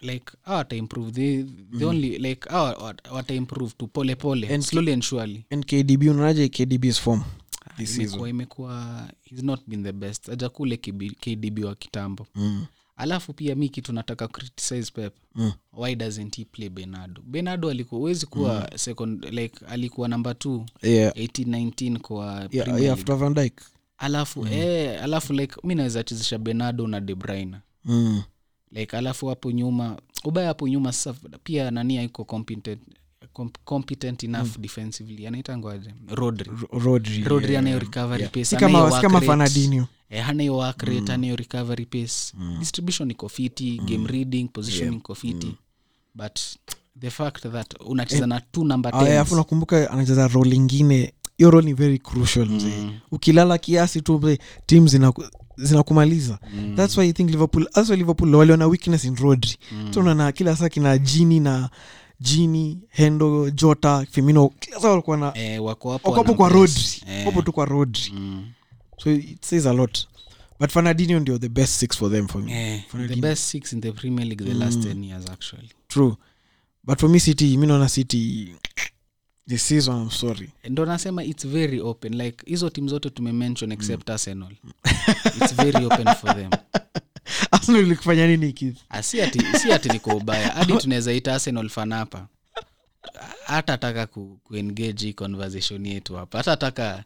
like 0.00 0.24
hawa 0.42 0.58
wataimprove 0.58 1.10
the, 1.12 1.44
the 1.78 1.84
only 1.84 2.18
like 2.18 2.48
hawa 2.48 2.94
wataimprove 3.12 3.72
tu 3.78 3.86
pole 3.88 4.14
pole 4.16 4.54
And 4.54 4.62
slowly 4.62 4.92
and 4.92 5.02
surely. 5.02 5.44
and 5.50 5.64
kdb 5.66 6.02
unaonaje 6.02 6.48
kdb's 6.48 7.00
form 7.00 7.22
this 7.76 7.88
season 7.96 8.04
imekuwa 8.04 8.28
imekuwa 8.28 9.08
he's 9.22 9.42
not 9.42 9.60
been 9.66 9.82
the 9.84 9.92
best. 9.92 10.28
Ajakule 10.28 10.76
kdb 11.20 11.64
wa 11.64 11.74
kitambo. 11.74 12.26
Mm. 12.34 12.66
Alafu 13.00 13.32
pia 13.32 13.54
mi 13.54 13.68
kitu 13.68 13.92
nataka 13.92 14.28
criticize 14.28 14.90
pep. 14.94 15.14
Mm. 15.34 15.52
why 15.72 15.94
doesn't 15.94 16.36
he 16.36 16.44
play 16.44 16.68
benardo 16.68 17.22
benardo 17.22 17.70
alikuwa 17.70 17.98
huwezi 17.98 18.26
kuwa 18.26 18.54
mm. 18.54 18.78
second 18.78 19.24
like 19.24 19.64
alikuwa 19.68 20.08
number 20.08 20.38
two. 20.38 20.66
Yeah. 20.82 21.12
1819 21.16 21.98
kwa 21.98 22.48
Yeah, 22.50 22.92
after 22.92 23.16
van 23.16 23.50
alafu 23.98 24.46
eh, 24.46 25.02
alafu 25.02 25.32
like 25.32 25.54
mi 25.64 25.74
naweza 25.74 26.02
chezesha 26.02 26.38
benardo 26.38 26.86
na 26.86 27.00
debrina 27.00 27.60
mm. 27.84 28.22
like 28.72 28.96
alafu 28.96 29.26
hapo 29.26 29.52
nyuma 29.52 29.96
ubaya 30.24 30.48
hapo 30.48 30.68
nyuma 30.68 30.92
sasa 30.92 31.14
pia 31.44 31.70
nani 31.70 31.98
aiko 31.98 32.24
competent 32.24 32.80
competent 33.64 34.24
enough 34.24 34.58
defensively? 34.58 35.26
Anaitangwaje 35.26 35.94
rodri. 36.08 36.50
Rodri 36.72 37.24
rodri 37.24 37.50
yeah. 37.52 37.58
anayo 37.60 37.78
recovery 37.78 38.20
Yeah. 38.20 38.32
pesa 38.32 38.56
si 38.56 38.60
kama, 38.60 38.90
si 38.90 39.00
kama 39.00 39.20
fanadinio 39.20 39.86
Eh, 40.10 40.22
hana 40.24 40.42
hiyo 40.42 40.56
work 40.56 40.82
rate 40.82 41.12
hana 41.12 41.24
hiyo 41.24 41.36
recovery 41.36 41.86
pace. 41.86 42.32
Mm. 42.38 42.56
distribution 42.58 43.10
iko 43.10 43.28
fiti 43.28 43.80
game 43.84 44.06
reading 44.08 44.48
positioning 44.48 44.96
iko 44.96 45.14
fiti. 45.14 45.54
But 46.14 46.38
the 47.00 47.10
fact 47.10 47.42
that 47.52 47.74
unacheza 47.86 48.26
na 48.26 48.40
two 48.40 48.64
number 48.64 48.94
alafu 48.94 49.36
nakumbuka 49.36 49.90
anacheza 49.90 50.28
role 50.28 50.56
ingine. 50.56 51.12
Hiyo 51.38 51.50
role 51.50 51.66
ni 51.66 51.74
very 51.74 51.98
crucial 51.98 52.46
mzee. 52.46 52.76
Mm. 52.80 52.98
ukilala 53.10 53.58
kiasi 53.58 54.00
tu 54.02 54.18
mzee, 54.18 54.38
team 54.66 54.88
zina 54.88 55.12
zinakumaliza. 55.56 56.38
Mm. 56.54 56.76
thats 56.76 56.96
why 56.98 57.08
i 57.08 57.12
think 57.12 57.30
liverpool 57.30 57.66
that's 57.72 57.90
liverpool 57.90 58.34
waliona 58.34 58.66
weakness 58.66 59.04
in 59.04 59.16
rodri. 59.16 59.56
Mm. 59.72 59.90
tunaona 59.90 60.32
kila 60.32 60.56
saa 60.56 60.68
kina 60.68 60.98
jini 60.98 61.40
na 61.40 61.70
jini 62.20 62.78
hendo 62.88 63.50
jota 63.50 64.06
femino 64.10 64.48
kila 64.48 64.80
saa 64.80 64.88
walikuwa 64.90 65.16
na 65.16 65.38
eh, 65.38 65.64
wako 65.64 65.92
hapo 65.92 66.34
kwa 66.34 66.48
rodri. 66.48 66.82
Eh, 67.08 67.26
wapo 67.26 67.42
tu 67.42 67.52
kwa 67.52 67.64
rodri. 67.64 68.12
Mm. 68.14 68.46
So 69.02 69.10
it 69.10 69.44
says 69.44 69.66
a 69.66 69.72
lot. 69.72 69.98
But 70.58 70.70
fanadinio 70.70 71.20
ndio 71.20 71.38
the 71.38 71.48
best 71.48 71.72
six 71.78 71.96
for 71.98 72.10
them 72.10 72.28
for 72.28 72.42
me. 72.42 72.52
Eh, 72.52 72.82
the 73.08 73.16
best 73.16 73.42
six 73.44 73.72
in 73.72 73.80
the 73.80 73.92
premier 73.92 74.26
league 74.26 74.44
the 74.44 74.54
last 74.54 74.78
Mm. 74.78 74.84
10 74.84 75.04
years 75.04 75.26
actually. 75.30 75.70
True. 75.88 76.16
But 76.84 77.00
for 77.00 77.08
me 77.10 77.18
city 77.20 77.56
mi 77.56 77.66
naona 77.66 77.88
city 77.88 78.54
the 79.48 79.58
season 79.58 79.94
i'm 80.02 80.10
sorry. 80.10 80.50
Ndo 80.68 80.86
nasema 80.86 81.24
its 81.24 81.46
very 81.46 81.80
open. 81.80 82.14
Like 82.16 82.44
hizo 82.46 82.70
tim 82.70 82.88
zote 82.88 83.10
tumemention 83.10 83.72
except 83.72 84.10
arsenal. 84.10 84.52
Its 85.42 85.54
very 85.54 85.84
open 85.84 86.14
for 86.14 86.34
them. 86.34 86.50
Arsenal 87.52 87.80
ilikufanya 87.82 88.26
nini 88.26 88.52
Keith? 88.52 88.76
Ah, 88.88 89.02
si 89.02 89.22
ati 89.22 89.38
si 89.58 89.72
ati 89.72 89.88
niko 89.88 90.16
ubaya. 90.16 90.48
Hadi 90.48 90.72
tunaweza 90.72 91.12
ita 91.12 91.34
arsenal 91.34 91.68
fan 91.68 91.92
hapa. 91.92 92.28
Hata 93.46 93.78
taka 93.78 94.06
ku, 94.06 94.40
kuengage 94.44 95.06
hii 95.06 95.12
conversation 95.12 95.86
yetu 95.86 96.14
hapa. 96.16 96.38
Hata 96.38 96.56
taka 96.56 97.04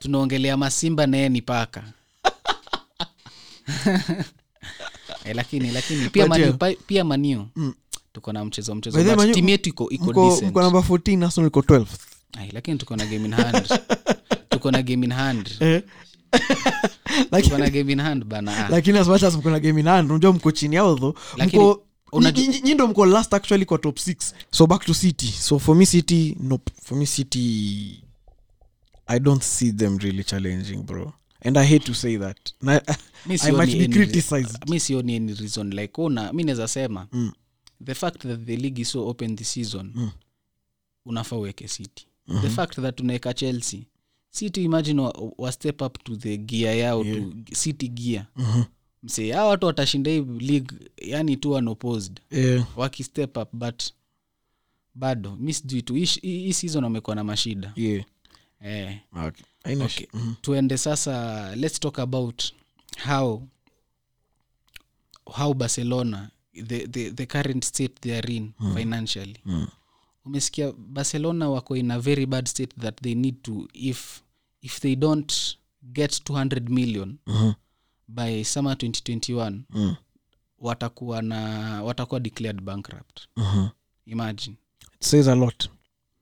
tunaongelea 0.00 0.56
masimba 0.56 1.06
naye 1.06 1.28
ni 1.28 1.42
paka. 1.42 1.82
E, 5.24 5.34
lakini 5.34 5.70
lakini 5.70 6.08
pia 6.08 6.26
maniu, 6.26 6.54
pia 6.86 7.04
maniu 7.04 7.46
Mm. 7.56 7.74
tuko 8.12 8.32
na 8.32 8.44
mchezo 8.44 8.74
mchezo 8.74 9.26
timu 9.32 9.48
yetu 9.48 9.68
iko 9.68 9.90
iko 9.90 10.40
namba 10.54 10.78
14 10.80 11.24
arsenal 11.24 11.48
iko 11.48 11.60
12 11.60 11.86
Ay, 12.38 12.50
lakini 12.52 12.78
tuko 12.78 12.96
na 12.96 13.06
game 13.06 13.24
in 13.24 13.32
hand. 13.34 13.68
Tuko 14.48 14.70
na 14.70 14.82
game 14.82 15.04
in 15.06 15.12
hand. 15.12 15.50
Eh. 15.60 15.82
lakini 18.70 18.98
as 18.98 19.08
much 19.08 19.22
as 19.22 19.34
mko 19.36 19.50
na 19.50 19.60
game 19.60 19.80
in 19.80 19.86
hand 19.86 20.10
unajua 20.10 20.32
mko 20.32 20.52
chini 20.52 20.76
yao 20.76 20.98
tho 20.98 21.14
nyi 22.64 22.74
ndo 22.74 22.86
mko 22.86 23.06
last 23.06 23.34
actually 23.34 23.64
kwa 23.64 23.78
top 23.78 23.96
6 23.98 24.34
so 24.50 24.66
back 24.66 24.84
to 24.84 24.94
city. 24.94 25.26
So 25.26 25.58
for 25.58 25.76
me 25.76 25.86
city 25.86 26.36
nope. 26.40 26.72
For 26.82 26.98
me 26.98 27.06
city 27.06 28.04
i 29.10 29.20
don't 29.20 29.42
see 29.42 29.72
them 29.72 29.98
really 29.98 30.24
challenging 30.24 30.82
bro 30.82 31.12
and 31.40 31.58
i 31.58 31.66
hate 31.66 31.84
to 31.86 31.94
say 31.94 32.18
that 32.18 32.38
Na, 32.62 32.80
i 33.26 33.52
might 33.52 33.72
be 33.78 33.84
any- 33.84 33.88
criticized 33.94 34.68
mi 34.70 34.80
sioni 34.80 35.16
any 35.16 35.34
reason 35.34 35.70
like 35.74 36.00
una 36.00 36.32
mi 36.32 36.44
naweza 36.44 36.68
sema 36.68 37.08
Mm. 37.12 37.32
the 37.84 37.94
fact 37.94 38.22
that 38.22 38.44
the 38.46 38.56
league 38.56 38.82
is 38.82 38.90
so 38.90 39.08
open 39.08 39.36
this 39.36 39.52
season 39.52 39.92
Mm. 39.94 40.10
unafaa 41.06 41.36
uweke 41.36 41.68
city 41.68 42.06
Mhm. 42.28 42.42
the 42.42 42.48
fact 42.50 42.74
that 42.80 43.00
unaweka 43.00 43.34
chelsea 43.34 43.82
city 44.30 44.64
imagine 44.64 45.00
wa, 45.00 45.32
wa 45.38 45.52
step 45.52 45.82
up 45.82 46.04
to 46.04 46.16
the 46.16 46.36
gear 46.36 46.76
yao 46.78 47.04
Yeah. 47.04 47.18
to 47.48 47.54
city 47.54 47.88
gear 47.88 48.26
Mhm. 48.36 48.62
mse 49.02 49.32
hao 49.32 49.48
watu 49.48 49.66
watashinda 49.66 50.10
hii 50.10 50.20
league 50.40 50.76
yani 50.96 51.36
tu 51.36 51.52
unopposed 51.52 52.20
yeah. 52.30 52.66
waki 52.78 53.04
step 53.04 53.36
up 53.36 53.48
but 53.52 53.82
bado 54.94 55.36
mi 55.36 55.54
sijui 55.54 55.82
tu 55.82 55.94
hii 55.94 56.52
season 56.52 56.84
wamekuwa 56.84 57.16
na 57.16 57.24
mashida 57.24 57.72
yeah. 57.76 58.04
Eh. 58.60 58.98
Okay. 59.26 59.44
Okay. 59.84 60.06
mm-hmm. 60.14 60.34
tuende 60.40 60.78
sasa 60.78 61.56
let's 61.56 61.80
talk 61.80 61.98
about 61.98 62.44
how 63.04 63.42
how 65.36 65.54
barcelona 65.54 66.30
the, 66.66 66.86
the, 66.86 67.10
the 67.10 67.26
current 67.26 67.64
state 67.64 68.00
they 68.00 68.18
are 68.18 68.32
in 68.34 68.52
Mm. 68.60 68.74
financially 68.76 69.36
Mm. 69.46 69.66
umesikia 70.24 70.72
barcelona 70.72 71.48
wako 71.50 71.76
in 71.76 71.90
a 71.90 71.98
very 72.00 72.26
bad 72.26 72.46
state 72.48 72.74
that 72.80 73.00
they 73.02 73.14
need 73.14 73.42
to 73.42 73.68
if 73.72 74.22
if 74.62 74.80
they 74.80 74.96
don't 74.96 75.56
get 75.82 76.10
200 76.24 76.68
million 76.68 77.18
Mhm. 77.26 77.52
by 78.08 78.44
summer 78.44 78.74
2021 78.76 79.62
Mm. 79.70 79.96
watakuwa 80.58 81.22
na 81.22 81.38
watakuwa 81.82 82.20
declared 82.20 82.60
bankrupt 82.60 83.20
Mhm. 83.36 83.66
imagine 84.06 84.56
It 85.00 85.04
says 85.06 85.28
a 85.28 85.34
lot 85.34 85.68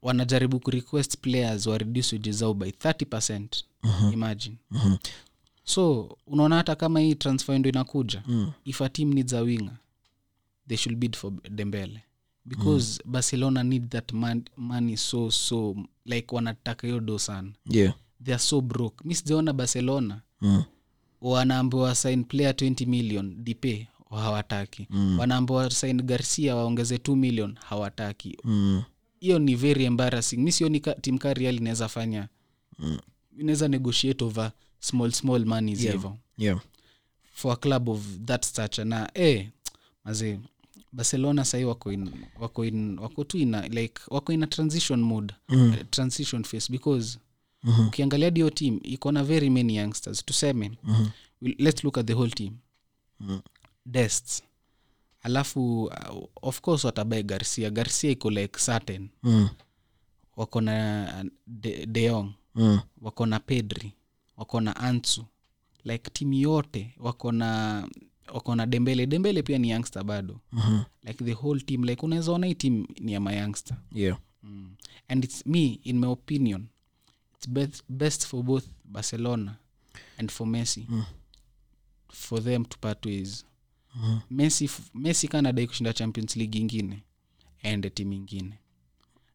wanajaribu 0.02 0.60
kurequest 0.60 1.16
players 1.18 1.66
wa 1.66 1.78
reduce 1.78 2.16
wages 2.16 2.36
zao 2.36 2.54
by 2.54 2.70
30 2.70 3.04
percent 3.06 3.64
Mhm. 3.82 4.12
imagine 4.12 4.56
Mhm. 4.70 4.96
so 5.64 6.16
unaona 6.26 6.56
hata 6.56 6.74
kama 6.76 7.00
hii 7.00 7.14
transfer 7.14 7.58
ndo 7.58 7.68
inakuja 7.70 8.22
Mm. 8.26 8.52
if 8.64 8.82
a 8.82 8.88
team 8.88 9.12
needs 9.14 9.32
a 9.32 9.40
winger 9.40 9.76
they 10.68 10.76
should 10.76 10.98
bid 10.98 11.16
for 11.16 11.32
dembele 11.50 12.00
because 12.44 13.00
mm. 13.04 13.12
barcelona 13.12 13.62
need 13.62 13.88
that 13.88 14.12
man, 14.12 14.42
money 14.56 14.96
so 14.96 15.30
so 15.30 15.76
like 16.04 16.34
wanataka 16.34 16.86
hiyo 16.86 17.00
do 17.00 17.18
sana 17.18 17.52
yeah 17.70 17.94
they 18.24 18.34
are 18.34 18.42
so 18.42 18.60
broke 18.60 19.04
mi 19.08 19.14
sijaona 19.14 19.52
barcelona 19.52 20.20
Mm. 20.40 20.62
wanaambiwa 21.20 21.94
sign 21.94 22.24
player 22.24 22.54
20 22.56 22.86
million 22.86 23.44
dipe 23.44 23.88
hawataki 24.10 24.86
Mm. 24.90 25.18
wanaambiwa 25.18 25.70
sign 25.70 26.02
garcia 26.02 26.56
waongeze 26.56 26.96
2 26.98 27.16
million 27.16 27.54
hawataki 27.60 28.38
Mm. 28.44 28.82
Hiyo 29.20 29.38
ni 29.38 29.54
very 29.54 29.84
embarrassing 29.84 30.36
mi 30.36 30.52
sioni 30.52 30.80
tim 31.00 31.18
ka 31.18 31.34
real 31.34 31.56
inaweza 31.56 31.88
fanya 31.88 32.28
Mm. 32.78 32.98
inaweza 33.38 33.68
negotiate 33.68 34.24
over 34.24 34.52
small 34.80 35.12
small 35.12 35.46
Yeah. 35.68 35.92
hivo 35.92 36.18
yeah 36.38 36.60
for 37.32 37.52
a 37.52 37.56
club 37.56 37.88
of 37.88 38.00
that 38.24 38.44
stature 38.44 38.84
na 38.84 39.10
eh, 39.14 39.48
mazee 40.04 40.38
barcelona 40.92 41.44
sahii 41.44 41.64
wako 41.64 41.92
in, 41.92 42.10
wako 42.40 42.64
in 42.64 42.98
wako 42.98 43.24
tu 43.24 43.38
ina 43.38 43.68
like 43.68 44.00
wako 44.08 44.32
ina 44.32 44.46
transition 44.46 45.00
mode 45.02 45.34
Mm. 45.48 45.68
uh, 45.70 45.76
transition 45.90 46.44
phase 46.44 46.72
because 46.72 47.18
Mhm. 47.64 47.86
ukiangalia 47.88 48.30
dio 48.30 48.50
team 48.50 48.80
iko 48.82 49.12
na 49.12 49.24
very 49.24 49.50
many 49.50 49.76
youngsters 49.76 50.24
tuseme 50.24 50.70
mm-hmm. 50.84 51.08
let's 51.58 51.84
look 51.84 51.98
at 51.98 52.06
the 52.06 52.12
whole 52.14 52.30
team 52.30 52.52
Mm. 53.20 53.40
dest 53.86 54.42
alafu 55.22 55.84
uh, 55.84 56.28
of 56.42 56.60
course 56.60 56.84
watabae 56.84 57.22
garcia. 57.22 57.70
Garcia 57.70 58.10
iko 58.10 58.30
like 58.30 58.58
certain. 58.58 59.08
Mm. 59.22 59.48
wako 60.36 60.60
na 60.60 61.24
de, 61.46 61.86
deong 61.86 62.32
Mm. 62.54 62.80
wako 63.00 63.26
na 63.26 63.40
pedri. 63.40 63.92
Wako 64.36 64.60
na 64.60 64.76
ansu. 64.76 65.24
Like 65.84 66.10
timu 66.10 66.32
yote 66.34 66.94
wako 66.98 67.32
na 67.32 67.88
wako 68.34 68.54
na 68.54 68.66
dembele. 68.66 69.06
Dembele 69.06 69.42
pia 69.42 69.58
ni 69.58 69.70
youngster 69.70 70.04
bado. 70.04 70.40
Mhm. 70.52 70.80
like 71.04 71.24
the 71.24 71.32
whole 71.34 71.60
team 71.60 71.84
like 71.84 72.06
unaweza 72.06 72.32
ona 72.32 72.46
hii 72.46 72.54
team 72.54 72.86
ni 73.00 73.12
ya 73.12 73.20
mayoungster. 73.20 73.76
Yeah. 73.92 74.18
Mm. 74.42 74.70
and 75.08 75.24
its 75.24 75.46
me 75.46 75.80
in 75.84 75.98
my 75.98 76.06
opinion 76.06 76.66
its 77.36 77.48
best, 77.48 77.82
best 77.88 78.26
for 78.26 78.42
both 78.42 78.64
barcelona 78.84 79.56
and 80.18 80.30
for 80.30 80.46
messi. 80.46 80.86
Mm. 80.88 81.04
for 82.12 82.44
them 82.44 82.64
to 82.64 82.78
part 82.80 83.06
ways 83.06 83.44
Messi, 84.30 84.70
messi 84.94 85.28
kanadai 85.28 85.66
kushinda 85.66 85.92
champions 85.92 86.36
league 86.36 86.60
ingine 86.60 87.02
aende 87.64 87.90
timu 87.90 88.12
ingine. 88.12 88.58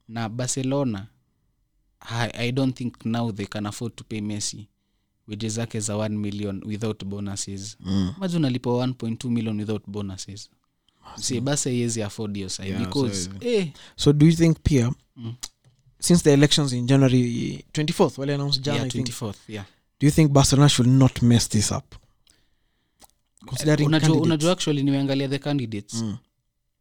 Na 0.07 0.29
barcelona 0.29 1.07
I, 2.09 2.29
i 2.47 2.51
don't 2.51 2.77
think 2.77 3.05
now 3.05 3.31
they 3.31 3.45
can 3.45 3.65
afford 3.65 3.95
to 3.95 4.03
pay 4.03 4.21
messi 4.21 4.67
wije 5.27 5.49
zake 5.49 5.79
za 5.79 5.93
1 5.93 6.09
million 6.09 6.61
without 6.65 7.05
bonuses. 7.05 7.77
Mm. 7.79 8.13
maji 8.17 8.35
unalipa 8.35 8.69
1.2 8.69 9.29
million 9.29 9.59
without 9.59 9.83
bonuses. 9.87 10.49
Si 11.15 11.41
basa 11.41 11.69
iwezi 11.69 12.03
afford 12.03 12.35
hiyo 12.35 12.49
side 12.49 12.69
Yeah, 12.69 12.85
because 12.85 13.23
so- 13.23 13.47
eh, 13.47 13.67
so 13.95 14.13
do 14.13 14.25
you 14.25 14.33
think 14.35 14.57
pia 14.63 14.93
Mm. 15.15 15.33
since 15.99 16.23
the 16.23 16.33
elections 16.33 16.73
in 16.73 16.85
january 16.87 17.65
24th 17.73 18.17
well 18.17 18.29
announced 18.29 18.63
january 18.63 18.91
yeah, 18.95 19.05
24th, 19.07 19.35
yeah. 19.49 19.65
do 19.99 20.07
you 20.07 20.11
think 20.13 20.31
barcelona 20.31 20.69
should 20.69 20.89
not 20.91 21.21
mess 21.21 21.49
this 21.49 21.71
up 21.71 21.95
unajua, 23.85 24.17
unajua 24.21 24.51
actually 24.51 24.83
nimeangalia 24.83 25.27
the 25.29 25.39
candidates. 25.39 25.93
Mm. 25.93 26.17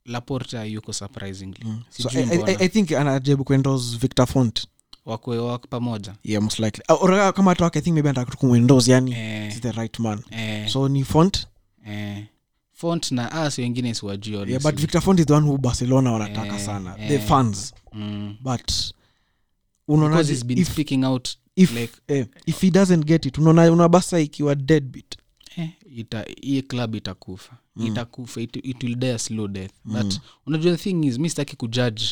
laporta 0.05 0.65
yuko 0.65 0.93
surprisingly. 0.93 1.65
Mm. 1.65 1.83
so 1.91 2.09
I, 2.09 2.23
I. 2.47 2.57
I 2.65 2.69
think 2.69 2.93
anajaribu 2.93 3.45
kuendos 3.45 3.99
victor 3.99 4.27
font. 4.27 4.67
Wakwe 5.07 5.59
pamoja. 5.59 6.15
Yeah 6.25 6.43
most 6.43 6.59
likely. 6.59 6.85
Uh, 6.89 7.03
or 7.03 7.33
kama 7.33 7.51
hata 7.51 7.71
i 7.75 7.83
think 7.83 7.95
maybe 7.95 8.09
anataka 8.09 8.37
kumwendos 8.37 8.89
yani 8.89 9.13
eh, 9.13 9.61
the 9.61 9.73
right 9.73 9.99
man. 9.99 10.21
Eh, 10.31 10.69
so 10.69 10.89
ni 10.89 11.05
font? 11.05 11.47
Eh, 11.87 12.25
font 12.73 13.11
na 13.11 13.33
as 13.33 13.59
wengine 13.59 13.95
siwajui 13.95 14.51
yeah, 14.51 14.63
but 14.63 14.81
victor 14.81 15.01
font 15.01 15.21
is 15.21 15.27
the 15.27 15.33
one 15.33 15.47
who 15.47 15.59
barcelona 15.59 16.13
wanataka 16.13 16.55
Eh, 16.55 16.67
sana. 16.67 16.97
Eh. 16.99 17.09
the 17.09 17.19
fans. 17.19 17.75
Mm. 17.93 18.37
but 18.41 18.73
because 19.89 20.45
been 20.45 20.59
if, 20.59 20.69
speaking 20.73 21.05
out 21.05 21.37
if, 21.57 21.73
like 21.75 21.93
eh, 22.09 22.27
if 22.47 22.61
he 22.61 22.71
doesn't 22.71 23.05
get 23.05 23.27
it 23.27 23.39
unaona 23.39 23.73
una 23.73 23.89
basa 23.89 24.21
ikiwa 24.21 24.55
deadbeat? 24.55 25.15
eh, 25.15 25.21
ita 25.97 26.24
hii 26.43 26.62
club 26.62 26.95
itakufa. 26.95 27.53
Mm. 27.76 27.86
itakufa. 27.86 28.40
It, 28.40 28.57
it 28.57 28.82
will 28.82 28.95
die 28.95 29.12
a 29.14 29.18
slow 29.18 29.49
death. 29.49 29.72
But 29.84 30.05
Mm. 30.05 30.18
unajua 30.47 30.76
the 30.76 30.82
thing 30.82 31.05
is 31.07 31.18
mi 31.18 31.30
sitaki 31.30 31.57
kujudge. 31.57 32.05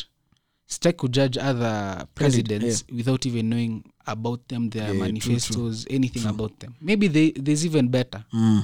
Sitaki 0.65 0.97
kujudge 0.97 1.39
other 1.39 2.05
presidents 2.15 2.85
without 2.91 3.25
even 3.25 3.45
knowing 3.45 3.83
about 4.05 4.47
them 4.47 4.69
their 4.69 4.83
Yeah, 4.95 4.97
true, 5.19 5.33
true. 5.79 5.95
anything 5.95 6.25
about 6.25 6.59
them. 6.59 6.71
Maybe 6.81 7.09
they, 7.09 7.31
there's 7.31 7.65
even 7.65 7.87
better. 7.89 8.23
Mm. 8.33 8.63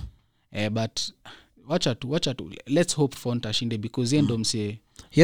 uh, 0.53 0.70
but 0.70 0.99
wacha 1.68 1.95
tu 1.95 2.11
wacha 2.11 2.34
tu 2.34 2.51
let's 2.68 2.95
hope 2.95 3.15
font 3.18 3.45
ashinde 3.45 3.78
because 3.78 4.15
ye 4.15 4.22
ndo 4.22 4.38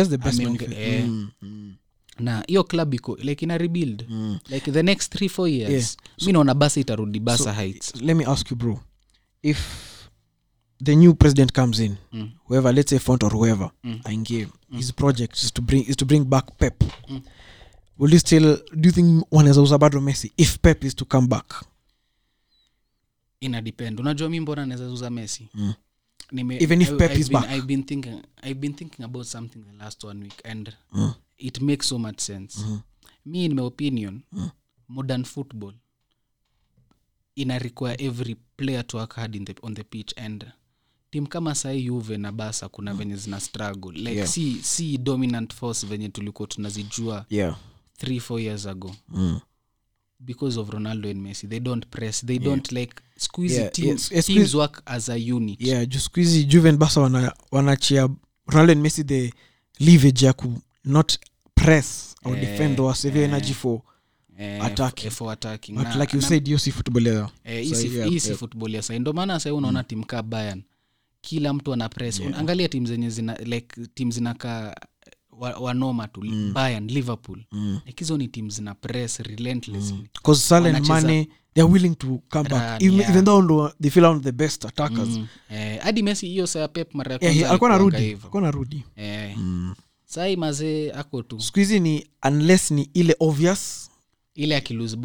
the 0.10 0.18
best 0.18 0.40
Ameonge- 0.40 0.74
eh. 0.76 1.06
mm, 1.08 1.30
mm, 1.42 1.74
na 2.20 2.44
hiyo 2.48 2.64
club 2.64 2.94
iko 2.94 3.16
like 3.16 3.46
ina 3.46 3.58
rebuild. 3.58 4.06
Mm. 4.10 4.40
like 4.50 4.72
the 4.72 4.84
next 4.84 5.12
three 5.14 5.30
four 5.30 5.50
years 5.50 5.98
Yeah. 6.18 6.28
mi 6.28 6.34
naona 6.34 6.54
basa 6.54 6.80
itarudi 6.80 7.20
basa 7.20 7.44
So, 7.44 7.52
heights. 7.52 7.96
let 8.02 8.18
me 8.18 8.26
ask 8.26 8.52
you 8.52 8.58
bro 8.58 8.80
if 9.44 9.60
the 10.84 10.96
new 10.96 11.14
president 11.14 11.52
comes 11.52 11.80
in 11.80 11.96
Mm. 12.12 12.32
whoever 12.48 12.74
let's 12.74 12.90
say 12.90 13.00
font 13.00 13.24
or 13.24 13.32
whoever 13.34 13.72
Mm. 13.84 14.00
aingie 14.04 14.48
his 14.72 14.94
project 14.94 15.36
is 15.44 15.54
to 15.54 15.62
bring 15.62 15.86
is 15.90 15.96
to 15.98 16.06
bring 16.06 16.24
back 16.26 16.58
pep 16.58 16.84
Mm. 17.10 17.22
will 17.98 18.14
you 18.14 18.20
still 18.20 18.58
do 18.76 18.90
you 18.90 18.92
think 18.96 19.26
wanaweza 19.32 19.62
uza 19.62 19.78
bado 19.78 20.02
messi 20.02 20.32
if 20.38 20.58
pep 20.60 20.84
is 20.84 20.96
to 20.96 21.06
come 21.06 21.28
back 21.28 21.66
ina 23.40 23.62
depend 23.62 24.00
unajua 24.00 24.30
mi 24.30 24.40
mbona 24.40 24.66
naweza 24.66 24.90
uza 24.92 25.10
messi 25.10 25.48
Mm. 25.54 25.74
Nime, 26.32 26.58
Even 26.64 26.82
if 26.82 26.90
I- 26.90 26.96
Pep 26.96 27.12
I've 27.12 27.20
is 27.22 27.30
been, 27.30 27.42
back. 27.42 27.52
I've 27.52 27.68
been 27.68 27.84
thinking 27.84 28.22
I've 28.44 28.60
been 28.60 28.74
thinking 28.74 29.04
about 29.06 29.26
something 29.26 29.60
the 29.60 29.78
last 29.84 30.04
one 30.04 30.24
week 30.24 30.42
and 30.46 30.74
Mm. 30.92 31.14
it 31.38 31.62
makes 31.62 31.88
so 31.90 32.00
much 32.00 32.20
sense 32.20 32.60
Mhm. 32.62 32.80
me 33.26 33.46
in 33.46 33.54
my 33.56 33.66
opinion 33.66 34.22
Mm. 34.32 34.50
modern 34.88 35.24
football 35.24 35.74
ina 37.36 37.60
require 37.60 37.96
every 38.06 38.36
player 38.58 38.88
to 38.88 38.98
work 38.98 39.16
hard 39.16 39.36
in 39.36 39.46
the, 39.46 39.56
on 39.62 39.74
the 39.76 39.84
pitch 39.84 40.14
and 40.18 40.46
tim 41.12 41.26
kama 41.28 41.56
sahi 41.56 41.86
yuve 41.86 42.18
na 42.18 42.32
basa 42.32 42.70
kuna 42.70 42.94
venye 42.94 43.16
zina 43.16 43.40
struggle 43.40 43.92
like 43.92 44.12
Yeah. 44.16 44.28
si, 44.28 44.58
si 44.64 44.98
dominant 44.98 45.54
force 45.54 45.88
venye 45.88 46.10
tulikuwa 46.10 46.48
tunazijua 46.48 47.26
yeah 47.30 47.58
three 47.98 48.20
four 48.20 48.42
years 48.42 48.66
ago 48.66 48.96
mm. 49.10 49.40
because 50.20 50.60
of 50.60 50.70
ronaldo 50.70 51.10
and 51.10 51.22
messi 51.22 51.48
they 51.48 51.60
don't 51.60 51.88
press 51.88 52.26
they 52.26 52.40
don't 52.40 52.72
like 52.72 52.94
squeezy 53.18 53.56
Yeah, 53.56 53.72
teams, 53.72 54.06
squeeze, 54.06 54.34
teams 54.34 54.54
work 54.56 54.82
as 54.86 55.10
a 55.10 55.16
unit 55.34 55.62
yeah 55.62 55.88
ju 55.88 56.00
squeezy 56.00 56.44
juven 56.44 56.78
basa 56.78 57.02
wana, 57.02 57.34
wanachia 57.52 58.10
ronaldo 58.48 58.72
and 58.72 58.82
messi 58.82 59.04
the 59.04 59.34
leverage 59.80 60.26
ya 60.26 60.34
ku 60.34 60.62
not 60.86 61.18
press 61.56 62.16
or 62.24 62.38
yeah, 62.38 62.50
defend 62.52 62.80
or 62.80 62.96
save 62.96 63.20
yeah. 63.20 63.30
energy 63.30 63.54
for 63.54 63.82
eh, 64.38 64.66
Attacking. 64.66 65.08
f- 65.08 65.14
for 65.16 65.32
attacking. 65.34 65.76
But 65.76 65.84
Na- 65.84 65.96
like 65.96 66.16
you 66.18 66.22
na- 66.22 66.28
said 66.28 66.46
hiyo 66.46 66.58
si 66.58 66.72
football 66.72 67.08
ya 67.08 67.30
eh, 67.44 68.84
sai 68.84 69.00
ndo 69.00 69.14
maana 69.14 69.40
sai 69.40 69.52
unaona 69.52 69.84
tim 69.84 70.04
kaa 70.04 70.22
bayan 70.24 70.64
kila 71.22 71.54
mtu 71.54 71.74
ana 71.74 71.90
press. 71.90 72.20
Yeah. 72.20 72.40
angalia 72.40 72.70
tim 72.70 72.86
zenye 72.86 73.10
zina 73.10 73.36
like 73.36 73.82
tim 73.94 74.12
zinakaa 74.12 74.76
wa- 75.32 75.58
wanoma 75.60 76.08
tu. 76.08 76.22
Mm. 76.24 76.54
bayan 76.54 76.88
liverpool. 76.88 77.40
Mm. 77.52 77.80
like 77.86 78.04
hizo 78.04 78.18
ni 78.18 78.28
tim 78.28 78.50
zina 78.50 78.76
press 78.76 79.20
relentlessly. 79.20 80.10
Mane 80.88 81.28
they're 81.54 81.72
willing 81.72 81.96
to 81.96 82.20
come 82.30 82.50
back. 82.50 82.82
Even, 82.82 83.00
yeah. 83.00 83.10
even 83.12 83.26
though 83.26 83.42
ndo 83.44 83.74
they 83.82 83.92
feel 83.92 84.06
out 84.06 84.24
the 84.24 84.32
best 84.32 84.66
attackers. 84.66 85.10
Mm. 85.10 85.28
Eh, 85.50 85.80
hadi 85.82 86.04
messi 86.04 86.28
hiyo 86.28 86.48
saa 86.48 86.68
pep 86.68 86.94
mara 86.94 87.18
ya 87.22 87.32
yeah, 87.32 87.50
alikuwa 87.50 87.70
narudi 87.70 87.98
alikuwa 87.98 88.42
narudi 88.42 88.84
eh, 88.96 89.38
mm. 89.38 89.76
sai 90.06 90.36
mazee 90.36 90.92
ako 90.92 91.24
tu. 91.24 91.40
Siku 91.40 91.60
hizi 91.60 91.80
ni 91.80 92.08
unless 92.28 92.72
ni 92.72 92.90
ile 92.94 93.16
obvious 93.20 93.90
ile 94.36 94.56
akilose 94.56 94.98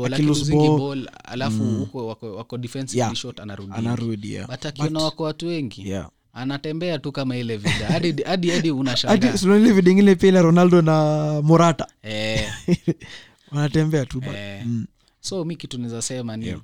alafu 1.25 1.63
mm. 1.63 1.79
huko 1.79 2.07
wako, 2.07 2.35
wako 2.37 2.59
Yeah. 2.93 3.15
short 3.15 3.41
anarudi 3.41 3.73
anarudi 3.75 4.33
yeah. 4.33 4.49
but 4.51 4.67
akiona 4.67 5.01
wako 5.01 5.23
watu 5.23 5.47
wengi 5.47 5.89
yeah. 5.89 6.11
anatembea 6.33 6.99
tu 6.99 7.13
kama 7.13 7.37
ile 7.37 7.57
vida 7.57 7.87
hadi 7.87 8.23
hadi 8.23 8.51
hadi 8.51 8.71
unashangaa 8.71 9.27
hadi 9.27 9.39
sunalile 9.39 9.73
vidingine 9.73 10.15
pia 10.15 10.29
ile 10.29 10.43
ronaldo 10.43 10.83
na 10.83 11.43
morata 11.43 11.87
eh, 12.03 12.53
wanatembea 13.53 14.07
tu 14.07 14.23
eh. 14.35 14.67
mm. 14.67 14.87
so 15.21 15.45
mi 15.45 15.57
kitu 15.57 15.79
naweza 15.79 16.03
sema 16.03 16.37
ni 16.37 16.47
Yeah. 16.47 16.61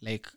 like 0.00 0.30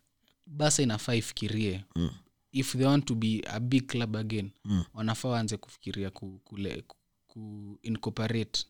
basa 0.46 0.82
inafaa 0.82 1.14
ifikirie 1.14 1.84
Mm. 1.96 2.10
if 2.52 2.76
they 2.76 2.86
want 2.86 3.04
to 3.04 3.14
be 3.14 3.42
a 3.46 3.60
big 3.60 3.86
club 3.86 4.16
again 4.16 4.50
Mm. 4.64 4.84
wanafaa 4.94 5.28
waanze 5.28 5.56
kufikiria 5.56 6.10
ku, 6.10 6.40
kule, 6.44 6.82
ku, 6.86 6.96
ku 7.26 7.78
incorporate 7.82 8.64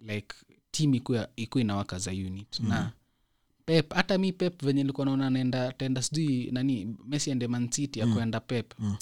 like 0.00 0.34
team 0.76 0.94
ikuwa 0.94 1.60
inawaka 1.60 1.98
za 1.98 2.10
unit 2.10 2.60
mm. 2.60 2.68
na 2.68 2.92
pep 3.64 3.94
hata 3.94 4.18
mi 4.18 4.32
pep 4.32 4.64
venye 4.64 4.82
nilikuwa 4.82 5.06
naona 5.06 5.30
naenda 5.30 5.72
tenda 5.72 6.02
sijui 6.02 6.50
nani 6.50 6.96
mesi 7.04 7.30
ende 7.30 7.48
mancity 7.48 8.02
mm. 8.02 8.14
kuenda 8.14 8.40
pep 8.40 8.72
Mm. 8.78 8.96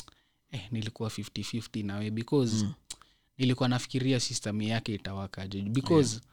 eh, 0.50 0.60
nilikuwa 0.70 1.08
5050 1.08 1.86
nawe 1.86 2.10
because 2.10 2.64
mm. 2.64 2.72
nilikuwa 3.38 3.68
nafikiria 3.68 4.20
system 4.20 4.62
yake 4.62 4.94
itawakaje 4.94 5.62
because 5.62 6.14
yeah 6.14 6.24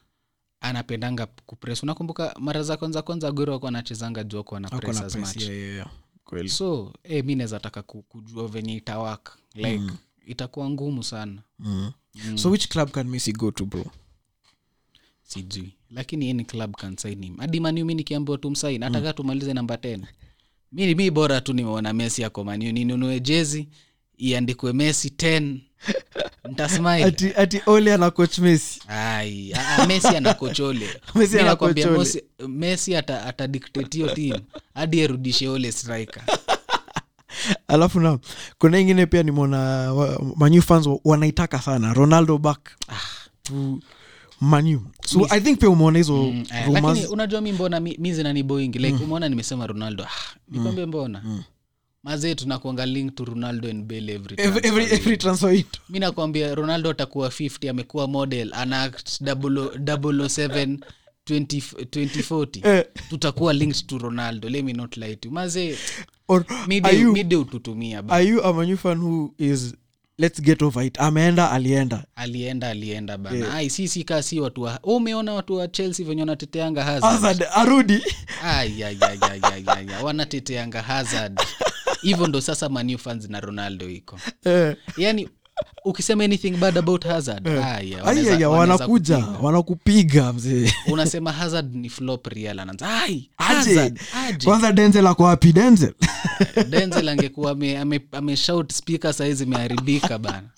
anapendanga 0.64 1.26
kupres 1.26 1.84
unakumbuka 1.84 2.36
mara 2.40 2.64
za 2.64 2.78
kwanza 2.78 3.02
kwanza 3.02 3.28
agoro 3.28 3.56
akuwa 3.56 3.70
anachezanga 3.70 4.24
juu 4.24 4.40
akuwa 4.40 4.60
na 4.60 4.68
Ako 4.68 4.78
press 4.82 5.00
na 5.00 5.06
as 5.06 5.14
press, 5.14 5.36
much 5.36 5.44
yeah, 5.44 5.58
yeah, 5.58 5.90
yeah. 6.34 6.48
So 6.48 6.94
eh, 7.04 7.26
mi 7.26 7.36
naweza 7.36 7.60
taka 7.60 7.82
kujua 7.82 8.48
venye 8.48 8.76
itawak 8.76 9.38
like 9.54 9.78
Mm. 9.78 9.98
itakuwa 10.26 10.70
ngumu 10.70 11.04
sana 11.04 11.42
Mm. 11.60 11.92
Mm. 12.26 12.38
so 12.38 12.50
which 12.50 12.68
club 12.68 12.92
can 12.92 13.08
messi 13.08 13.34
go 13.34 13.52
to 13.52 13.66
bro 13.66 13.86
sijui. 15.36 15.74
Lakini 15.92 16.30
any 16.32 16.44
club 16.44 16.76
can 16.78 16.98
sign 16.98 17.24
him. 17.24 17.38
Hadi 17.38 17.60
maniu 17.60 17.86
mi 17.86 17.96
nikiambiwa 17.96 18.38
tumsain 18.38 18.80
nataka 18.80 19.14
tumalize 19.14 19.54
namba 19.54 19.78
ten. 19.78 20.06
Mi, 20.72 20.96
mi 20.96 21.12
bora 21.12 21.42
tu 21.42 21.54
nimeona 21.54 21.94
mesi 21.94 22.22
yako 22.22 22.44
maniu 22.44 22.72
ninunue 22.72 23.20
jezi 23.20 23.68
iandikwe 24.18 24.74
messi 24.74 25.08
10 25.10 25.58
ntasmile 26.52 27.04
ati, 27.04 27.34
ati 27.38 27.62
ole 27.66 27.94
ana 27.94 28.12
coach 28.12 28.38
mesi 28.40 28.82
ai 28.88 29.54
a- 29.54 29.78
a, 29.78 29.88
ana. 30.18 30.30
Mosi- 31.98 32.24
ata, 32.98 33.26
hiyo 33.98 34.10
team. 34.16 34.40
Hadi 34.74 35.04
arudishe 35.04 35.48
ole 35.50 35.72
striker. 35.72 36.24
Alafu 37.68 38.00
na 38.00 38.20
kuna 38.60 38.80
ingine 38.80 39.06
pia 39.06 39.24
nimeona 39.24 39.58
wa- 39.94 40.34
fans 40.62 40.90
wanaitaka 41.04 41.62
sana. 41.62 41.94
Ronaldo 41.94 42.38
back. 42.38 42.70
To 43.44 43.80
manu. 44.42 44.82
So 45.06 45.28
i 45.30 45.42
think 45.42 45.60
pia 45.60 45.70
umeona 45.70 45.98
hizo 45.98 46.14
Mm, 46.24 46.44
eh, 46.56 46.70
lakini 46.72 47.06
unajua 47.06 47.42
mi 47.42 47.52
mbona 47.52 47.80
mi, 47.80 47.96
mi 48.00 48.14
zinaniboingi 48.14 48.80
like 48.80 49.04
umeona 49.04 49.30
nimesema 49.30 49.68
ronaldo. 49.68 50.04
Ah, 50.04 50.36
nikwambie 50.48 50.86
mbona? 50.86 51.44
Mazee 52.04 52.36
tunakuanga 52.36 52.86
link 52.86 53.16
to 53.16 53.26
ronaldo 53.26 53.70
and 53.70 53.86
bel 53.86 54.10
every 54.10 54.36
every, 54.42 54.68
every, 54.68 54.86
every 54.86 55.18
transfer 55.18 55.50
window. 55.50 55.82
mi 55.90 56.00
nakwambia 56.00 56.56
ronaldo 56.56 56.90
atakuwa 56.90 57.28
50 57.30 57.70
amekuwa 57.70 58.08
model 58.08 58.54
ana 58.54 58.82
act 58.84 59.22
007 59.22 60.78
2040 61.30 62.68
Eh, 62.68 62.86
tutakuwa 63.10 63.54
linked 63.54 63.86
to 63.88 63.98
ronaldo 63.98 64.50
let 64.50 64.66
me 64.66 64.74
not 64.74 64.98
lie 64.98 65.16
to 65.16 65.32
mazee 65.32 65.76
mide 67.14 67.36
ututumia 67.36 68.04
are 68.10 68.26
you 68.28 68.44
a 68.46 68.54
manu 68.54 68.78
fan 68.78 68.98
who 69.00 69.34
is 69.38 69.76
let's 70.22 70.40
get 70.42 70.62
over 70.62 70.84
it. 70.84 71.00
Ameenda 71.00 71.52
alienda. 71.52 72.04
Alienda 72.16 72.70
alienda 72.70 73.18
bana. 73.18 73.54
Ai 73.54 73.70
sisi 73.70 74.04
kaa 74.04 74.22
si 74.22 74.40
watu 74.40 74.62
wa 74.62 74.80
umeona 74.84 75.34
watu 75.34 75.56
wa 75.56 75.68
chelsea 75.68 76.06
venye 76.06 76.22
wanateteanga 76.22 76.84
hazard? 76.84 77.14
Hazard 77.14 77.44
arudi. 77.56 78.02
Wanateteanga 80.04 80.82
hazard. 80.82 81.40
Hivyo 82.02 82.28
ndo 82.28 82.42
sasa 82.42 82.70
manu 82.70 82.98
fans 82.98 83.30
na 83.30 83.40
ronaldo 83.40 83.90
iko. 83.90 84.20
Yeah. 84.46 84.76
yani 84.98 85.30
ukisema 85.86 86.24
anything 86.24 86.52
bad 86.52 86.78
about 86.78 87.06
hazard 87.06 87.48
wanaweza 88.06 88.50
wanakuja 88.50 89.18
wanakupiga 89.18 90.34
mzee. 90.34 90.74
Unasema 90.88 91.32
hazard 91.32 91.76
ni 91.76 91.90
flop 91.90 92.28
real 92.28 92.60
anaanza 92.60 93.92
kwanza 94.44 94.72
denzel 94.72 95.08
ako 95.08 95.24
wapi 95.24 95.54
denzel? 95.54 95.94
Denzel 96.70 97.10
angekuwa 97.10 97.52
ameshout 98.12 98.66
ame, 98.72 98.74
speaker 98.78 99.14
saizi 99.14 99.44
imeharibika 99.44 100.18
bana. 100.18 100.50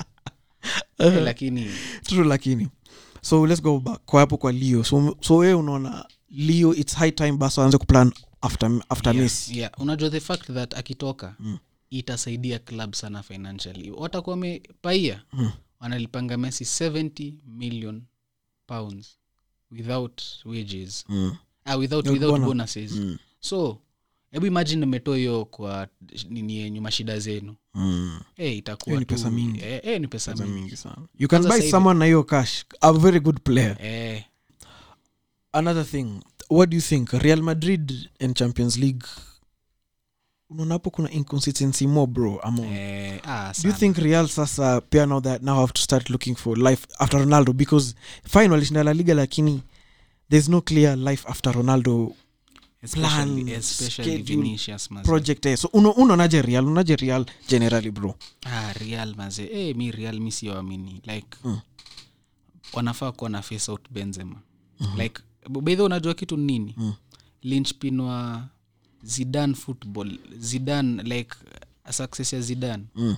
Hey, 0.98 1.10
lakini 1.24 1.68
true 2.06 2.28
lakini. 2.28 2.68
So 3.22 3.48
let's 3.48 3.62
go 3.62 3.80
back 3.80 4.00
kwa 4.06 4.20
hapo 4.20 4.38
kwa 4.38 4.52
leo. 4.52 4.84
So, 4.84 5.16
so 5.22 5.36
wewe 5.38 5.54
unaona 5.54 6.06
leo 6.32 6.76
its 6.76 6.96
high 6.96 7.12
time 7.12 7.32
basi 7.32 7.62
aanze 7.62 7.78
kuplan 7.78 8.12
after, 8.42 8.72
after 8.90 9.14
yeah, 9.14 9.24
miss 9.24 9.50
yeah. 9.50 9.72
unajua 9.78 10.10
the 10.10 10.20
fact 10.20 10.52
that 10.54 10.74
akitoka 10.78 11.36
itasaidia 12.00 12.60
club 12.60 12.94
sana 12.94 13.24
financially. 13.24 13.92
Watakuwa 13.92 14.34
wamepaia 14.34 15.24
wanalipanga 15.80 16.38
messi 16.38 16.64
70 16.64 17.34
million 17.48 18.02
pounds 18.68 19.18
without 19.72 20.22
wages. 20.46 21.06
Mm. 21.10 21.36
ah, 21.66 21.76
without, 21.76 22.08
Without 22.08 22.42
bonuses. 22.42 22.92
Mm. 22.92 23.18
so 23.40 23.78
hebu 24.32 24.46
imagine 24.46 24.86
umetoa 24.86 25.18
hiyo 25.18 25.46
kwa 25.46 25.88
nini 26.30 26.56
yenyu 26.58 26.82
mashida 26.82 27.20
zenu. 27.20 27.56
Mm. 27.74 28.20
hey, 28.36 28.58
itakuwa 28.58 29.00
ni 29.00 29.06
pesa 29.06 29.32
mingi. 29.32 29.60
hey, 29.60 29.80
eh, 29.84 30.02
ni 30.02 30.08
pesa 30.08 30.32
Pesa 30.32 30.46
mingi. 30.46 30.60
mingi 30.60 30.78
sana. 30.78 31.08
You 31.20 31.28
can 31.28 31.44
buy 31.48 31.62
someone 31.72 32.00
na 32.00 32.06
hiyo 32.06 32.24
cash. 32.24 32.66
A 32.82 32.94
very 32.94 33.20
good 33.20 33.40
player. 33.40 33.78
Hey. 33.78 34.22
another 35.52 35.86
thing 35.86 36.20
what 36.50 36.70
do 36.70 36.76
you 36.76 36.82
think? 36.82 37.10
Real 37.12 37.42
madrid 37.42 38.10
and 38.20 38.36
champions 38.36 38.78
league 38.78 39.06
unaona 40.54 40.74
hapo 40.76 40.90
kuna 40.90 41.12
inconsistency 41.12 41.88
more 41.88 42.08
bro 42.12 42.40
ama 42.40 42.66
eh, 42.68 43.20
ah, 43.24 43.54
do 43.64 43.70
you 43.70 43.76
think 43.76 43.98
real 43.98 44.28
sasa 44.28 44.82
pia 44.82 45.06
now 45.06 45.22
that 45.22 45.42
now 45.42 45.60
have 45.60 45.74
to 45.74 45.82
start 45.82 46.10
looking 46.10 46.36
for 46.36 46.58
life 46.58 46.88
after 47.00 47.20
ronaldo? 47.20 47.54
Because 47.54 47.96
fine 48.30 48.50
walishinda 48.50 48.84
la 48.84 48.94
liga 48.94 49.14
lakini 49.14 49.62
there's 50.30 50.50
no 50.50 50.62
clear 50.62 50.98
life 50.98 51.28
after 51.30 51.54
ronaldo 51.56 52.12
Especially- 52.84 53.44
plan, 53.44 53.50
especially 53.60 54.24
schedule, 54.24 55.04
project 55.04 55.46
eh. 55.46 55.58
so 55.58 55.70
uno- 55.74 55.92
real 56.42 56.66
unaje 56.68 56.96
real 56.96 57.26
generally 57.50 57.92
bro? 57.92 58.16
Ah, 58.46 58.74
real 58.74 59.16
maze. 59.16 59.44
Eh, 59.44 59.76
mi 59.76 59.92
real 59.92 60.20
mi 60.20 60.32
siwamini 60.32 61.02
like 61.06 61.28
Mm. 61.44 61.60
wanafaa 62.74 63.12
kuwa 63.12 63.30
na 63.30 63.42
face 63.42 63.72
out 63.72 63.82
benzema. 63.92 64.36
Like 64.98 65.22
bedhe 65.62 65.84
unajua 65.84 66.14
kitu 66.14 66.38
nini? 66.38 66.74
Mm. 66.78 66.94
linchpin 67.44 68.00
wa 68.00 68.44
zidan 69.04 69.56
football 69.56 70.18
zidan 70.38 71.02
like 71.02 71.36
a 71.84 71.94
success 71.94 72.34
ya 72.34 72.42
zidan 72.42 72.86
mm. 72.96 73.16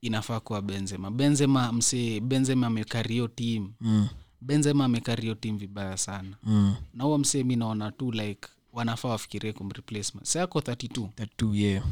inafaa 0.00 0.40
kuwa 0.40 0.62
benzema 0.62 1.10
benzema 1.10 1.72
mse 1.72 2.20
benzema 2.20 2.66
amekario 2.66 3.28
team 3.28 3.72
Mm. 3.80 4.08
benzema 4.40 4.84
amekario 4.84 5.34
team 5.34 5.58
vibaya 5.58 5.96
sana 5.96 6.36
Mm. 6.42 6.74
na 6.94 7.04
huo 7.04 7.18
msee 7.18 7.42
mi 7.44 7.56
naona 7.56 7.92
tu 7.92 8.12
like 8.12 8.48
wanafaa 8.72 9.08
wafikirie 9.08 9.52
kumreplacement 9.52 10.26
sayako 10.26 10.58
32 10.60 11.08
that 11.14 11.36
too 11.36 11.54
yeah 11.54 11.84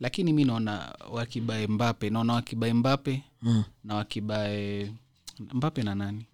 lakini 0.00 0.32
mi 0.32 0.44
naona 0.44 0.94
wakibae 1.10 1.66
mbape 1.66 2.10
naona 2.10 2.32
wakibae 2.32 2.72
mbape 2.72 3.22
mm. 3.42 3.64
na 3.84 3.94
wakibae 3.94 4.92
mbape 5.52 5.82
na 5.82 5.94
nani 5.94 6.26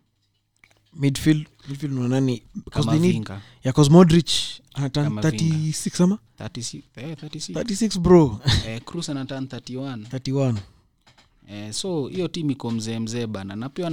midfield 0.94 1.46
midfield 1.68 1.92
unaona 1.94 2.20
nani? 2.20 2.42
Because 2.54 2.90
they 2.90 2.98
need 2.98 3.28
yeah 3.64 3.74
cause 3.74 3.90
modric 3.90 4.30
anatan 4.74 5.04
Kama 5.04 5.20
36 5.22 6.02
ama? 6.04 6.18
36 6.38 6.82
eh, 6.96 7.16
36 7.16 7.52
36 7.52 8.00
bro. 8.00 8.40
Eh, 8.66 8.80
cruz 8.84 9.08
anatan 9.08 9.44
31 9.44 9.96
31 9.96 10.54
eh, 11.48 11.72
so 11.72 12.06
hiyo 12.08 12.28
tim 12.28 12.50
iko 12.50 12.70
mzee 12.70 12.98
mzee 12.98 13.26
bana 13.26 13.56
na 13.56 13.68
pia 13.68 13.90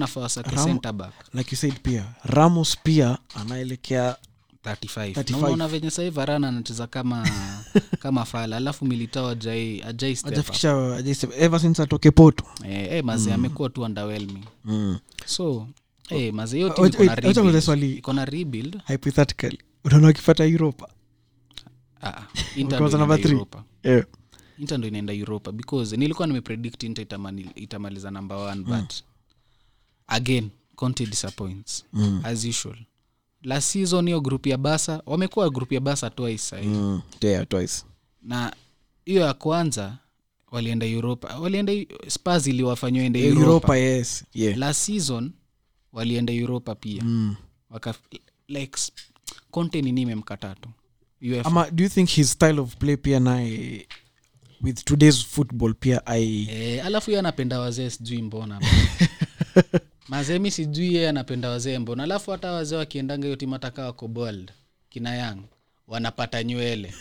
back. 0.93 1.13
like 1.33 1.51
you 1.51 1.57
said 1.57 1.73
pia 1.83 2.05
ramos 2.23 2.77
pia 2.83 3.17
anaelekea 3.35 4.17
35 4.63 5.41
naona 5.41 5.67
venye 5.67 5.91
sahii 5.91 6.09
varana 6.09 6.47
anacheza 6.47 6.87
kama 6.87 7.29
kama 8.03 8.25
fala 8.25 8.57
alafu 8.57 8.85
militao 8.85 9.29
ajai 9.29 9.81
ajai 9.81 10.15
step 10.15 10.27
up. 10.27 10.33
ajafikisha 10.33 10.71
ajaisema- 10.97 11.35
ever 11.37 11.59
since 11.59 11.81
atoke 11.83 12.11
poto 12.11 12.43
eh, 12.65 12.87
eh, 12.91 13.03
mazee 13.03 13.33
amekuwa 13.33 13.69
tu 13.69 13.81
underwhelming. 13.81 14.45
Mm. 14.65 14.99
so 15.25 15.67
eh, 16.09 16.33
mazee 16.33 16.57
hiyo 16.57 16.67
Wait, 16.67 16.75
tim 16.75 16.85
iko 16.85 17.03
na 17.03 17.11
wait, 17.11 17.25
acha 17.25 17.41
kuuliza 17.41 17.41
rebuild. 17.43 17.63
swali. 17.63 17.93
iko 17.93 18.13
na 18.13 18.25
rebuild 18.25 18.81
hypothetically 18.87 19.59
unaona 19.83 20.07
wakifata 20.07 20.43
europa 20.45 20.89
Ah, 22.01 22.21
Inter 22.55 22.79
ndo 22.81 22.89
inaenda. 22.89 23.29
Europa. 23.29 23.63
ndo 24.77 24.87
inaenda 24.87 25.13
europa 25.13 25.51
because 25.51 25.97
nilikuwa 25.97 26.27
nimepredict 26.27 26.83
Inter 26.83 27.05
itamaliza 27.55 28.11
number 28.11 28.37
one 28.37 28.61
but 28.63 28.93
again 30.07 30.49
Conte 30.75 31.05
disappoints 31.05 31.85
Mm. 31.93 32.21
as 32.23 32.45
usual 32.45 32.77
la 33.43 33.61
season 33.61 34.05
hiyo 34.05 34.21
group 34.21 34.47
ya 34.47 34.57
basa 34.57 35.01
wamekuwa 35.05 35.49
group 35.49 35.71
ya 35.71 35.79
basa 35.79 36.09
twice 36.09 36.37
sahii 36.37 36.67
mm. 36.67 37.01
yeah, 37.21 37.47
twice 37.47 37.83
na 38.21 38.53
hiyo 39.05 39.21
ya 39.21 39.33
kwanza 39.33 39.97
walienda 40.51 40.85
europa 40.85 41.39
walienda 41.39 41.73
spars 42.07 42.47
iliwafanywa 42.47 43.03
ende 43.03 43.19
Eh, 43.19 43.25
europa, 43.27 43.45
europa 43.45 43.77
yes 43.77 44.25
yeah 44.33 44.57
la 44.57 44.73
season 44.73 45.31
walienda 45.93 46.33
europa 46.33 46.75
pia. 46.75 47.03
Mm. 47.03 47.35
waka 47.69 47.93
like 48.47 48.79
conte 49.51 49.81
nini 49.81 50.01
imemkataa 50.01 50.55
tu? 50.55 50.69
Ama 51.43 51.71
do 51.71 51.83
you 51.83 51.89
think 51.89 52.09
his 52.09 52.31
style 52.31 52.59
of 52.59 52.75
play 52.75 52.97
pia 52.97 53.19
naye 53.19 53.87
with 54.61 54.83
today's 54.85 55.25
football 55.25 55.73
pia 55.73 56.05
i 56.05 56.47
e, 56.51 56.81
alafu 56.81 57.11
ye 57.11 57.19
anapenda 57.19 57.59
wazee 57.59 57.89
sijui 57.89 58.21
mbona. 58.21 58.61
Mazemi 60.09 60.51
sijui 60.51 60.95
ye 60.95 61.09
anapenda 61.09 61.49
wazee 61.49 61.79
mbona. 61.79 62.03
Alafu 62.03 62.31
hata 62.31 62.51
wazee 62.51 62.75
wakiendanga 62.75 63.25
hiyo 63.27 63.35
timu 63.35 63.55
ataka 63.55 63.85
wako 63.85 64.07
bold 64.07 64.51
kina 64.89 65.15
yang 65.15 65.37
wanapata 65.87 66.43
nywele. 66.43 66.93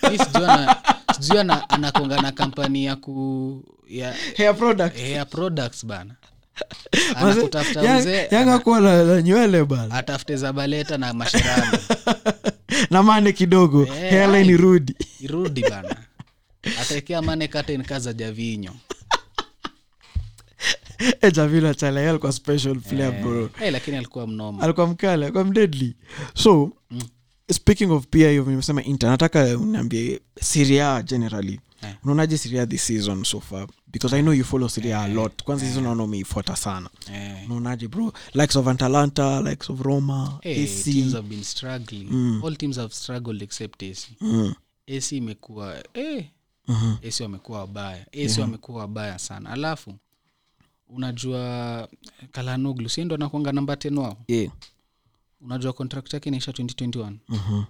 Sijui 1.21 1.39
anakonga 1.69 2.23
na 2.23 2.33
kampani 2.33 2.85
ya 2.85 2.97
ku 2.97 3.65
ya 3.89 4.15
hair 4.37 4.57
products, 4.57 4.97
hair 5.01 5.27
products 5.29 5.87
bana 5.87 6.15
anakutafuta 7.17 7.83
Yang- 7.83 8.01
mzee 8.01 8.17
Yang 8.31 8.35
ana- 8.43 8.53
hakuwa 8.53 8.81
na, 8.81 9.05
na 9.05 9.23
nywele 9.23 9.65
bana. 9.65 9.95
atafute 9.95 10.37
zabaleta 10.37 10.99
na 10.99 11.15
mashirano 11.15 11.79
na 12.91 13.03
mane 13.03 13.33
kidogo 13.33 13.85
hey, 13.85 14.11
hairline 14.11 14.39
ai. 14.49 14.55
irudi. 14.55 14.97
irudi 15.21 15.61
bana. 15.63 15.97
Ataekea 16.81 17.23
mane 17.23 17.49
katen 17.49 17.83
kaza 17.85 18.13
javinyo. 18.13 18.73
E 21.23 21.31
javino 21.31 21.75
chale 21.75 22.11
alikuwa 22.11 22.33
special 22.33 22.77
player 22.81 23.23
bro. 23.23 23.51
hey, 23.59 23.71
lakini 23.71 23.97
alikuwa 23.97 24.27
mnoma. 24.27 24.63
Alikuwa 24.63 24.87
mkale 24.87 25.25
alikuwa 25.25 25.45
mdedly 25.45 25.97
so 26.35 26.73
Mm. 26.91 27.01
speaking 27.53 27.91
of 27.91 28.05
pia 28.11 28.31
hiyo 28.31 28.45
nimesema 28.45 28.83
inter 28.85 29.11
nataka 29.11 29.45
uniambie 29.59 30.21
siria 30.41 31.03
generally. 31.03 31.61
Eh. 31.83 31.95
unaonaje 32.05 32.39
siria 32.39 32.67
this 32.67 32.87
season 32.87 33.25
so 33.25 33.41
far 33.41 33.67
because 33.93 34.17
i 34.17 34.23
know 34.23 34.35
you 34.35 34.45
follow 34.45 34.69
syria 34.69 35.01
a 35.03 35.09
lot. 35.09 35.43
Kwanza 35.45 35.67
hizo 35.67 35.81
naona 35.81 36.03
umeifuata 36.03 36.57
sana. 36.57 36.91
Eh. 37.13 37.49
naonaje 37.49 37.89
bro? 37.89 38.13
Likes 38.35 38.57
of 38.57 38.69
atalanta 38.69 39.41
likes 39.41 39.71
of 39.71 39.81
roma 39.81 40.39
Hey, 40.43 40.65
AC. 40.65 40.83
teams 40.93 41.13
have 41.15 41.29
been 41.29 41.45
struggling. 41.45 42.09
Mm. 42.11 42.43
all 42.45 42.57
teams 42.57 42.77
have 42.77 42.95
struggled 42.95 43.43
except 43.43 43.83
ac 43.83 44.09
Mm, 44.21 44.55
ac 44.99 45.13
imekuwa 45.17 45.85
eh, 45.95 46.25
mhm. 46.69 46.95
ac 47.09 47.21
wamekuwa 47.23 47.59
wabaya. 47.59 48.07
Ac 48.13 48.39
wamekuwa 48.41 48.79
wabaya 48.81 49.19
sana. 49.19 49.51
Alafu 49.51 49.95
unajua 50.89 51.89
kalanoglu 52.33 52.89
siendo 52.89 53.15
anakwanga 53.15 53.53
namba 53.53 53.77
ten 53.77 53.99
wao? 53.99 54.17
Yeah. 54.29 54.53
unajua 55.41 55.73
contract 55.73 56.13
yake 56.15 56.29
inaisha 56.29 56.51
2021 56.53 57.13
Mhm. 57.29 57.63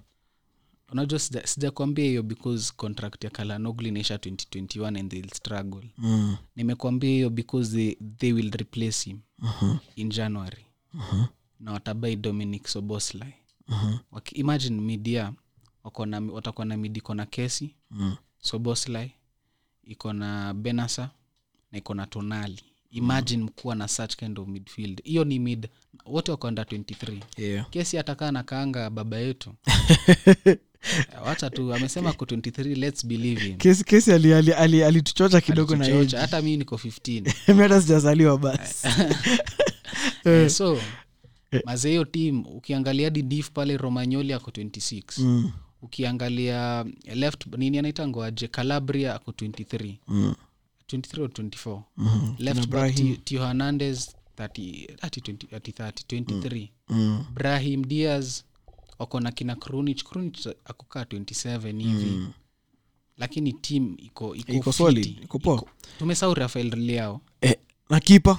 Unajua 0.92 1.18
sija- 1.18 1.46
sijakwambia 1.46 2.04
hiyo 2.04 2.22
because 2.22 2.72
contract 2.76 3.24
ya 3.24 3.30
kalanogli 3.30 3.90
naisha 3.90 4.16
2021 4.16 4.98
and 5.00 5.10
they'll 5.10 5.30
struggle. 5.30 5.90
Mm, 5.98 6.36
nimekwambia 6.56 7.10
hiyo 7.10 7.30
because 7.30 7.72
they, 7.76 7.94
they 8.18 8.32
will 8.32 8.50
replace 8.50 9.04
him 9.10 9.18
mhm, 9.38 9.76
in 9.96 10.08
january. 10.08 10.64
Mhm, 10.94 11.24
na 11.60 11.72
watabai 11.72 12.16
dominic 12.16 12.66
sobosly 12.66 13.34
uh-huh. 13.68 13.98
Waki- 14.12 14.34
imagine 14.34 14.80
media 14.80 15.32
na- 16.06 16.20
watakuwa 16.20 16.64
na 16.66 16.76
mid 16.76 16.96
iko 16.96 17.14
na 17.14 17.26
kesi 17.26 17.74
mm. 17.90 18.16
soboslai 18.40 19.12
iko 19.84 20.12
na 20.12 20.54
benasa 20.54 21.10
na 21.72 21.78
iko 21.78 21.94
na 21.94 22.06
tonali. 22.06 22.62
Imagine 22.90 23.44
mkuwa 23.44 23.74
na 23.74 23.88
such 23.88 24.16
kind 24.16 24.38
of 24.38 24.48
midfield. 24.48 25.02
Hiyo 25.04 25.24
ni 25.24 25.38
mid 25.38 25.68
wote 26.06 26.30
wako 26.30 26.46
under 26.46 26.64
23 26.64 27.20
Yeah. 27.36 27.70
kesi 27.70 27.98
atakaa 27.98 28.30
na 28.32 28.42
kaanga 28.42 28.90
baba 28.90 29.16
yetu 29.18 29.54
wacha 31.26 31.50
tu 31.50 31.74
amesema 31.74 32.12
ko 32.12 32.24
23 32.24 32.76
let's 32.78 33.06
believe 33.06 33.44
him. 33.44 33.56
Kesi 33.56 33.84
kesi 33.84 34.12
alituchocha 34.12 34.58
ali, 34.58 34.82
ali, 34.82 34.82
ali 34.82 35.02
kidogo 35.46 35.76
na 35.76 36.20
hata 36.20 36.42
mi 36.42 36.56
niko 36.56 36.76
15 36.76 37.32
Mi 37.54 37.62
hata 37.62 37.80
sijazaliwa 37.82 38.38
basi. 38.38 38.88
Eh, 40.24 40.50
so 40.50 40.78
mazee 41.64 41.88
hiyo 41.90 42.04
team 42.04 42.46
ukiangalia 42.46 43.06
hadi 43.06 43.22
dif 43.22 43.50
pale 43.50 43.76
romanyoli 43.76 44.32
ako 44.32 44.50
26 44.50 45.02
Mm, 45.22 45.50
ukiangalia 45.82 46.84
left 47.14 47.46
nini 47.56 47.78
anaitangoaje 47.78 48.48
calabria 48.48 49.14
ako 49.14 49.30
23 49.30 49.94
mm, 50.08 50.34
23 50.92 51.22
or 51.22 51.28
24 51.30 51.82
mm. 51.96 52.34
left 52.38 52.68
back 52.68 52.94
tio 53.24 53.46
hernandez 53.46 54.08
30 54.38 54.86
30, 54.86 55.32
20 55.32 55.72
30 55.72 55.90
23 56.22 56.68
Mm, 56.88 57.24
brahim 57.34 57.84
diaz 57.84 58.42
wako 58.98 59.20
na 59.20 59.32
kina 59.32 59.56
krunich 59.56 60.04
krunich 60.04 60.46
akokaa 60.64 61.02
27 61.02 61.78
hivi. 61.82 62.10
Mm. 62.10 62.32
lakini 63.16 63.52
tim 63.52 63.94
iko 63.98 64.34
iko, 64.34 64.52
iko 64.52 64.72
solid 64.72 65.06
iko 65.22 65.38
poa. 65.38 65.62
Tumesau 65.98 66.34
rafael 66.34 66.76
Leao. 66.76 67.20
Eh, 67.40 67.56
na 67.90 68.00
kipa 68.00 68.38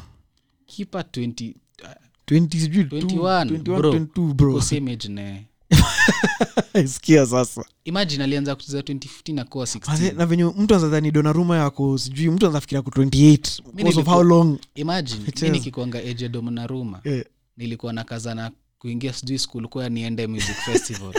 kipa 0.65 1.01
20 1.01 1.53
uh, 1.83 1.89
20 2.27 2.59
sijui 2.59 2.83
21, 2.83 3.43
21, 3.43 3.57
bro. 3.63 3.91
22, 3.93 4.33
bro. 4.33 4.51
Uko 4.51 4.61
same 4.61 4.91
age 4.91 5.07
naye 5.07 5.45
sikia 6.93 7.25
sasa. 7.25 7.65
Imagine 7.85 8.23
alianza 8.23 8.55
kucheza 8.55 8.79
2015 8.79 9.39
akuwa 9.41 9.67
Maze, 9.87 10.09
16 10.11 10.15
na 10.17 10.25
venye 10.25 10.43
mtu 10.45 10.73
anazadhani 10.73 11.11
donaruma 11.11 11.57
yako 11.57 11.97
sijui 11.97 12.29
mtu 12.29 12.45
anazafikiria 12.45 12.81
ku 12.81 12.89
28 12.89 13.61
because 13.73 13.99
of 13.99 14.07
how 14.07 14.23
long? 14.23 14.57
Imagine 14.75 15.19
mi 15.41 15.49
nikikwanga 15.49 15.99
age 15.99 16.29
domonaruma 16.29 17.01
yeah. 17.03 17.25
nilikuwa 17.57 17.93
na 17.93 18.03
kazana 18.03 18.51
kuingia 18.79 19.13
sijui 19.13 19.39
skul 19.39 19.67
kuwa 19.67 19.89
niende 19.89 20.27
music 20.27 20.55
festival. 20.65 21.13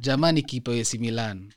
Jamani 0.00 0.42
kipawesi 0.42 0.98
milan. 0.98 1.52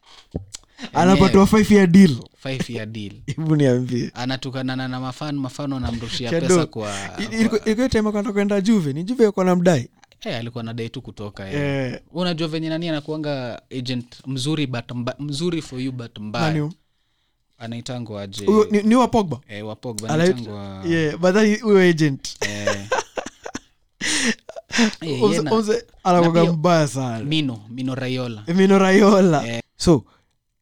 Anapatiwa 0.93 1.47
five 1.47 1.71
year 1.71 1.87
deal. 1.87 2.15
Five 2.37 2.69
year 2.69 2.85
deal. 2.87 3.13
Hebu 3.27 3.55
niambie. 3.55 4.11
Anatukanana 4.13 4.87
na 4.87 4.99
mafan 4.99 5.35
mafano 5.35 5.75
anamrushia 5.77 6.29
pesa 6.29 6.65
kwa, 6.65 6.93
ilikuwa- 7.31 7.75
kwa 7.75 7.89
time 7.89 8.11
kwenda 8.11 8.31
kwenda 8.33 8.61
juve 8.61 8.93
ni 8.93 9.03
juve 9.03 9.23
yuko 9.23 9.43
na 9.43 9.55
mdai 9.55 9.89
eh, 10.21 10.37
alikuwa 10.37 10.63
nadai 10.63 10.89
tu 10.89 11.01
kutoka 11.01 11.47
eh. 11.49 11.53
Yeah. 11.53 11.99
unajua 12.13 12.47
venye 12.47 12.69
nani 12.69 12.89
anakuanga 12.89 13.61
agent 13.77 14.05
mzuri 14.27 14.67
but 14.67 14.91
mba, 14.91 15.15
mzuri 15.19 15.61
for 15.61 15.79
you 15.81 15.91
but 15.91 16.19
mbaya. 16.19 16.69
Anaitangwa 17.57 18.21
aje? 18.21 18.45
Ni, 18.71 18.83
ni 18.83 18.95
wa 18.95 19.07
pogba? 19.07 19.39
Eh, 19.47 19.67
wapogba 19.67 20.09
anaitangwa 20.09 20.83
yeah, 20.87 21.17
but 21.17 21.61
huyo 21.61 21.89
agent. 21.89 22.35
Eh. 22.41 22.87
Eh, 25.01 25.23
omse 25.23 25.41
mbaya 26.51 26.87
sana. 26.87 27.25
Mino 27.25 27.59
mino 27.69 27.95
mino 28.55 28.77
rayola 28.79 29.47
Eh. 29.47 29.61
so 29.77 30.03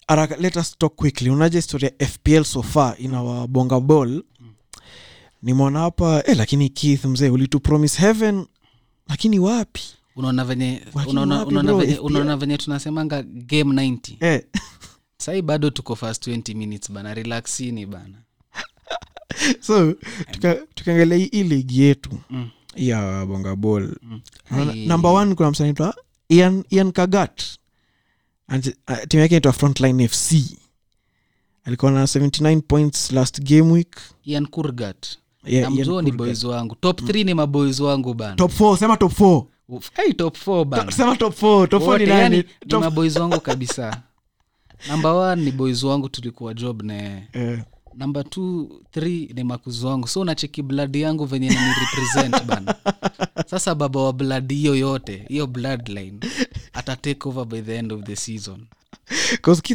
araka, 0.07 0.35
let 0.37 0.55
us 0.55 0.77
talk 0.77 0.95
quickly. 0.95 1.29
Unaja 1.29 1.57
historia 1.57 1.91
ya 1.99 2.07
fpl 2.07 2.43
so 2.43 2.63
far 2.63 2.95
inawabonga 2.99 3.79
ball? 3.79 4.23
Nimeona 5.41 5.79
hapa 5.79 6.23
eh, 6.25 6.37
lakini 6.37 6.69
keith 6.69 7.05
mzee 7.05 7.29
ulitupromise 7.29 8.01
heaven 8.01 8.45
lakini 9.09 9.39
wapi? 9.39 9.81
Unaona 10.15 10.45
venye 10.45 10.81
unaona 12.01 12.37
venye 12.37 12.57
tunasemanga 12.57 13.23
game 13.23 13.73
90 13.73 14.15
eh, 14.19 14.43
sahii 15.23 15.41
bado 15.41 15.69
tuko 15.69 15.95
fast 15.95 16.27
20 16.27 16.55
minutes 16.55 16.91
bana. 16.91 17.13
Relaxini 17.13 17.85
bana. 17.85 18.17
So 19.61 19.93
tuka- 20.31 20.67
tukiangalia 20.75 21.17
hii 21.17 21.25
hii 21.31 21.43
ligi 21.43 21.81
yetu. 21.81 22.09
Mm. 22.29 22.49
Ya 22.75 23.25
bonga 23.25 23.55
ball. 23.55 23.95
Mm. 24.01 24.87
Number 24.87 25.11
one 25.11 25.35
kuna 25.35 25.51
msanaitwa 25.51 25.95
ian, 26.29 26.63
ian 26.69 26.91
kagat. 26.91 27.43
Uh, 28.49 28.57
timu 29.07 29.21
yake 29.21 29.35
inaitwa 29.35 29.53
frontline 29.53 30.07
fc 30.07 30.33
alikuwa 31.63 31.91
na 31.91 32.03
79 32.03 32.61
points 32.61 33.11
last 33.11 33.41
game 33.41 33.71
week. 33.71 33.97
Ian 34.25 34.45
kurgat. 34.47 35.17
Yeah, 35.45 35.75
Ian 35.75 36.03
ni 36.05 36.11
boys 36.11 36.43
wangu. 36.43 36.75
Top 36.75 37.01
3 37.01 37.25
ni 37.25 37.33
maboys 37.33 37.79
wangu 37.79 38.13
bana. 38.13 38.35
Top 38.35 38.51
4 38.59 38.77
sema 38.77 38.97
top 38.97 39.19
4 39.19 39.45
Uf, 39.69 39.89
hey, 39.93 40.13
top 40.13 40.37
4 40.47 40.65
bana. 40.65 40.91
Sema 40.91 41.15
top 41.15 41.41
4 41.41 41.67
top 41.67 41.83
4 41.83 41.85
Wote, 41.87 42.05
ni 42.05 42.11
yani, 42.11 42.35
nani 42.37 42.45
ni 42.65 42.77
maboys 42.77 43.15
wangu 43.15 43.39
kabisa. 43.39 44.01
Namba 44.87 45.13
one 45.13 45.41
ni 45.45 45.51
boys 45.51 45.83
wangu 45.83 46.09
tulikuwa 46.09 46.53
job 46.53 46.81
ne 46.81 47.27
eh, 47.33 47.63
namba 47.97 48.23
t 48.23 48.41
th 48.91 49.03
ni 49.33 49.43
makuzi 49.43 49.85
wangu. 49.85 50.07
So 50.07 50.21
unacheki 50.21 50.61
bladi 50.61 51.01
yangu 51.01 51.25
venye 51.25 51.49
nanirepresent 51.49 52.43
bana. 52.49 52.75
Sasa 53.47 53.75
baba 53.75 54.03
wa 54.03 54.13
bladi 54.13 54.55
hiyo 54.55 54.75
yote 54.75 55.25
hiyo 55.27 55.47
bloodline 55.47 56.19
ata 56.73 56.95
take 56.95 57.29
over 57.29 57.45
by 57.45 57.61
the 57.61 57.75
end 57.75 57.91
of 57.93 58.03
the 58.03 58.15
season. 58.15 58.65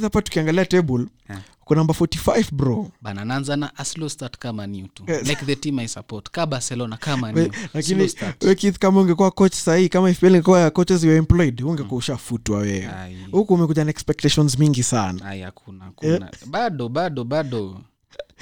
Hapa 0.03 0.23
tukiangalia 0.23 0.65
table 0.65 1.07
yeah. 1.31 1.43
uko 1.63 1.75
namba 1.75 1.95
45 1.95 2.45
bro. 2.53 2.91
Bana 3.03 3.25
naanza 3.25 3.57
na 3.57 3.73
a 3.77 3.85
start 3.85 4.39
kama 4.39 4.67
new 4.67 4.87
tu. 4.87 5.05
Yes. 5.09 5.27
like 5.29 5.45
the 5.47 5.57
team 5.57 5.79
i 5.79 5.89
support 5.89 6.31
ka 6.31 6.47
barcelona 6.47 6.97
kama 6.97 7.33
lakini 7.75 7.83
slow 7.83 8.09
start. 8.09 8.45
we 8.45 8.55
Keith 8.55 8.79
kama 8.79 9.01
ungekuwa 9.01 9.31
coach 9.31 9.55
sahii 9.55 9.89
kama 9.89 10.15
fpl 10.15 10.27
ingekuwa 10.27 10.61
ya 10.61 10.71
coaches 10.71 11.05
you 11.05 11.13
employed 11.13 11.61
ungekuwa 11.63 11.99
ushafutwa 11.99 12.59
wewe. 12.59 12.89
Huku 13.33 13.55
umekuja 13.55 13.85
na 13.85 13.91
expectations 13.91 14.59
mingi 14.59 14.83
sana. 14.83 15.25
Ay, 15.27 15.43
hakuna 15.43 15.85
hakuna. 15.85 16.31
Bado 16.47 16.89
bado 16.89 17.25
bado 17.25 17.81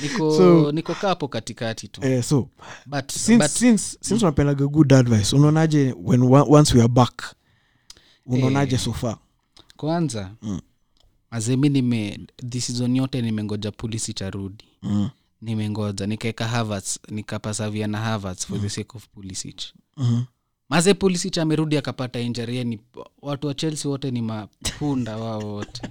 niko 0.03 0.37
So- 0.37 0.73
niko 0.73 0.95
kapo 0.95 1.29
katikati 1.29 1.89
tu 1.89 2.05
eh, 2.05 2.23
so 2.23 2.49
but, 2.87 3.13
since, 3.13 3.45
but 3.45 3.51
since, 3.51 3.99
since 4.01 4.25
unapenaga 4.25 4.67
good 4.67 4.93
advice 4.93 5.37
unaonaje 5.37 5.95
when 5.99 6.23
once 6.23 6.75
we 6.75 6.81
are 6.81 6.89
back 6.93 7.23
unaonaje 8.27 8.75
Eh. 8.75 8.81
so 8.81 8.93
far 8.93 9.19
kwanza 9.77 10.31
Mm. 10.43 10.61
mazemi 11.31 11.69
nime 11.69 12.19
this 12.49 12.81
yote 12.81 13.23
nimengoja 13.23 13.71
polisi 13.73 14.13
charudi 14.13 14.65
mm. 14.83 15.11
nimengoja 15.43 16.07
nikaeka 16.07 16.49
harvards 16.49 17.01
nikapasavia 17.09 17.87
na 17.87 17.99
harvards 17.99 18.47
for 18.47 18.61
the 18.61 18.69
sake 18.69 18.97
of 18.97 19.09
Pulisic 19.09 19.63
mm. 19.97 20.25
maze 20.69 20.95
Pulisic 20.95 21.39
amerudi 21.39 21.77
akapata 21.77 22.21
injury 22.21 22.65
ni 22.65 22.81
watu 23.23 23.47
wa 23.47 23.55
Chelsea 23.55 23.91
wote 23.91 24.11
ni 24.11 24.23
mapunda 24.23 25.17
wao 25.17 25.41
wote 25.55 25.83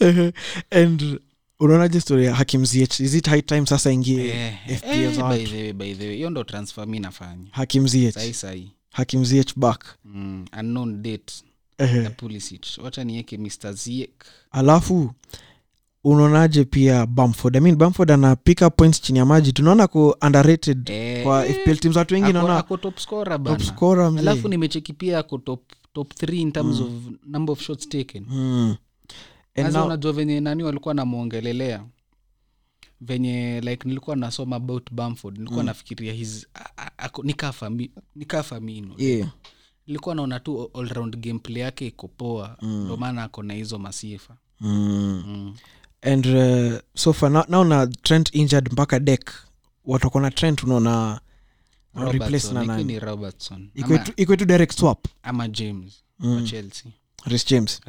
and 0.70 1.20
unaonaje 1.60 2.00
story 2.00 2.24
ya 2.24 2.34
hakim 2.34 2.64
zh 2.64 3.00
is 3.00 3.14
it 3.14 3.28
high 3.28 3.42
time 3.42 3.66
sasa 3.66 3.92
ingie 3.92 4.28
Eh, 4.28 4.54
eh, 4.68 4.80
by 5.28 5.44
the 5.44 5.56
way, 5.62 5.72
by 5.72 5.94
the 5.94 6.06
way 6.06 6.16
hiyo 6.16 6.30
ndo 6.30 6.44
transfer 6.44 6.86
mi 6.88 7.00
nafanya. 7.00 7.48
Hakim 7.50 7.86
zh 7.88 8.10
sahi 8.10 8.34
sahi 8.34 8.70
hakim 8.90 9.24
zh 9.24 9.52
back. 9.56 9.84
Mm, 10.04 10.44
unknown 10.60 11.02
date. 11.02 11.32
Ehe. 11.78 12.02
ya 12.02 12.10
Pulisic. 12.10 12.66
Wacha 12.82 13.04
nieke 13.04 13.38
Mr 13.38 13.72
Ziyech. 13.72 14.10
Alafu 14.50 15.10
unaonaje 16.04 16.64
pia 16.64 17.06
bamford? 17.06 17.56
I 17.56 17.60
mean, 17.60 17.76
bamford 17.76 18.10
ana 18.10 18.36
pick 18.36 18.60
up 18.66 18.76
points 18.76 19.00
chini 19.02 19.18
ya 19.18 19.26
maji. 19.26 19.52
Tunaona 19.52 19.86
ku 19.86 20.14
underrated 20.26 20.90
Eh, 20.90 21.22
kwa 21.24 21.44
fpl 21.44 21.76
teams. 21.76 21.96
Watu 21.96 22.14
wengi 22.14 22.26
ako- 22.26 22.32
naona 22.38 22.58
ako 22.58 22.76
top 22.76 22.98
scorer 22.98 23.32
top 23.36 23.42
bana 23.42 23.64
scorer 23.64 24.10
mzee. 24.12 24.20
alafu 24.20 24.48
nimecheki 24.48 24.92
pia 24.92 25.18
ako 25.18 25.38
top 25.38 25.62
top 25.92 26.12
3 26.14 26.40
in 26.40 26.52
terms 26.52 26.80
of 26.80 26.90
number 27.26 27.52
of 27.52 27.60
shots 27.60 27.88
taken. 27.88 28.26
Mm. 28.30 28.76
Sasa 29.62 29.84
unajua 29.84 30.12
venye 30.12 30.40
nani 30.40 30.62
walikuwa 30.62 30.94
namwongelelea 30.94 31.84
venye 33.00 33.60
like 33.60 33.88
nilikuwa 33.88 34.16
nasoma 34.16 34.56
about 34.56 34.92
bamford 34.92 35.38
nilikuwa 35.38 35.64
nafikiria 35.64 36.12
his 36.12 36.46
nikaa 38.14 38.42
famino 38.42 38.94
yeah. 38.98 39.28
nilikuwa 39.86 40.14
naona 40.14 40.40
tu 40.40 40.70
allround 40.74 41.16
gameplay 41.16 41.62
yake 41.62 41.86
iko 41.86 42.08
poa 42.08 42.56
ndo 42.62 42.96
maana 42.96 43.22
ako 43.24 43.42
na 43.42 43.54
hizo 43.54 43.78
masifa. 43.78 44.36
Mm. 44.60 45.24
mm. 45.26 45.56
and 46.02 46.26
uh, 46.26 46.78
so 46.94 47.12
far 47.12 47.30
now, 47.30 47.42
now 47.48 47.64
na 47.64 47.86
trent 47.86 48.34
injured 48.34 48.72
mpaka 48.72 49.00
deck. 49.00 49.30
Watakuwa 49.84 50.22
na 50.22 50.30
trent 50.30 50.62
unaona 50.62 51.20
wana 51.94 52.12
replace 52.12 52.52
na 52.52 52.60
robertson 52.60 52.62
ikuwe 52.62 52.66
nani 52.66 52.84
ni 52.84 52.98
robertson. 53.00 53.70
Ikwe 54.16 54.36
tu- 54.36 54.44
direct 54.44 54.78
swap 54.78 55.06
ama 55.22 55.48
james 55.48 56.04
Mm. 56.18 56.36
wa 56.36 56.42
chelsea 56.42 56.92
Rhys 57.26 57.44
james. 57.46 57.80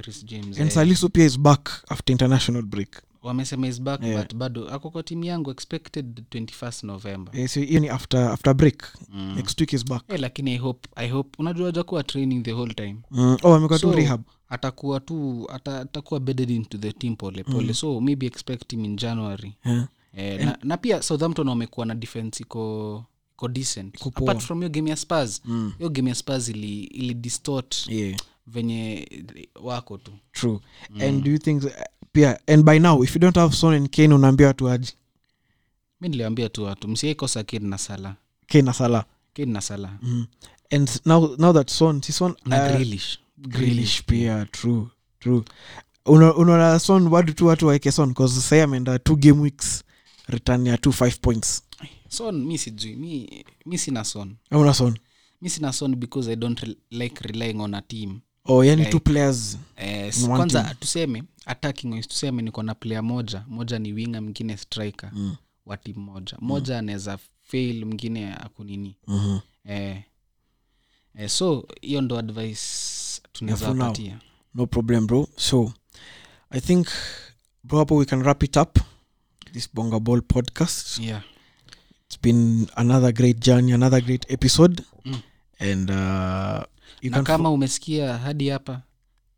And 0.59 0.67
eh. 0.67 0.69
salisu 0.69 1.09
pia 1.09 1.25
is 1.25 1.39
back 1.39 1.69
after 1.89 2.11
international 2.13 2.61
break. 2.63 3.01
Wamesema 3.23 3.67
is 3.67 3.81
back 3.81 4.03
Yeah. 4.03 4.21
but 4.21 4.33
bado 4.35 4.69
ako 4.69 4.89
kwa 4.89 5.03
timu 5.03 5.23
yangu 5.25 5.51
expected 5.51 6.23
21st 6.31 6.83
november. 6.83 7.35
Yeah, 7.35 7.49
so 7.49 7.59
hiyo 7.61 7.79
ni 7.79 7.89
after 7.89 8.19
after 8.19 8.53
break. 8.53 8.83
Mm. 9.13 9.35
next 9.35 9.59
week 9.59 9.73
is 9.73 9.85
back. 9.85 10.03
Yeah, 10.09 10.21
lakini 10.21 10.51
i 10.53 10.57
hope 10.57 10.89
i 10.95 11.09
hope 11.09 11.29
unajua 11.39 11.65
hajakuwa 11.65 12.03
training 12.03 12.43
the 12.43 12.51
whole 12.53 12.73
time. 12.73 12.97
Mm. 13.11 13.37
oh 13.43 13.53
amekuwa 13.55 13.79
tu 13.79 13.91
rehab. 13.91 14.21
atakuwa 14.49 14.99
tu 14.99 15.47
ata, 15.53 15.79
atakuwa 15.79 16.19
bedded 16.19 16.49
into 16.49 16.77
the 16.77 16.91
team 16.91 17.15
pole 17.15 17.43
pole. 17.43 17.73
So 17.73 18.01
maybe 18.01 18.25
expect 18.25 18.71
him 18.71 18.85
in 18.85 18.95
january. 18.95 19.55
Yeah. 19.65 19.87
eh, 20.17 20.45
na, 20.45 20.57
na 20.63 20.77
pia 20.77 21.01
southampton 21.01 21.47
wamekuwa 21.47 21.85
na 21.85 21.95
defense 21.95 22.43
iko 22.43 23.05
iko 23.33 23.47
decent. 23.47 24.07
Apart 24.07 24.39
from 24.41 24.57
hiyo 24.59 24.69
game 24.69 24.89
ya 24.89 24.95
spars 24.95 25.41
Mm. 25.45 25.73
hiyo 25.77 25.89
game 25.89 26.09
ya 26.09 26.15
spars 26.15 26.49
ili, 26.49 26.83
ili 26.83 27.13
distort. 27.13 27.87
Yeah 27.87 28.19
venye 28.47 29.07
wako 29.61 29.97
tu. 29.97 30.11
True. 30.31 30.59
And 31.01 31.23
do 31.23 31.31
you 31.31 31.37
think 31.37 31.63
pia 32.13 32.39
and 32.47 32.63
by 32.63 32.79
now 32.79 33.03
if 33.03 33.15
you 33.15 33.19
don't 33.19 33.37
have 33.37 33.55
son 33.55 33.73
and 33.73 33.89
kane 33.89 34.13
unaambia 34.13 34.47
watu 34.47 34.69
aji 34.69 34.93
mi 36.01 36.09
niliwambia 36.09 36.49
tu 36.49 36.63
watu 36.63 36.87
msiekosa 36.87 37.43
kid 37.43 37.63
na 37.63 37.77
sala 37.77 38.15
kane 38.47 38.61
na 38.61 38.73
sala 38.73 39.05
kid 39.33 39.49
na 39.49 39.61
sala 39.61 39.97
mm. 40.01 40.27
and 40.71 40.89
now, 41.05 41.35
now 41.37 41.53
that 41.53 41.69
son 41.69 42.01
si 42.01 42.11
son 42.13 42.35
na 42.45 42.65
uh, 42.65 42.71
grilish 42.75 43.19
grilish 43.37 44.03
pia 44.03 44.45
true 44.45 44.87
true. 45.19 45.43
Una- 46.05 46.35
unaona 46.35 46.79
son 46.79 47.07
wadu 47.07 47.33
tu 47.33 47.47
watu 47.47 47.67
waeke 47.67 47.91
son? 47.91 48.09
Bcause 48.13 48.41
sai 48.41 48.61
ameenda 48.61 48.99
two 48.99 49.15
game 49.15 49.41
weeks 49.41 49.83
return 50.27 50.67
ya 50.67 50.77
two 50.77 50.91
five 50.91 51.19
points. 51.21 51.63
Son 52.09 52.45
mi 52.45 52.57
sijui 52.57 52.95
mi, 52.95 53.45
mi 53.65 53.77
sina 53.77 54.03
son. 54.03 54.35
Una 54.51 54.73
son? 54.73 54.97
Mi 55.41 55.49
sina 55.49 55.73
son 55.73 55.95
because 55.95 56.31
i 56.31 56.35
don't 56.35 56.59
re 56.59 56.75
like 56.91 57.27
relying 57.27 57.61
on 57.61 57.73
a 57.73 57.81
team 57.81 58.21
oh 58.45 58.63
yani 58.63 58.85
two 58.85 58.99
players 58.99 59.57
eh, 59.75 60.13
kwanza 60.27 60.75
tuseme 60.79 61.23
attacking 61.45 62.01
tuseme 62.07 62.41
niko 62.41 62.63
na 62.63 62.75
player 62.75 63.03
moja 63.03 63.43
moja 63.47 63.79
ni 63.79 63.93
winga 63.93 64.21
mwingine 64.21 64.57
striker 64.57 65.09
mm. 65.13 65.35
wa 65.65 65.77
timu 65.77 66.01
moja 66.01 66.37
moja 66.41 66.77
anaweza 66.79 67.19
fail 67.41 67.85
mwingine 67.85 68.33
akunini 68.33 68.97
mm-hmm. 69.07 69.39
eh, 69.65 70.03
eh, 71.15 71.29
so 71.29 71.67
hiyo 71.81 72.01
ndo 72.01 72.17
advice 72.17 72.61
tunaweza 73.33 73.65
for 73.65 73.75
now. 73.75 73.83
wapatia 73.85 74.19
no 74.55 74.65
problem 74.67 75.07
bro 75.07 75.27
so 75.37 75.73
i 76.49 76.61
think 76.61 76.87
bro 77.63 77.79
hapo 77.79 77.95
we 77.95 78.05
can 78.05 78.21
wrap 78.21 78.43
it 78.43 78.57
up 78.57 78.79
this 79.53 79.69
bonga 79.73 79.99
ball 79.99 80.21
podcast 80.21 80.99
yeah. 80.99 81.21
it's 82.05 82.21
been 82.21 82.67
another 82.75 83.13
great 83.13 83.39
journey 83.45 83.73
another 83.73 84.01
great 84.03 84.31
episode 84.31 84.83
Mm. 85.05 85.19
and 85.59 85.89
uh, 85.89 86.63
you 87.01 87.11
na 87.11 87.17
kama 87.17 87.23
kama 87.37 87.51
umesikia 87.51 88.17
hadi 88.17 88.49
hapa 88.49 88.81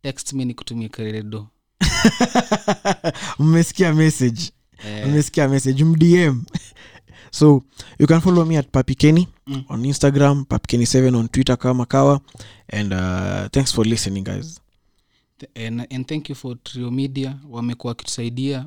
text 0.02 0.32
me 0.32 0.44
ni 0.44 0.54
kutumia 0.54 0.88
kredo 0.88 1.48
mmesikia 3.38 3.94
message. 3.94 4.50
Yeah. 4.86 5.08
mmesikia 5.08 5.48
message. 5.48 5.84
Mdm 5.84 6.42
so 7.30 7.62
you 7.98 8.06
can 8.06 8.20
follow 8.20 8.44
me 8.44 8.58
at 8.58 8.68
papikeni 8.70 9.28
Mm. 9.46 9.64
on 9.68 9.84
instagram 9.84 10.44
papikeni7 10.48 11.14
on 11.16 11.28
twitter 11.28 11.58
kama 11.58 11.86
kawa. 11.86 12.20
And 12.72 12.92
uh, 12.92 13.46
thanks 13.50 13.74
for 13.74 13.86
listening 13.86 14.24
guys. 14.24 14.60
And, 15.54 15.86
and 15.92 16.06
thank 16.06 16.28
you 16.30 16.34
for 16.34 16.62
trio 16.62 16.90
media. 16.90 17.38
Wamekuwa 17.50 17.90
wakitusaidia 17.90 18.66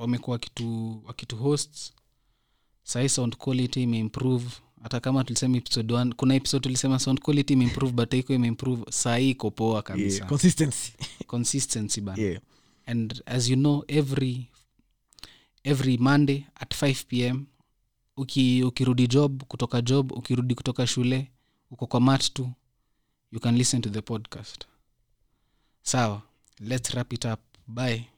wamekuwa 0.00 0.34
wakitu, 0.34 1.02
wakitu 1.06 1.58
sahii 2.82 3.08
sound 3.08 3.36
quality 3.36 3.82
imeimprove 3.82 4.46
hata 4.82 5.00
kama 5.00 5.24
tulisema 5.24 5.56
episode 5.56 5.94
one, 5.94 6.14
kuna 6.14 6.34
episode 6.34 6.62
tulisema 6.62 6.98
sound 6.98 7.20
quality 7.20 7.52
imeimprove 7.52 7.92
but 7.92 8.14
iko 8.14 8.34
imeimprove 8.34 8.84
sahii 8.90 9.30
iko 9.30 9.50
poa 9.50 9.82
kabisa. 9.82 10.16
Yeah, 10.16 10.28
consistency. 10.28 10.92
Consistency 11.26 12.00
bana. 12.00 12.22
Yeah. 12.22 12.40
and 12.86 13.22
as 13.26 13.48
you 13.48 13.56
know 13.56 13.84
every 13.88 14.48
every 15.64 15.98
monday 15.98 16.44
at 16.54 16.74
5 16.74 17.04
pm 17.08 17.46
uki, 18.16 18.62
ukirudi 18.64 19.06
job 19.06 19.42
kutoka 19.42 19.82
job 19.82 20.12
ukirudi 20.12 20.54
kutoka 20.54 20.86
shule 20.86 21.30
uko 21.70 21.86
kwa 21.86 22.00
mat 22.00 22.32
tu 22.32 22.50
you 23.32 23.40
can 23.40 23.56
listen 23.56 23.80
to 23.82 23.90
the 23.90 24.00
podcast. 24.00 24.64
Sawa 25.82 26.22
let's 26.60 26.90
wrap 26.94 27.12
it 27.12 27.24
up. 27.24 27.40
Bye 27.66 28.11